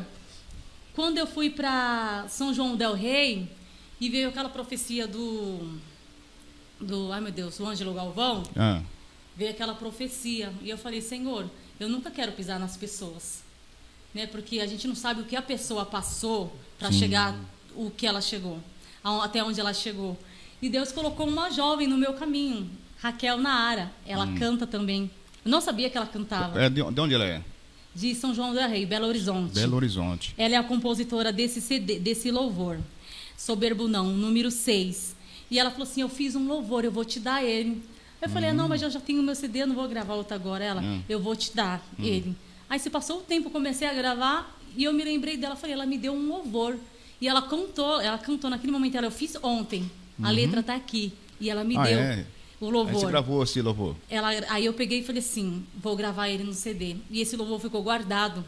[0.96, 3.48] quando eu fui para São João del Rei
[4.02, 5.78] e veio aquela profecia do
[6.80, 8.82] do, ai meu Deus, o Ângelo Galvão, Ah,
[9.36, 11.46] veio aquela profecia e eu falei, Senhor,
[11.80, 13.44] eu nunca quero pisar nas pessoas,
[14.14, 14.26] né?
[14.28, 17.36] Porque a gente não sabe o que a pessoa passou para chegar
[17.76, 18.60] o que ela chegou,
[19.04, 20.18] até onde ela chegou.
[20.62, 22.70] E Deus colocou uma jovem no meu caminho,
[23.00, 23.92] Raquel Naara.
[24.06, 25.10] Ela canta também.
[25.46, 26.62] Eu não sabia que ela cantava.
[26.62, 27.42] é de, de onde ela é?
[27.96, 29.54] De São João del Rei, Belo Horizonte.
[29.54, 30.34] Belo Horizonte.
[30.38, 32.78] Ela é a compositora desse CD, desse louvor.
[33.38, 35.16] Soberbo não, número 6.
[35.50, 37.82] E ela falou assim: Eu fiz um louvor, eu vou te dar ele.
[38.22, 40.36] Eu falei: ah, Não, mas eu já tenho meu CD, eu não vou gravar outro
[40.36, 40.64] agora.
[40.64, 41.02] Ela, Hum.
[41.10, 42.36] eu vou te dar ele.
[42.70, 45.56] Aí se passou o tempo, comecei a gravar e eu me lembrei dela.
[45.56, 46.78] Falei: Ela me deu um louvor.
[47.22, 48.96] E ela cantou, ela cantou naquele momento.
[48.96, 49.90] Ela, eu fiz ontem.
[50.22, 51.12] A letra tá aqui.
[51.40, 52.26] E ela me Ah, deu é?
[52.62, 52.94] o Aí louvor.
[52.94, 53.96] você gravou esse louvor.
[54.10, 56.98] Ela, aí eu peguei e falei assim, vou gravar ele no CD.
[57.10, 58.44] E esse louvor ficou guardado.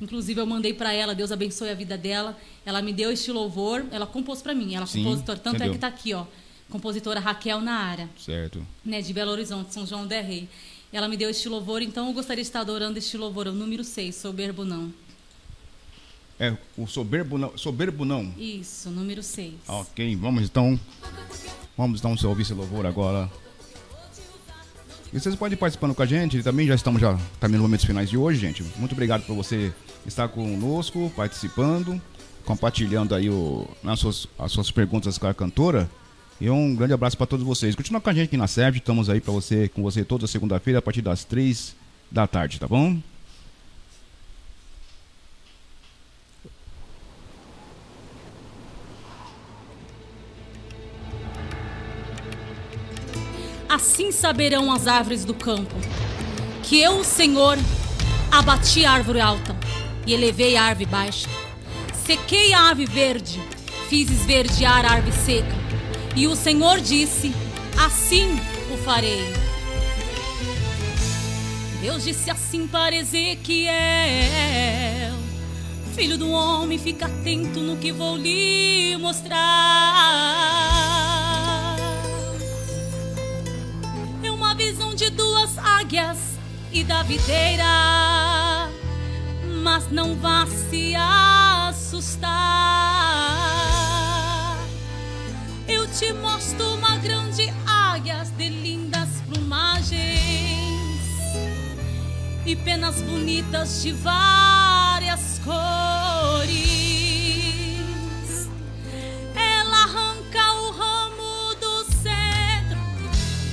[0.00, 2.38] Inclusive eu mandei para ela, Deus abençoe a vida dela.
[2.64, 4.74] Ela me deu este louvor, ela compôs para mim.
[4.74, 5.72] Ela é Sim, compositora, tanto é entendeu.
[5.74, 6.24] que tá aqui, ó.
[6.70, 8.64] Compositora Raquel Naara, Certo.
[8.84, 10.48] né, de Belo Horizonte, São João del Rei.
[10.92, 13.84] Ela me deu este louvor, então eu gostaria de estar adorando este louvor, o número
[13.84, 14.92] 6, soberbo não.
[16.40, 17.56] É, o soberbo não.
[17.58, 18.32] Soberbo não.
[18.38, 19.54] Isso, número 6.
[19.66, 20.78] Ok, vamos então.
[21.76, 23.30] Vamos então ouvir esse louvor agora.
[25.12, 27.86] E vocês podem ir participando com a gente, também já estamos já também nos momentos
[27.86, 28.62] finais de hoje, gente.
[28.76, 29.72] Muito obrigado por você
[30.06, 32.00] estar conosco, participando,
[32.44, 35.90] compartilhando aí o, as, suas, as suas perguntas com a cantora.
[36.40, 37.74] E um grande abraço para todos vocês.
[37.74, 40.78] Continua com a gente aqui na SERV, estamos aí para você, com você toda segunda-feira
[40.78, 41.74] a partir das três
[42.10, 42.98] da tarde, tá bom?
[53.68, 55.74] Assim saberão as árvores do campo
[56.62, 57.56] que eu, o Senhor,
[58.30, 59.56] abati a árvore alta
[60.06, 61.28] e elevei a árvore baixa.
[62.04, 63.40] Sequei a árvore verde,
[63.88, 65.67] fiz esverdear a árvore seca.
[66.18, 67.32] E o Senhor disse:
[67.78, 68.36] Assim
[68.74, 69.32] o farei.
[71.80, 73.70] Deus disse assim para Ezequiel:
[75.94, 79.36] Filho do homem, fica atento no que vou lhe mostrar.
[84.20, 86.18] É uma visão de duas águias
[86.72, 87.62] e da videira.
[89.62, 92.28] mas não vá se assustar.
[95.68, 100.00] Eu te mostro uma grande águia de lindas plumagens
[102.46, 106.58] e penas bonitas de várias cores.
[109.36, 112.80] Ela arranca o ramo do cedro,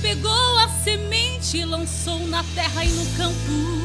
[0.00, 3.76] pegou a semente, lançou na terra e no campo.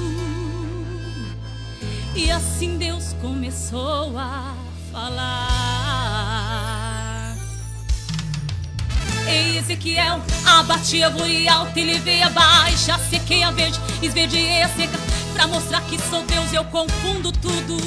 [2.16, 4.56] E assim Deus começou a
[4.90, 6.81] falar.
[9.62, 10.66] Ezequiel, a
[11.76, 14.98] e levei a baixa, sequei a verde, esverdeei a seca,
[15.34, 17.78] pra mostrar que sou Deus, eu confundo tudo.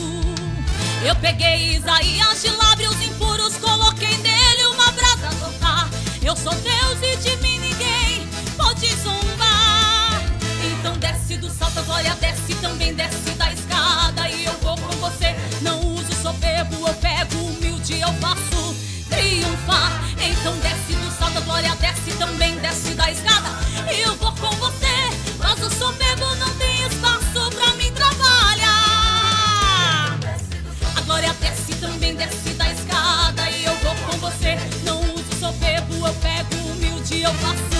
[1.04, 5.88] Eu peguei Isaías de lábios impuros, coloquei nele uma brasa soltar.
[6.22, 10.22] Eu sou Deus e de mim ninguém pode zombar.
[10.78, 13.33] Então desce do salto, glória desce, também desce
[21.84, 23.50] desce, também desce da escada.
[23.92, 29.38] E eu vou com você, mas o soberbo não tem espaço pra mim trabalhar.
[30.96, 33.50] A glória desce, também desce da escada.
[33.50, 37.73] E eu vou com você, não uso soberbo, eu pego humilde, eu faço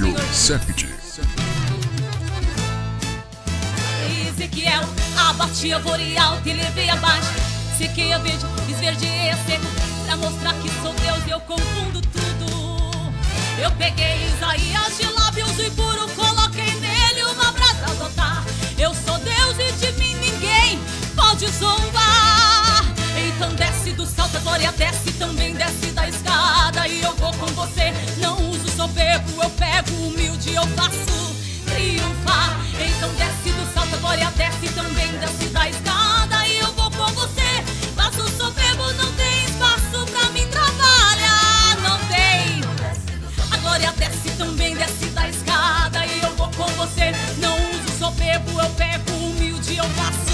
[0.00, 0.88] Rádio Sept.
[4.28, 4.82] Ezequiel,
[5.14, 7.28] a árvore alta e levei abaixo.
[7.76, 9.66] Sequei a verde, esverdeei a seco,
[10.06, 13.12] pra mostrar que sou Deus e eu confundo tudo.
[13.62, 18.44] Eu peguei Isaías de lábios e puro, coloquei nele uma brasa a soltar.
[18.78, 20.80] Eu sou Deus e de mim ninguém
[21.14, 22.86] pode zombar.
[23.18, 26.88] Então desce do salto, a glória desce, também desce da escada.
[26.88, 28.49] E eu vou com você, não
[28.80, 31.36] soberbo, eu pego humilde, eu faço
[31.66, 32.58] triunfar.
[32.80, 36.48] Então desce do salto, a glória desce, também desce da escada.
[36.48, 37.62] E eu vou com você,
[37.94, 41.76] mas o soberbo não tem espaço pra mim trabalhar.
[41.82, 42.62] Não tem.
[43.50, 46.06] A glória desce, também desce da escada.
[46.06, 50.29] E eu vou com você, não uso soberbo, eu pego humilde, eu faço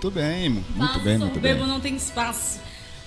[0.00, 1.56] muito bem, muito bem, o muito bem.
[1.58, 2.58] não tem espaço.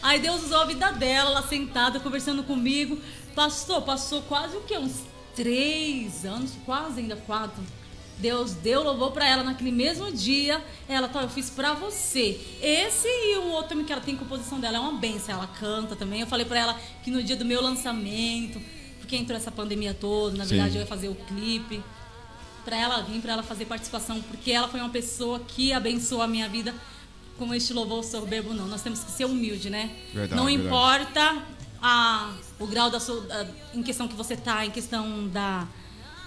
[0.01, 2.99] Aí Deus usou a vida dela, ela sentada, conversando comigo.
[3.33, 4.77] Pastor, passou quase o quê?
[4.77, 5.01] Uns
[5.35, 7.63] três anos, quase ainda quatro.
[8.19, 10.63] Deus deu louvor pra ela naquele mesmo dia.
[10.87, 12.39] Ela, tá, eu fiz pra você.
[12.61, 15.35] Esse e um outro também que ela tem composição dela é uma benção.
[15.35, 16.21] Ela canta também.
[16.21, 18.61] Eu falei pra ela que no dia do meu lançamento,
[18.99, 20.51] porque entrou essa pandemia toda, na Sim.
[20.51, 21.81] verdade eu ia fazer o clipe
[22.63, 26.27] para ela vir, para ela fazer participação, porque ela foi uma pessoa que abençoou a
[26.27, 26.73] minha vida
[27.37, 28.67] com este louvor soberbo, não.
[28.67, 29.89] Nós temos que ser humilde, né?
[30.13, 30.67] Verdade, não verdade.
[30.67, 31.43] importa
[31.81, 35.67] a, o grau da sua, da- em questão que você tá, em questão da,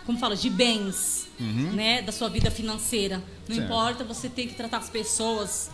[0.04, 2.02] como fala, de bens, né?
[2.02, 3.22] Da sua vida financeira.
[3.48, 3.66] Não Certo.
[3.66, 5.70] importa, você tem que tratar as pessoas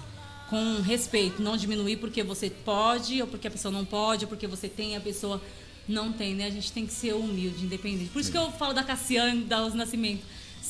[0.50, 4.46] com respeito, não diminuir porque você pode, ou porque a pessoa não pode, ou porque
[4.46, 5.40] você tem e a pessoa
[5.88, 6.44] não tem, né?
[6.46, 8.10] A gente tem que ser humilde, independente.
[8.10, 10.22] Por isso que eu falo da Cassiane, da Rosa Nascimento.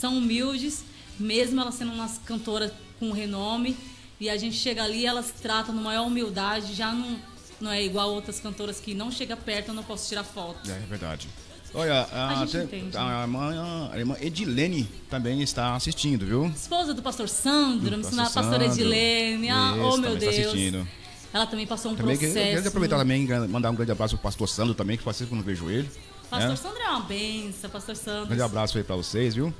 [0.02, 0.82] São humildes,
[1.16, 3.76] mesmo elas sendo umas cantoras com renome,
[4.18, 7.16] e a gente chega ali, elas tratam na maior humildade, já não,
[7.60, 10.68] não é igual outras cantoras que não chega perto, eu não posso tirar foto.
[10.68, 11.28] É verdade.
[11.72, 16.46] Olha, a, A gente tem- entende, a irmã, a irmã Edilene também está assistindo, viu?
[16.46, 18.66] Esposa do pastor Sandro, Do a pastor pastora.
[18.66, 20.36] Edilene, ah, oh meu Deus.
[20.36, 20.86] assistindo.
[21.32, 22.48] Ela também passou um Também que- processo.
[22.48, 25.16] eu quero aproveitar também e mandar um grande abraço pro pastor Sandro também, que faz
[25.18, 25.88] tempo que eu não vejo ele.
[26.28, 26.56] Pastor né?
[26.56, 28.26] Sandro é uma benção, pastor Um Sandro.
[28.26, 29.54] grande abraço aí pra vocês, viu?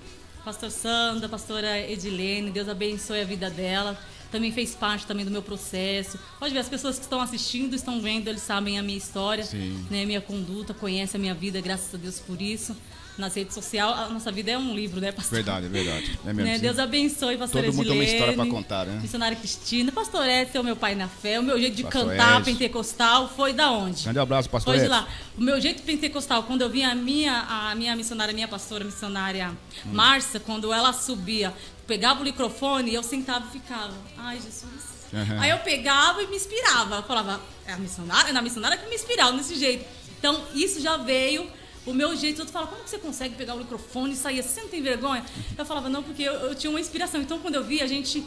[0.45, 3.99] Pastor Sandra, pastora Edilene, Deus abençoe a vida dela.
[4.31, 6.19] também fez parte também do meu processo.
[6.41, 9.87] Pode ver, as pessoas que estão assistindo, estão vendo, eles sabem a minha história, Sim.
[9.91, 12.75] né, minha conduta, conhecem a minha vida, graças a Deus por isso.
[13.19, 15.37] Nas redes sociais, a nossa vida é um livro, né, pastor?
[15.37, 16.19] Verdade, é verdade.
[16.25, 16.51] É mesmo.
[16.51, 16.59] Né?
[16.59, 19.01] Deus abençoe, pastora Todo mundo tem uma história pra contar, né?
[19.03, 22.41] Missionária Cristina, pastor Edson, o meu pai na fé, o meu jeito de Pastor cantar
[22.41, 22.53] Edson.
[22.53, 24.05] pentecostal foi da onde?
[24.05, 25.07] Grande abraço, pastor Foi de lá.
[25.37, 28.83] O meu jeito pentecostal, quando eu vi a minha, a minha missionária, a minha pastora
[28.83, 29.53] missionária
[29.87, 29.93] Hum.
[29.93, 31.53] Márcia, quando ela subia,
[31.87, 33.95] pegava o microfone, eu sentava e ficava.
[34.17, 34.93] Ai, Jesus.
[35.13, 35.41] Uhum.
[35.41, 36.97] Aí eu pegava e me inspirava.
[36.97, 38.31] Eu falava, é a missionária?
[38.31, 39.85] É na missionária que me inspirava desse jeito.
[40.19, 41.47] Então, isso já veio.
[41.85, 44.55] O meu jeito, outro fala, como que você consegue pegar o microfone e sair assim?
[44.55, 45.25] Você não tem vergonha?
[45.59, 47.21] Eu falava, não, porque eu, eu tinha uma inspiração.
[47.21, 48.25] Então, quando eu vi, a gente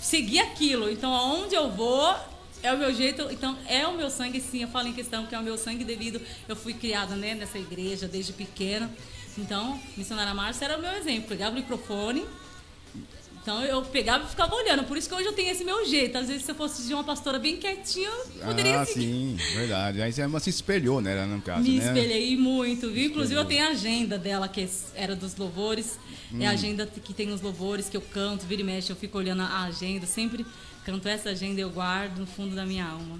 [0.00, 0.90] seguia aquilo.
[0.90, 2.16] Então, aonde eu vou,
[2.62, 3.28] é o meu jeito.
[3.30, 4.62] Então, é o meu sangue, sim.
[4.62, 6.20] Eu falo em questão que é o meu sangue devido.
[6.48, 8.90] Eu fui criada né, nessa igreja desde pequena.
[9.38, 11.28] Então, missionária Márcia era o meu exemplo.
[11.28, 12.24] Pegava o microfone.
[13.42, 14.84] Então eu pegava e ficava olhando.
[14.84, 16.16] Por isso que hoje eu tenho esse meu jeito.
[16.18, 19.00] Às vezes, se eu fosse de uma pastora bem quietinha, eu poderia ah, seguir.
[19.06, 20.02] sim, verdade.
[20.02, 21.86] Aí você se espelhou, né, no caso, Me né?
[21.86, 23.06] espelhei muito, viu?
[23.06, 25.98] Inclusive eu tenho a agenda dela, que era dos louvores.
[26.32, 26.46] É Hum.
[26.46, 29.42] a agenda que tem os louvores que eu canto, vira e mexe, eu fico olhando
[29.42, 30.06] a agenda.
[30.06, 30.46] Sempre
[30.84, 33.18] canto essa agenda e eu guardo no fundo da minha alma.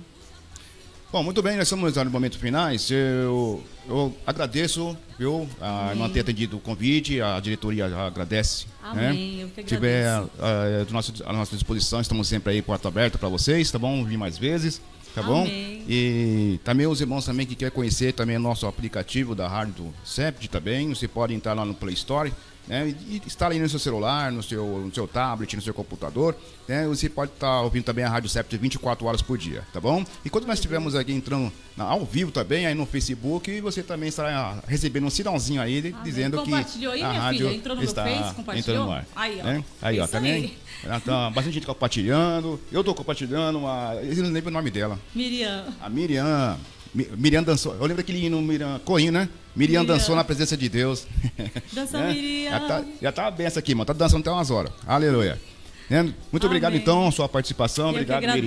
[1.12, 2.88] Bom, muito bem, nós estamos no momento finais.
[2.88, 8.66] Eu, eu agradeço, viu, a não ter atendido o convite, a diretoria agradece.
[8.80, 9.42] Amém, né?
[9.42, 10.32] eu que Tiver agradeço.
[10.40, 14.04] ah, do nosso, à nossa disposição, estamos sempre aí, porta aberta para vocês, tá bom?
[14.04, 14.80] Vir mais vezes,
[15.12, 15.40] tá bom?
[15.40, 15.84] Amém.
[15.88, 19.94] E também os irmãos também que querem conhecer também o nosso aplicativo da Rádio do
[20.04, 22.32] Sept também, você pode entrar lá no Play Store.
[22.68, 26.36] Né, e instala aí no seu celular, no seu, no seu tablet, no seu computador.
[26.68, 30.04] Né, você pode estar ouvindo também a Rádio Sept 24 horas por dia, tá bom?
[30.24, 34.08] E quando nós estivermos aqui entrando na- ao vivo também, aí no Facebook, você também
[34.08, 36.02] estará recebendo um sinalzinho aí de- Amém.
[36.04, 37.56] dizendo que Compartilhou aí, a minha rádio filha?
[37.56, 38.84] Entrou no meu está Face, compartilhou?
[38.86, 39.06] no ar.
[39.16, 39.44] Aí, ó.
[39.44, 39.64] né?
[39.82, 40.32] Aí, ó, também.
[40.32, 40.58] aí.
[40.84, 42.60] Ela tá bastante gente compartilhando.
[42.70, 44.98] Eu tô compartilhando, a, eu não lembro o nome dela.
[45.14, 45.66] Miriam.
[45.80, 46.56] A Miriam.
[46.94, 47.74] Mi- Miriam dançou.
[47.74, 49.28] Eu lembro daquele hino Miriam Corinho, né?
[49.54, 49.96] Miriam, Miriam.
[49.96, 51.06] dançou na presença de Deus.
[51.72, 52.12] Dança, Né?
[52.12, 52.50] Miriam.
[52.50, 53.84] Já tá, já tá essa aqui, mano.
[53.86, 54.72] Tá dançando até umas horas.
[54.86, 55.40] Aleluia.
[55.88, 56.14] Né?
[56.30, 56.82] Muito obrigado, Amém.
[56.82, 57.86] então, sua participação.
[57.86, 58.44] Eu obrigado, agradeço,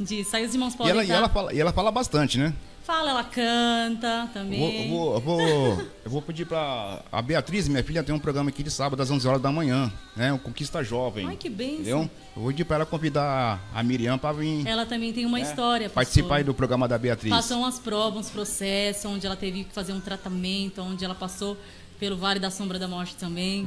[0.00, 2.52] de sair os irmãos E podem ela, e, ela fala, e ela fala bastante, né?
[2.84, 4.88] Fala, ela canta também.
[4.90, 7.00] vou, eu, vou, vou, eu vou pedir pra.
[7.12, 9.92] A Beatriz, minha filha, tem um programa aqui de sábado às 11 horas da manhã,
[10.16, 10.32] né?
[10.32, 11.26] O Conquista Jovem.
[11.28, 11.74] Ai, que bênção.
[11.80, 12.10] Entendeu?
[12.34, 15.44] Eu vou pedir pra ela convidar a Miriam pra vir Ela também tem uma né,
[15.44, 15.88] história.
[15.90, 17.30] participar aí do programa da Beatriz.
[17.30, 21.56] Passou umas provas, uns processos, onde ela teve que fazer um tratamento, onde ela passou
[22.00, 23.64] pelo Vale da Sombra da Morte também.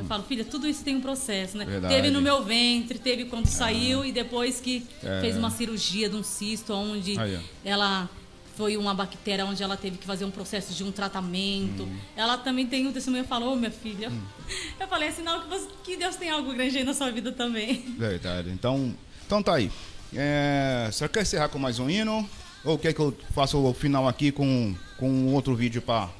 [0.00, 1.64] Eu falo, filha, tudo isso tem um processo, né?
[1.64, 1.68] Hum.
[1.70, 1.94] Verdade.
[1.94, 5.20] Teve no meu ventre, teve quando saiu e depois que É.
[5.20, 8.10] fez uma cirurgia de um cisto, onde Aí, ela
[8.56, 11.82] foi uma bactéria onde ela teve que fazer um processo de um tratamento.
[11.82, 11.96] Hum.
[12.16, 14.10] Ela também tem um testemunho, falou, minha filha.
[14.80, 17.30] Eu falei, é sinal que, você- que Deus tem algo grande aí na sua vida
[17.32, 17.82] também.
[17.98, 18.50] Verdade.
[18.50, 18.94] Então,
[19.26, 19.70] então tá aí.
[20.14, 22.28] É, você quer encerrar com mais um hino?
[22.64, 26.10] Ou quer que eu faça o final aqui com, com outro vídeo para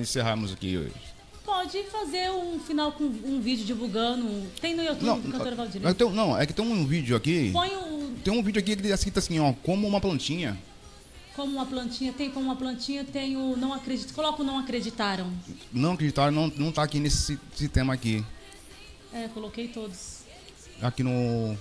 [0.00, 0.92] encerrarmos aqui hoje?
[1.44, 4.46] Pode fazer um final com um vídeo divulgando.
[4.60, 5.80] Tem no YouTube Não, do Cantora Valdir.
[6.12, 7.50] não, é que tem um vídeo aqui.
[7.52, 10.58] Põe o, Tem um vídeo aqui que diz escrito assim, ó, como uma plantinha.
[11.34, 14.12] Como uma plantinha, tem como uma plantinha, tem o não acredito.
[14.14, 15.32] Coloca o não acreditaram.
[15.72, 18.24] Não acreditaram, não, não tá aqui nesse sistema aqui.
[19.12, 20.22] É, coloquei todos.
[20.80, 21.56] Aqui no.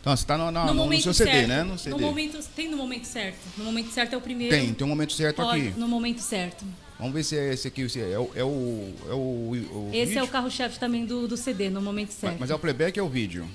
[0.00, 1.48] Então, você tá no, no no, no momento seu CD, certo.
[1.48, 1.62] né?
[1.64, 2.00] No CD.
[2.00, 3.38] momento, tem no momento certo.
[3.58, 4.54] No momento certo é o primeiro.
[4.54, 5.74] Tem, tem um momento certo aqui.
[5.76, 6.64] No momento certo.
[6.98, 7.88] Vamos ver se é esse aqui.
[7.88, 8.94] Se é, o, é o.
[9.08, 10.20] É o, o Esse vídeo?
[10.20, 12.32] é o carro-chefe também do, do CD, no momento certo.
[12.34, 13.48] Mas, mas é o playback ou é o vídeo?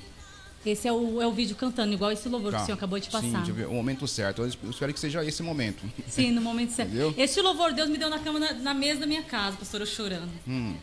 [0.66, 2.64] Esse é o, é o vídeo cantando, igual esse louvor que Tá.
[2.64, 3.44] o senhor acabou de Sim, passar.
[3.52, 4.44] ver, o momento certo.
[4.44, 5.84] Eu espero que seja esse momento.
[6.08, 6.90] Sim, no momento certo.
[6.90, 7.14] Entendeu?
[7.18, 9.88] Este louvor Deus me deu na cama, na, na mesa da minha casa, pastor, eu
[9.88, 10.30] chorando.
[10.48, 10.76] Hum.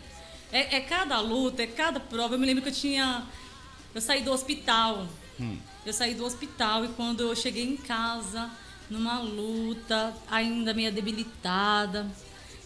[0.50, 2.34] É, é cada luta, é cada prova.
[2.34, 3.24] Eu me lembro que eu tinha.
[3.94, 5.06] Eu saí do hospital.
[5.40, 5.56] Hum.
[5.86, 8.50] Eu saí do hospital e quando eu cheguei em casa,
[8.90, 12.06] numa luta, ainda meio debilitada.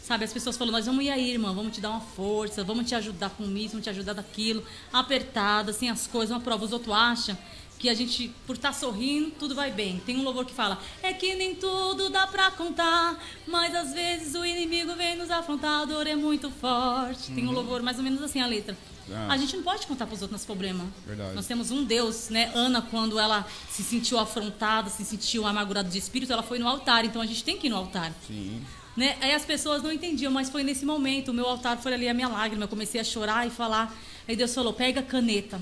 [0.02, 2.88] Sabe, as pessoas falam, nós vamos ir aí, irmã, vamos te dar uma força, vamos
[2.88, 4.64] te ajudar com isso, vamos te ajudar daquilo.
[4.92, 6.64] Apertada, assim, as coisas, uma prova.
[6.64, 7.38] Os outros acham
[7.78, 10.02] que a gente, por estar sorrindo, tudo vai bem.
[10.04, 13.16] Tem um louvor que fala, é que nem tudo dá pra contar,
[13.46, 17.30] mas às vezes o inimigo vem nos afrontar, a dor é muito forte.
[17.30, 18.76] Tem um louvor mais ou menos assim a letra.
[19.10, 19.32] Ah.
[19.32, 20.86] A gente não pode contar pros outros nossos problemas.
[21.06, 21.34] Verdade.
[21.34, 22.50] Nós temos um Deus, né?
[22.54, 27.04] Ana, quando ela se sentiu afrontada, se sentiu amargurada de espírito, ela foi no altar.
[27.04, 28.12] Então a gente tem que ir no altar.
[28.26, 28.62] Sim.
[28.96, 29.16] Né?
[29.20, 31.30] Aí as pessoas não entendiam, mas foi nesse momento.
[31.30, 32.64] O meu altar foi ali a minha lágrima.
[32.64, 33.94] Eu comecei a chorar e falar.
[34.28, 35.60] Aí Deus falou: pega a caneta.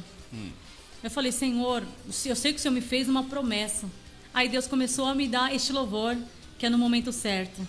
[1.02, 1.82] Eu falei: Senhor,
[2.24, 3.88] eu sei que o Senhor me fez uma promessa.
[4.32, 6.16] Aí Deus começou a me dar este louvor,
[6.58, 7.66] que é no momento certo.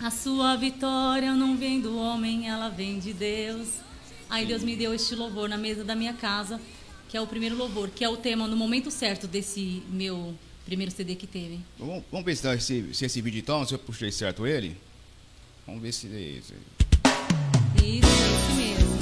[0.00, 3.85] A sua vitória não vem do homem, ela vem de Deus.
[4.28, 6.60] Aí Deus me deu este louvor na mesa da minha casa,
[7.08, 10.34] que é o primeiro louvor, que é o tema no momento certo desse meu
[10.64, 11.60] primeiro CD que teve.
[11.78, 14.76] Vamos, vamos ver se, se esse vídeo então, se eu puxei certo ele.
[15.66, 16.54] Vamos ver se é esse.
[17.82, 18.96] Isso, é esse mesmo.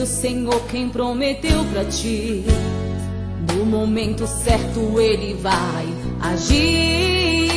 [0.00, 2.44] O Senhor quem prometeu pra ti.
[3.54, 5.86] No momento certo ele vai
[6.20, 7.48] agir.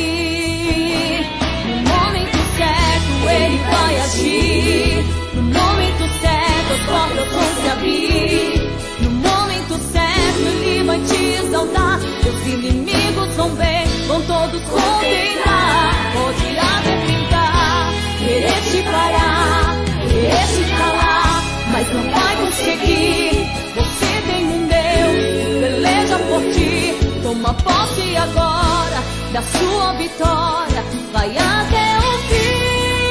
[1.66, 5.04] No momento certo ele vai agir.
[5.34, 8.70] No momento certo as portas vão se abrir.
[9.00, 12.00] No momento certo ele vai te exaltar.
[12.22, 16.12] Teus inimigos vão ver, vão todos contemplar.
[16.12, 19.76] Pode até tentar, querer te parar,
[20.08, 20.71] querer te
[21.82, 23.30] mas não vai conseguir.
[23.74, 26.94] Você tem um Deus peleja por ti.
[27.22, 29.02] Toma posse agora
[29.32, 30.84] da sua vitória.
[31.12, 33.02] Vai até o fim.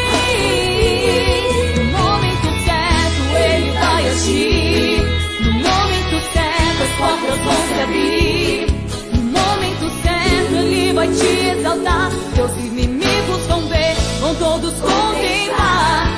[1.77, 5.03] No momento certo ele vai agir.
[5.41, 8.68] No momento certo as portas vão se abrir.
[9.14, 11.27] No momento certo ele vai te
[11.57, 12.11] exaltar.
[12.35, 16.11] Teus inimigos vão ver, vão todos contemplar.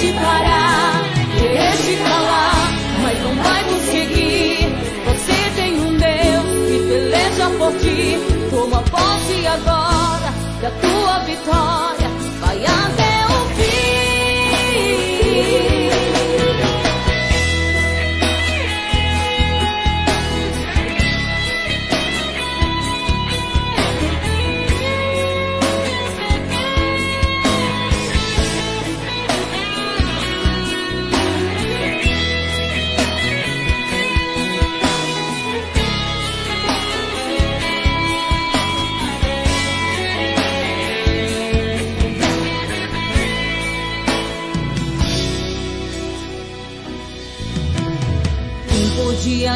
[0.00, 1.02] Tentar,
[1.38, 2.72] querer te calar,
[3.02, 4.68] mas não vai conseguir.
[5.06, 8.18] Você tem um Deus que peleja por ti.
[8.48, 11.97] Toma posse agora da tua vitória.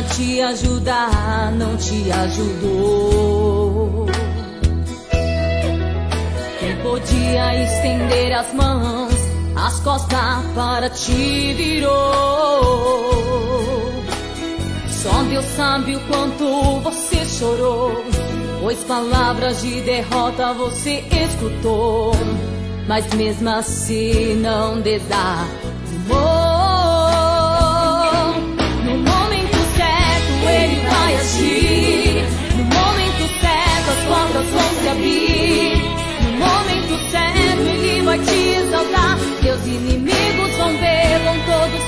[0.03, 4.07] Te ajudar não te ajudou.
[6.59, 9.15] Quem podia estender as mãos,
[9.57, 13.03] as costas para ti virou.
[14.89, 18.05] Só Deus sabe o quanto você chorou,
[18.61, 22.13] pois palavras de derrota você escutou,
[22.87, 25.62] mas mesmo assim não desanimou.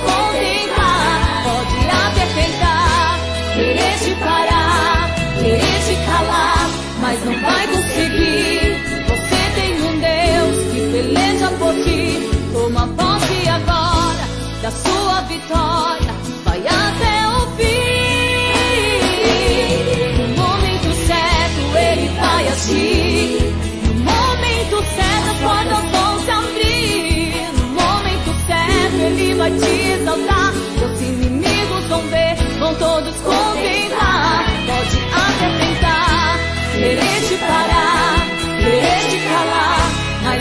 [0.05, 1.77] contentar, pode
[3.55, 6.71] querer te parar, querer te calar,
[7.01, 8.54] mas não vai conseguir.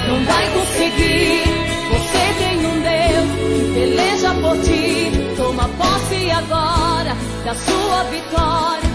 [0.07, 1.43] Não vai conseguir.
[1.91, 5.11] Você tem um Deus que peleja por ti.
[5.37, 7.15] Toma posse agora
[7.45, 8.92] da sua vitória.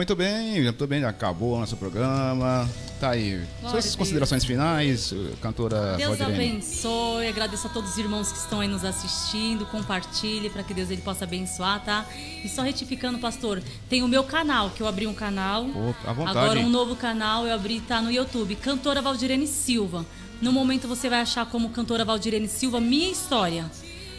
[0.00, 2.66] Muito bem, muito bem, acabou o nosso programa.
[2.98, 3.38] Tá aí.
[3.60, 5.12] Glória Suas considerações finais,
[5.42, 6.52] cantora Deus Valdirene.
[6.52, 10.90] abençoe, agradeço a todos os irmãos que estão aí nos assistindo, compartilhe para que Deus
[10.90, 12.06] ele possa abençoar, tá?
[12.42, 15.66] E só retificando, pastor, tem o meu canal, que eu abri um canal.
[15.66, 16.38] Ô, à vontade.
[16.38, 20.06] Agora um novo canal eu abri, tá no YouTube, Cantora Valdirene Silva.
[20.40, 23.70] No momento você vai achar como Cantora Valdirene Silva minha história.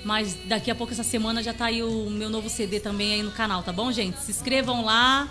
[0.05, 3.23] Mas daqui a pouco essa semana já tá aí o meu novo CD também aí
[3.23, 4.19] no canal, tá bom, gente?
[4.19, 5.27] Se inscrevam lá.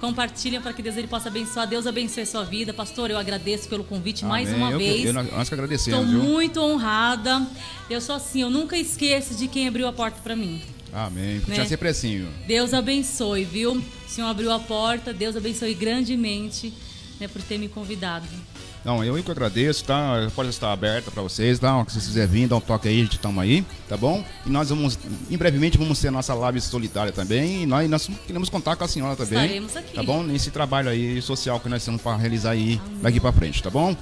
[0.00, 1.66] Compartilhem para que Deus ele possa abençoar.
[1.66, 2.72] Deus abençoe a sua vida.
[2.72, 4.60] Pastor, eu agradeço pelo convite mais Amém.
[4.60, 5.04] uma Eu vez.
[5.04, 7.44] eu- nós que agradecemos, Estou muito honrada.
[7.90, 10.62] Eu sou assim, eu nunca esqueço de quem abriu a porta para mim.
[10.92, 11.42] Amém.
[11.46, 11.56] Né?
[11.56, 12.46] Já sempre assim, ó.
[12.46, 13.72] Deus abençoe, viu?
[13.72, 16.72] O Senhor abriu a porta, Deus abençoe grandemente
[17.20, 18.26] né, por ter me convidado.
[18.84, 20.28] Não, eu que agradeço, tá?
[20.34, 21.84] Pode estar aberta para vocês, tá?
[21.86, 24.24] Se vocês quiserem vir, dá um toque aí, a gente estamos aí, tá bom?
[24.46, 24.98] E nós vamos,
[25.30, 27.62] em brevemente, vamos ter a nossa live solitária também.
[27.62, 29.44] E nós, nós queremos contar com a senhora também.
[29.44, 29.94] Estaremos aqui.
[29.94, 30.22] Tá bom?
[30.22, 33.94] Nesse trabalho aí social que nós estamos para realizar aí daqui para frente, tá bom?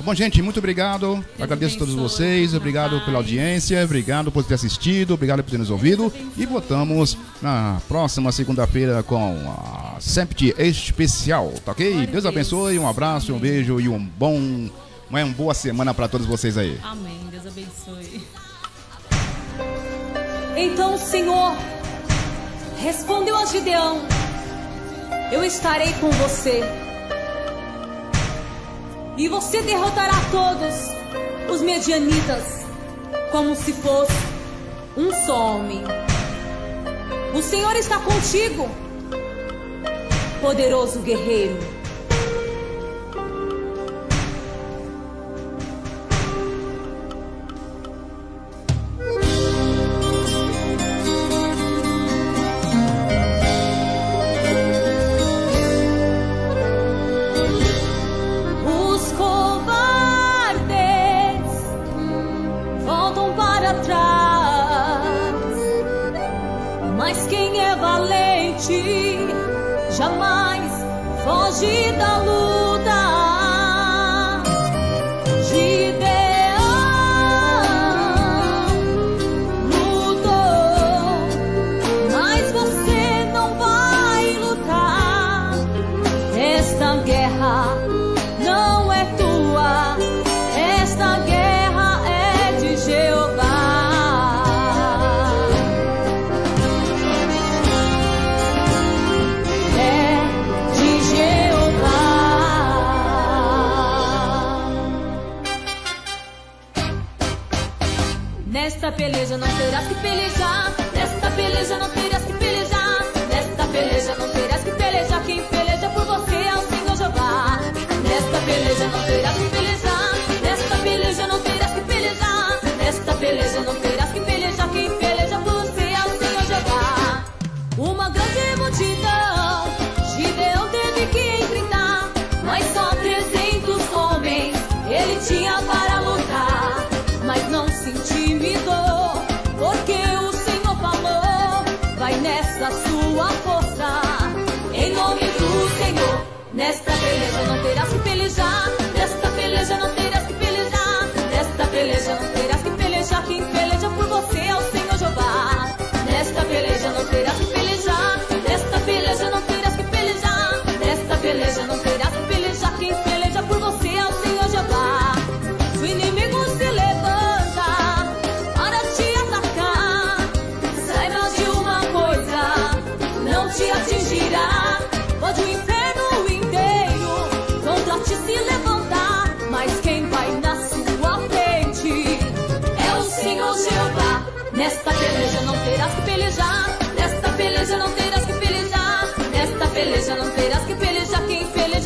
[0.00, 0.40] Tá bom, gente?
[0.40, 1.22] Muito obrigado.
[1.38, 2.54] Agradeço a todos vocês.
[2.54, 3.84] Obrigado pela audiência.
[3.84, 5.12] Obrigado por ter assistido.
[5.12, 6.10] Obrigado por ter nos ouvido.
[6.38, 11.90] E voltamos na próxima segunda-feira com a Sempt Especial, tá ok?
[11.90, 12.78] Glória Deus abençoe.
[12.78, 14.70] Um abraço, um beijo e um bom.
[15.10, 16.80] Uma boa semana para todos vocês aí.
[16.82, 17.20] Amém.
[17.30, 18.22] Deus abençoe.
[20.56, 21.58] Então o Senhor
[22.78, 24.00] respondeu a Gideão:
[25.30, 26.89] Eu estarei com você.
[29.20, 32.64] E você derrotará todos os medianitas
[33.30, 34.14] como se fosse
[34.96, 35.82] um só homem.
[37.34, 38.66] O Senhor está contigo,
[40.40, 41.58] poderoso guerreiro.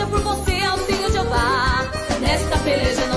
[0.07, 1.85] Por você é o Senhor Jeová.
[2.21, 3.14] Nesta peleja não